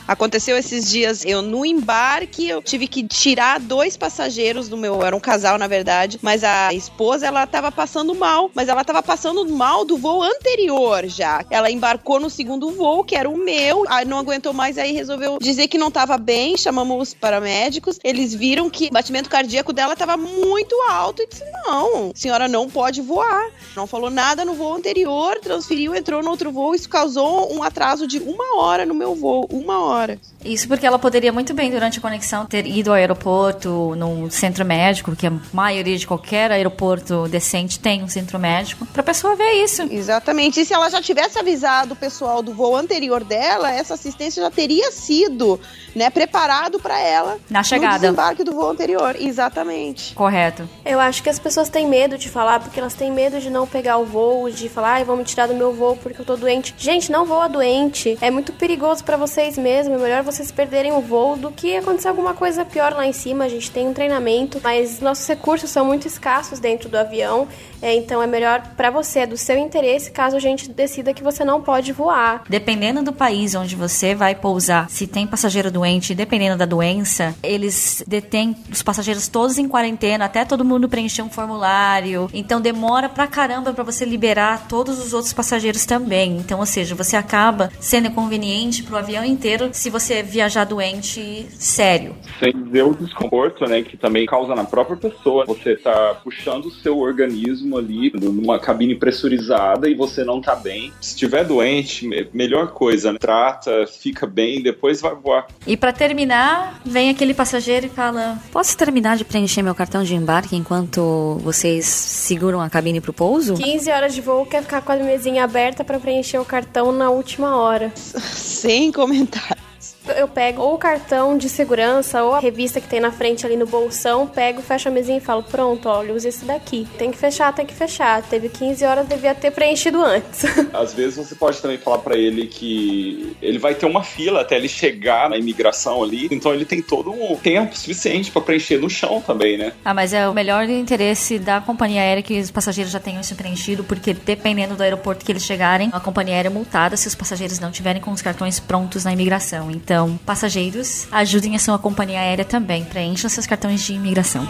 Aconteceu 0.07 0.55
esses 0.55 0.87
dias, 0.87 1.25
eu 1.25 1.41
no 1.41 1.65
embarque, 1.65 2.47
eu 2.47 2.61
tive 2.61 2.87
que 2.87 3.03
tirar 3.07 3.59
dois 3.59 3.97
passageiros 3.97 4.69
do 4.69 4.77
meu, 4.77 5.01
era 5.01 5.15
um 5.15 5.19
casal 5.19 5.57
na 5.57 5.65
verdade, 5.67 6.19
mas 6.21 6.43
a 6.43 6.71
esposa 6.73 7.25
ela 7.25 7.47
tava 7.47 7.71
passando 7.71 8.13
mal, 8.13 8.51
mas 8.53 8.69
ela 8.69 8.83
tava 8.83 9.01
passando 9.01 9.47
mal 9.49 9.83
do 9.83 9.97
voo 9.97 10.21
anterior 10.21 11.07
já. 11.07 11.43
Ela 11.49 11.71
embarcou 11.71 12.19
no 12.19 12.29
segundo 12.29 12.69
voo, 12.69 13.03
que 13.03 13.15
era 13.15 13.27
o 13.27 13.35
meu, 13.35 13.83
aí 13.87 14.05
não 14.05 14.19
aguentou 14.19 14.53
mais, 14.53 14.77
aí 14.77 14.91
resolveu 14.91 15.39
dizer 15.41 15.67
que 15.67 15.77
não 15.77 15.89
tava 15.89 16.19
bem, 16.19 16.55
chamamos 16.55 17.09
os 17.09 17.13
paramédicos, 17.15 17.99
eles 18.03 18.31
viram 18.31 18.69
que 18.69 18.87
o 18.87 18.91
batimento 18.91 19.27
cardíaco 19.27 19.73
dela 19.73 19.95
tava 19.95 20.15
muito 20.15 20.75
alto 20.87 21.23
e 21.23 21.27
disse: 21.27 21.43
"Não, 21.65 22.11
senhora 22.13 22.47
não 22.47 22.69
pode 22.69 23.01
voar". 23.01 23.49
Não 23.75 23.87
falou 23.87 24.11
nada 24.11 24.45
no 24.45 24.53
voo 24.53 24.75
anterior, 24.75 25.39
transferiu, 25.41 25.95
entrou 25.95 26.21
no 26.21 26.29
outro 26.29 26.51
voo, 26.51 26.75
isso 26.75 26.87
causou 26.87 27.51
um 27.51 27.63
atraso 27.63 28.05
de 28.05 28.19
uma 28.19 28.61
hora 28.61 28.85
no 28.85 28.93
meu 28.93 29.15
voo, 29.15 29.47
uma 29.51 29.79
hora. 29.79 29.94
Isso 30.43 30.67
porque 30.67 30.85
ela 30.85 30.99
poderia 30.99 31.31
muito 31.31 31.53
bem, 31.53 31.71
durante 31.71 31.99
a 31.99 32.01
conexão, 32.01 32.45
ter 32.45 32.65
ido 32.67 32.89
ao 32.91 32.95
aeroporto, 32.95 33.95
num 33.95 34.29
centro 34.29 34.63
médico, 34.65 35.15
que 35.15 35.25
a 35.27 35.33
maioria 35.53 35.97
de 35.97 36.05
qualquer 36.05 36.51
aeroporto 36.51 37.27
decente 37.27 37.79
tem 37.79 38.03
um 38.03 38.07
centro 38.07 38.37
médico, 38.37 38.85
pra 38.87 39.01
pessoa 39.03 39.35
ver 39.35 39.63
isso. 39.63 39.83
Exatamente. 39.89 40.59
E 40.61 40.65
se 40.65 40.73
ela 40.73 40.89
já 40.89 41.01
tivesse 41.01 41.39
avisado 41.39 41.93
o 41.93 41.95
pessoal 41.95 42.41
do 42.43 42.53
voo 42.53 42.75
anterior 42.75 43.23
dela, 43.23 43.71
essa 43.71 43.95
assistência 43.95 44.43
já 44.43 44.51
teria 44.51 44.91
sido, 44.91 45.59
né, 45.95 46.09
preparado 46.09 46.79
para 46.79 46.99
ela 46.99 47.37
Na 47.49 47.59
no 47.59 47.65
chegada. 47.65 47.99
desembarque 47.99 48.43
do 48.43 48.53
voo 48.53 48.69
anterior. 48.69 49.15
Exatamente. 49.19 50.13
Correto. 50.13 50.67
Eu 50.85 50.99
acho 50.99 51.23
que 51.23 51.29
as 51.29 51.39
pessoas 51.39 51.69
têm 51.69 51.87
medo 51.87 52.17
de 52.17 52.29
falar, 52.29 52.59
porque 52.59 52.79
elas 52.79 52.93
têm 52.93 53.11
medo 53.11 53.39
de 53.39 53.49
não 53.49 53.65
pegar 53.65 53.97
o 53.97 54.05
voo, 54.05 54.49
de 54.49 54.69
falar, 54.69 54.93
ai, 54.93 55.03
vão 55.03 55.17
me 55.17 55.23
tirar 55.23 55.47
do 55.47 55.53
meu 55.55 55.73
voo 55.73 55.97
porque 56.01 56.21
eu 56.21 56.25
tô 56.25 56.35
doente. 56.35 56.73
Gente, 56.77 57.11
não 57.11 57.25
voa 57.25 57.47
doente. 57.47 58.17
É 58.21 58.29
muito 58.29 58.53
perigoso 58.53 59.03
pra 59.03 59.17
vocês 59.17 59.57
mesmo. 59.89 60.03
É 60.05 60.09
melhor 60.09 60.23
vocês 60.23 60.51
perderem 60.51 60.91
o 60.91 61.01
voo 61.01 61.35
do 61.35 61.51
que 61.51 61.75
acontecer 61.77 62.07
alguma 62.07 62.33
coisa 62.33 62.65
pior 62.65 62.93
lá 62.93 63.05
em 63.05 63.13
cima. 63.13 63.45
A 63.45 63.49
gente 63.49 63.71
tem 63.71 63.87
um 63.87 63.93
treinamento, 63.93 64.59
mas 64.63 64.99
nossos 64.99 65.27
recursos 65.27 65.69
são 65.69 65.85
muito 65.85 66.07
escassos 66.07 66.59
dentro 66.59 66.89
do 66.89 66.97
avião. 66.97 67.47
É, 67.81 67.93
então 67.93 68.21
é 68.21 68.25
melhor 68.25 68.63
pra 68.75 68.89
você, 68.89 69.19
é 69.19 69.27
do 69.27 69.37
seu 69.37 69.57
interesse, 69.57 70.09
caso 70.09 70.35
a 70.35 70.39
gente 70.39 70.71
decida 70.71 71.13
que 71.13 71.21
você 71.21 71.45
não 71.45 71.61
pode 71.61 71.91
voar. 71.91 72.43
Dependendo 72.49 73.03
do 73.03 73.13
país 73.13 73.53
onde 73.53 73.75
você 73.75 74.15
vai 74.15 74.33
pousar, 74.33 74.89
se 74.89 75.05
tem 75.05 75.27
passageiro 75.27 75.69
doente, 75.69 76.15
dependendo 76.15 76.57
da 76.57 76.65
doença, 76.65 77.35
eles 77.43 78.03
detêm 78.07 78.55
os 78.71 78.81
passageiros 78.81 79.27
todos 79.27 79.59
em 79.59 79.67
quarentena, 79.67 80.25
até 80.25 80.43
todo 80.43 80.65
mundo 80.65 80.89
preencher 80.89 81.21
um 81.21 81.29
formulário. 81.29 82.27
Então 82.33 82.59
demora 82.59 83.07
pra 83.07 83.27
caramba 83.27 83.73
pra 83.73 83.83
você 83.83 84.03
liberar 84.03 84.67
todos 84.67 84.97
os 84.97 85.13
outros 85.13 85.33
passageiros 85.33 85.85
também. 85.85 86.37
Então, 86.37 86.59
ou 86.59 86.65
seja, 86.65 86.95
você 86.95 87.15
acaba 87.15 87.71
sendo 87.79 88.07
inconveniente 88.07 88.81
pro 88.81 88.97
avião 88.97 89.23
inteiro 89.23 89.69
se 89.75 89.89
você 89.89 90.23
viajar 90.23 90.63
doente, 90.63 91.45
sério. 91.59 92.15
Sem 92.39 92.51
dizer 92.63 92.83
o 92.83 92.95
desconforto, 92.95 93.65
né, 93.65 93.81
que 93.81 93.97
também 93.97 94.25
causa 94.25 94.55
na 94.55 94.63
própria 94.63 94.95
pessoa. 94.97 95.45
Você 95.45 95.75
tá 95.75 96.15
puxando 96.23 96.65
o 96.65 96.71
seu 96.71 96.97
organismo 96.99 97.77
ali 97.77 98.11
numa 98.19 98.57
cabine 98.59 98.95
pressurizada 98.95 99.89
e 99.89 99.93
você 99.93 100.23
não 100.23 100.39
tá 100.41 100.55
bem. 100.55 100.91
Se 101.01 101.09
estiver 101.09 101.43
doente, 101.45 102.07
me- 102.07 102.27
melhor 102.33 102.67
coisa, 102.71 103.11
né? 103.11 103.17
trata, 103.19 103.85
fica 103.87 104.25
bem, 104.25 104.61
depois 104.61 105.01
vai 105.01 105.13
voar. 105.15 105.47
E 105.67 105.75
pra 105.75 105.91
terminar, 105.91 106.79
vem 106.85 107.09
aquele 107.09 107.33
passageiro 107.33 107.85
e 107.87 107.89
fala: 107.89 108.37
Posso 108.51 108.77
terminar 108.77 109.17
de 109.17 109.25
preencher 109.25 109.61
meu 109.61 109.75
cartão 109.75 110.03
de 110.03 110.15
embarque 110.15 110.55
enquanto 110.55 111.37
vocês 111.43 111.85
seguram 111.85 112.61
a 112.61 112.69
cabine 112.69 113.01
pro 113.01 113.11
pouso? 113.13 113.55
15 113.55 113.89
horas 113.91 114.13
de 114.13 114.21
voo, 114.21 114.45
quer 114.45 114.61
ficar 114.61 114.81
com 114.81 114.91
a 114.91 114.95
mesinha 114.97 115.43
aberta 115.43 115.83
pra 115.83 115.99
preencher 115.99 116.37
o 116.39 116.45
cartão 116.45 116.91
na 116.91 117.09
última 117.09 117.57
hora. 117.57 117.91
Sem 117.95 118.91
comentário. 118.91 119.64
Eu 120.13 120.27
pego 120.27 120.61
ou 120.61 120.75
o 120.75 120.77
cartão 120.77 121.37
de 121.37 121.49
segurança 121.49 122.23
ou 122.23 122.33
a 122.33 122.39
revista 122.39 122.79
que 122.81 122.87
tem 122.87 122.99
na 122.99 123.11
frente 123.11 123.45
ali 123.45 123.55
no 123.55 123.65
bolsão, 123.65 124.27
pego, 124.27 124.61
fecho 124.61 124.87
a 124.87 124.91
mesinha 124.91 125.17
e 125.17 125.21
falo: 125.21 125.43
Pronto, 125.43 125.87
olha, 125.89 126.13
use 126.13 126.27
esse 126.27 126.45
daqui. 126.45 126.87
Tem 126.97 127.11
que 127.11 127.17
fechar, 127.17 127.53
tem 127.53 127.65
que 127.65 127.73
fechar. 127.73 128.21
Teve 128.23 128.49
15 128.49 128.85
horas, 128.85 129.07
devia 129.07 129.33
ter 129.33 129.51
preenchido 129.51 130.03
antes. 130.03 130.43
Às 130.73 130.93
vezes 130.93 131.17
você 131.17 131.35
pode 131.35 131.61
também 131.61 131.77
falar 131.77 131.99
pra 131.99 132.17
ele 132.17 132.47
que 132.47 133.35
ele 133.41 133.57
vai 133.57 133.75
ter 133.75 133.85
uma 133.85 134.03
fila 134.03 134.41
até 134.41 134.55
ele 134.55 134.67
chegar 134.67 135.29
na 135.29 135.37
imigração 135.37 136.03
ali, 136.03 136.27
então 136.31 136.53
ele 136.53 136.65
tem 136.65 136.81
todo 136.81 137.11
um 137.11 137.35
tempo 137.35 137.77
suficiente 137.77 138.31
pra 138.31 138.41
preencher 138.41 138.77
no 138.77 138.89
chão 138.89 139.21
também, 139.21 139.57
né? 139.57 139.73
Ah, 139.83 139.93
mas 139.93 140.13
é 140.13 140.27
o 140.27 140.33
melhor 140.33 140.67
interesse 140.69 141.39
da 141.39 141.61
companhia 141.61 142.01
aérea 142.01 142.23
que 142.23 142.39
os 142.39 142.51
passageiros 142.51 142.91
já 142.91 142.99
tenham 142.99 143.21
isso 143.21 143.35
preenchido, 143.35 143.83
porque 143.83 144.13
dependendo 144.13 144.75
do 144.75 144.83
aeroporto 144.83 145.25
que 145.25 145.31
eles 145.31 145.43
chegarem, 145.43 145.89
a 145.91 145.99
companhia 145.99 146.35
aérea 146.35 146.49
é 146.49 146.51
multada 146.51 146.97
se 146.97 147.07
os 147.07 147.15
passageiros 147.15 147.59
não 147.59 147.71
tiverem 147.71 148.01
com 148.01 148.11
os 148.11 148.21
cartões 148.21 148.59
prontos 148.59 149.03
na 149.03 149.13
imigração. 149.13 149.71
Então, 149.71 149.94
passageiros, 150.25 151.07
ajudem 151.11 151.55
a 151.55 151.59
sua 151.59 151.79
companhia 151.79 152.19
aérea 152.19 152.45
também, 152.45 152.83
preencham 152.83 153.29
seus 153.29 153.47
cartões 153.47 153.81
de 153.81 153.93
imigração. 153.93 154.47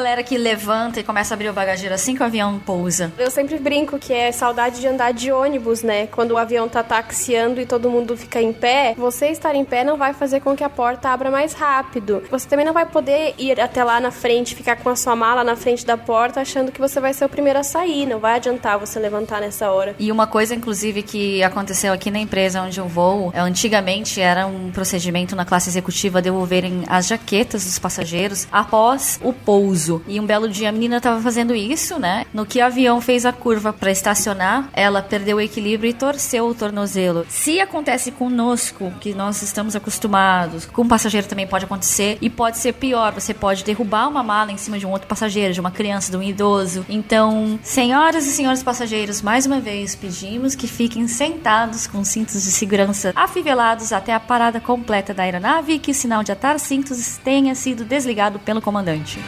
Galera 0.00 0.22
que 0.22 0.38
levanta 0.38 0.98
e 0.98 1.02
começa 1.04 1.34
a 1.34 1.36
abrir 1.36 1.50
o 1.50 1.52
bagageiro 1.52 1.94
assim 1.94 2.14
que 2.16 2.22
o 2.22 2.24
avião 2.24 2.58
pousa? 2.58 3.12
Eu 3.18 3.30
sempre 3.30 3.58
brinco 3.58 3.98
que 3.98 4.14
é 4.14 4.32
saudade 4.32 4.80
de 4.80 4.88
andar 4.88 5.12
de 5.12 5.30
ônibus, 5.30 5.82
né? 5.82 6.06
Quando 6.06 6.30
o 6.30 6.38
avião 6.38 6.70
tá 6.70 6.82
taxiando 6.82 7.60
e 7.60 7.66
todo 7.66 7.90
mundo 7.90 8.16
fica 8.16 8.40
em 8.40 8.50
pé, 8.50 8.94
você 8.96 9.26
estar 9.28 9.54
em 9.54 9.62
pé 9.62 9.84
não 9.84 9.98
vai 9.98 10.14
fazer 10.14 10.40
com 10.40 10.56
que 10.56 10.64
a 10.64 10.70
porta 10.70 11.10
abra 11.10 11.30
mais 11.30 11.52
rápido. 11.52 12.22
Você 12.30 12.48
também 12.48 12.64
não 12.64 12.72
vai 12.72 12.86
poder 12.86 13.34
ir 13.36 13.60
até 13.60 13.84
lá 13.84 14.00
na 14.00 14.10
frente, 14.10 14.54
ficar 14.54 14.76
com 14.76 14.88
a 14.88 14.96
sua 14.96 15.14
mala 15.14 15.44
na 15.44 15.54
frente 15.54 15.84
da 15.84 15.98
porta, 15.98 16.40
achando 16.40 16.72
que 16.72 16.80
você 16.80 16.98
vai 16.98 17.12
ser 17.12 17.26
o 17.26 17.28
primeiro 17.28 17.58
a 17.58 17.62
sair. 17.62 18.06
Não 18.06 18.18
vai 18.18 18.36
adiantar 18.36 18.78
você 18.78 18.98
levantar 18.98 19.42
nessa 19.42 19.70
hora. 19.70 19.94
E 19.98 20.10
uma 20.10 20.26
coisa, 20.26 20.54
inclusive, 20.54 21.02
que 21.02 21.42
aconteceu 21.42 21.92
aqui 21.92 22.10
na 22.10 22.18
empresa 22.18 22.62
onde 22.62 22.80
eu 22.80 22.88
vou, 22.88 23.32
é, 23.34 23.40
antigamente 23.40 24.18
era 24.18 24.46
um 24.46 24.70
procedimento 24.70 25.36
na 25.36 25.44
classe 25.44 25.68
executiva 25.68 26.22
devolverem 26.22 26.84
as 26.88 27.06
jaquetas 27.06 27.66
dos 27.66 27.78
passageiros 27.78 28.48
após 28.50 29.20
o 29.22 29.34
pouso. 29.34 29.89
E 30.06 30.20
um 30.20 30.26
belo 30.26 30.48
dia 30.48 30.68
a 30.68 30.72
menina 30.72 30.98
estava 30.98 31.20
fazendo 31.20 31.54
isso, 31.54 31.98
né? 31.98 32.26
No 32.32 32.46
que 32.46 32.60
o 32.60 32.64
avião 32.64 33.00
fez 33.00 33.24
a 33.24 33.32
curva 33.32 33.72
para 33.72 33.90
estacionar, 33.90 34.68
ela 34.72 35.02
perdeu 35.02 35.38
o 35.38 35.40
equilíbrio 35.40 35.90
e 35.90 35.94
torceu 35.94 36.46
o 36.46 36.54
tornozelo. 36.54 37.26
Se 37.28 37.58
acontece 37.60 38.10
conosco, 38.12 38.92
que 39.00 39.14
nós 39.14 39.42
estamos 39.42 39.74
acostumados, 39.74 40.66
com 40.66 40.82
o 40.82 40.88
passageiro 40.88 41.26
também 41.26 41.46
pode 41.46 41.64
acontecer 41.64 42.18
e 42.20 42.28
pode 42.28 42.58
ser 42.58 42.74
pior, 42.74 43.12
você 43.12 43.32
pode 43.32 43.64
derrubar 43.64 44.08
uma 44.08 44.22
mala 44.22 44.52
em 44.52 44.56
cima 44.56 44.78
de 44.78 44.86
um 44.86 44.90
outro 44.90 45.08
passageiro, 45.08 45.54
de 45.54 45.60
uma 45.60 45.70
criança, 45.70 46.10
de 46.10 46.16
um 46.16 46.22
idoso. 46.22 46.84
Então, 46.88 47.58
senhoras 47.62 48.26
e 48.26 48.30
senhores 48.30 48.62
passageiros, 48.62 49.22
mais 49.22 49.46
uma 49.46 49.60
vez 49.60 49.94
pedimos 49.94 50.54
que 50.54 50.66
fiquem 50.66 51.08
sentados 51.08 51.86
com 51.86 52.04
cintos 52.04 52.42
de 52.44 52.50
segurança 52.50 53.12
afivelados 53.16 53.92
até 53.92 54.12
a 54.12 54.20
parada 54.20 54.60
completa 54.60 55.14
da 55.14 55.22
aeronave 55.22 55.74
e 55.74 55.78
que 55.78 55.90
o 55.90 55.94
sinal 55.94 56.22
de 56.22 56.32
atar 56.32 56.58
cintos 56.58 57.18
tenha 57.18 57.54
sido 57.54 57.84
desligado 57.84 58.38
pelo 58.38 58.60
comandante. 58.60 59.18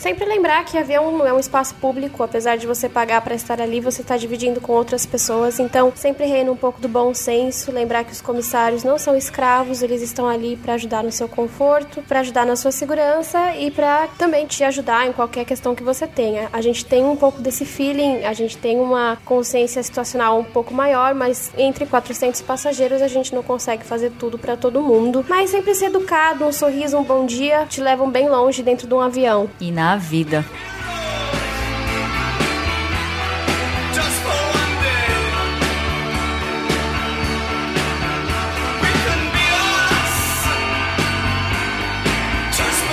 Sempre 0.00 0.24
lembrar 0.24 0.64
que 0.64 0.78
avião 0.78 1.12
não 1.12 1.26
é 1.26 1.32
um 1.34 1.38
espaço 1.38 1.74
público, 1.74 2.22
apesar 2.22 2.56
de 2.56 2.66
você 2.66 2.88
pagar 2.88 3.20
para 3.20 3.34
estar 3.34 3.60
ali, 3.60 3.82
você 3.82 4.00
está 4.00 4.16
dividindo 4.16 4.58
com 4.58 4.72
outras 4.72 5.04
pessoas. 5.04 5.60
Então, 5.60 5.92
sempre 5.94 6.24
reina 6.24 6.50
um 6.50 6.56
pouco 6.56 6.80
do 6.80 6.88
bom 6.88 7.12
senso, 7.12 7.70
lembrar 7.70 8.04
que 8.04 8.12
os 8.12 8.22
comissários 8.22 8.82
não 8.82 8.96
são 8.96 9.14
escravos, 9.14 9.82
eles 9.82 10.00
estão 10.00 10.26
ali 10.26 10.56
para 10.56 10.72
ajudar 10.72 11.04
no 11.04 11.12
seu 11.12 11.28
conforto, 11.28 12.00
para 12.00 12.20
ajudar 12.20 12.46
na 12.46 12.56
sua 12.56 12.72
segurança 12.72 13.54
e 13.56 13.70
para 13.70 14.08
também 14.16 14.46
te 14.46 14.64
ajudar 14.64 15.06
em 15.06 15.12
qualquer 15.12 15.44
questão 15.44 15.74
que 15.74 15.82
você 15.82 16.06
tenha. 16.06 16.48
A 16.50 16.62
gente 16.62 16.82
tem 16.82 17.04
um 17.04 17.14
pouco 17.14 17.42
desse 17.42 17.66
feeling, 17.66 18.24
a 18.24 18.32
gente 18.32 18.56
tem 18.56 18.80
uma 18.80 19.18
consciência 19.26 19.82
situacional 19.82 20.38
um 20.40 20.44
pouco 20.44 20.72
maior, 20.72 21.14
mas 21.14 21.52
entre 21.58 21.84
400 21.84 22.40
passageiros 22.40 23.02
a 23.02 23.08
gente 23.08 23.34
não 23.34 23.42
consegue 23.42 23.84
fazer 23.84 24.12
tudo 24.18 24.38
para 24.38 24.56
todo 24.56 24.80
mundo. 24.80 25.26
Mas 25.28 25.50
sempre 25.50 25.74
ser 25.74 25.88
educado, 25.88 26.46
um 26.46 26.52
sorriso, 26.52 26.96
um 26.96 27.04
bom 27.04 27.26
dia 27.26 27.66
te 27.66 27.82
levam 27.82 28.10
bem 28.10 28.30
longe 28.30 28.62
dentro 28.62 28.86
de 28.88 28.94
um 28.94 29.00
avião. 29.02 29.50
E 29.60 29.70
na 29.70 29.89
vida. 29.96 30.44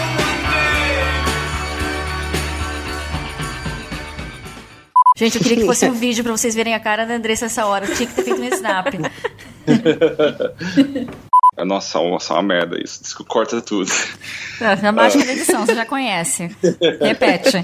One 0.09 0.41
day. 0.51 0.97
Gente, 5.17 5.37
eu 5.37 5.41
queria 5.41 5.57
que 5.57 5.65
fosse 5.65 5.89
um 5.89 5.93
vídeo 5.93 6.23
pra 6.23 6.31
vocês 6.31 6.53
verem 6.53 6.75
a 6.75 6.79
cara 6.79 7.03
da 7.03 7.15
Andressa 7.15 7.47
essa 7.47 7.65
hora. 7.65 7.85
Eu 7.85 7.95
tinha 7.95 8.07
que 8.07 8.13
ter 8.13 8.23
feito 8.23 8.39
um 8.39 8.45
snap. 8.45 8.85
Nossa, 11.65 11.99
nossa, 11.99 12.33
uma 12.33 12.43
merda 12.43 12.77
isso. 12.81 13.01
Diz 13.01 13.13
que 13.13 13.23
corta 13.23 13.61
tudo. 13.61 13.91
A 14.83 14.91
mágica 14.91 15.25
da 15.25 15.33
edição, 15.33 15.65
você 15.65 15.75
já 15.75 15.85
conhece. 15.85 16.55
Repete. 17.01 17.63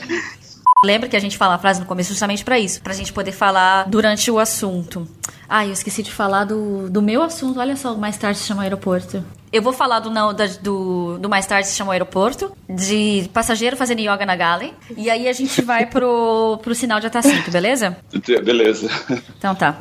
Lembra 0.86 1.08
que 1.08 1.16
a 1.16 1.20
gente 1.20 1.38
fala 1.38 1.56
a 1.56 1.60
frase 1.60 1.80
no 1.80 1.86
começo 1.86 2.10
justamente 2.10 2.44
pra 2.44 2.60
isso, 2.60 2.82
pra 2.82 2.94
gente 2.94 3.14
poder 3.14 3.32
falar 3.32 3.88
durante 3.90 4.30
o 4.30 4.38
assunto. 4.38 5.08
Ah, 5.48 5.66
eu 5.66 5.72
esqueci 5.72 6.04
de 6.04 6.12
falar 6.12 6.44
do, 6.44 6.90
do 6.90 7.02
meu 7.02 7.22
assunto. 7.22 7.60
Olha 7.60 7.76
só, 7.78 7.96
mais 7.96 8.18
tarde 8.18 8.40
se 8.40 8.46
chama 8.46 8.64
aeroporto. 8.64 9.24
Eu 9.52 9.62
vou 9.62 9.72
falar 9.72 10.00
do, 10.00 10.10
não, 10.10 10.34
da- 10.34 10.48
do, 10.62 11.18
do 11.20 11.30
mais 11.30 11.46
tarde 11.46 11.68
se 11.70 11.76
chama 11.76 11.94
aeroporto, 11.94 12.52
de 12.68 13.30
passageiro 13.34 13.78
fazendo 13.78 14.00
yoga 14.00 14.26
na 14.26 14.36
galley. 14.36 14.74
E 14.98 15.10
aí 15.10 15.28
a 15.30 15.34
gente 15.34 15.62
vai 15.62 15.86
pro, 15.86 16.60
pro 16.62 16.74
sinal 16.76 17.00
de 17.00 17.08
atacinto, 17.08 17.50
beleza? 17.52 17.96
Beleza. 18.44 18.90
Então 19.38 19.54
tá. 19.56 19.78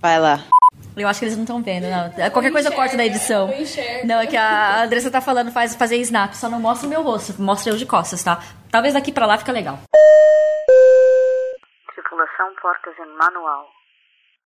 Vai 0.00 0.18
lá. 0.18 0.42
Eu 0.96 1.08
acho 1.08 1.20
que 1.20 1.24
eles 1.26 1.36
não 1.36 1.44
estão 1.44 1.62
vendo, 1.62 1.86
não. 1.88 2.30
Qualquer 2.30 2.52
coisa 2.52 2.68
eu 2.68 2.72
corto 2.72 2.96
da 2.96 3.04
edição. 3.04 3.48
Não, 4.04 4.20
é 4.20 4.26
que 4.26 4.36
a 4.36 4.82
Andressa 4.82 5.10
tá 5.10 5.20
falando 5.20 5.50
faz 5.52 5.74
fazer 5.74 5.96
snap, 5.98 6.34
só 6.34 6.48
não 6.48 6.60
mostra 6.60 6.86
o 6.86 6.90
meu 6.90 7.02
rosto, 7.02 7.40
mostra 7.40 7.72
eu 7.72 7.76
de 7.76 7.86
costas, 7.86 8.22
tá? 8.22 8.40
Talvez 8.70 8.94
daqui 8.94 9.12
pra 9.12 9.26
lá 9.26 9.38
fica 9.38 9.52
legal. 9.52 9.78
Tripulação 11.94 12.54
portas 12.60 12.94
em 12.98 13.16
manual. 13.16 13.79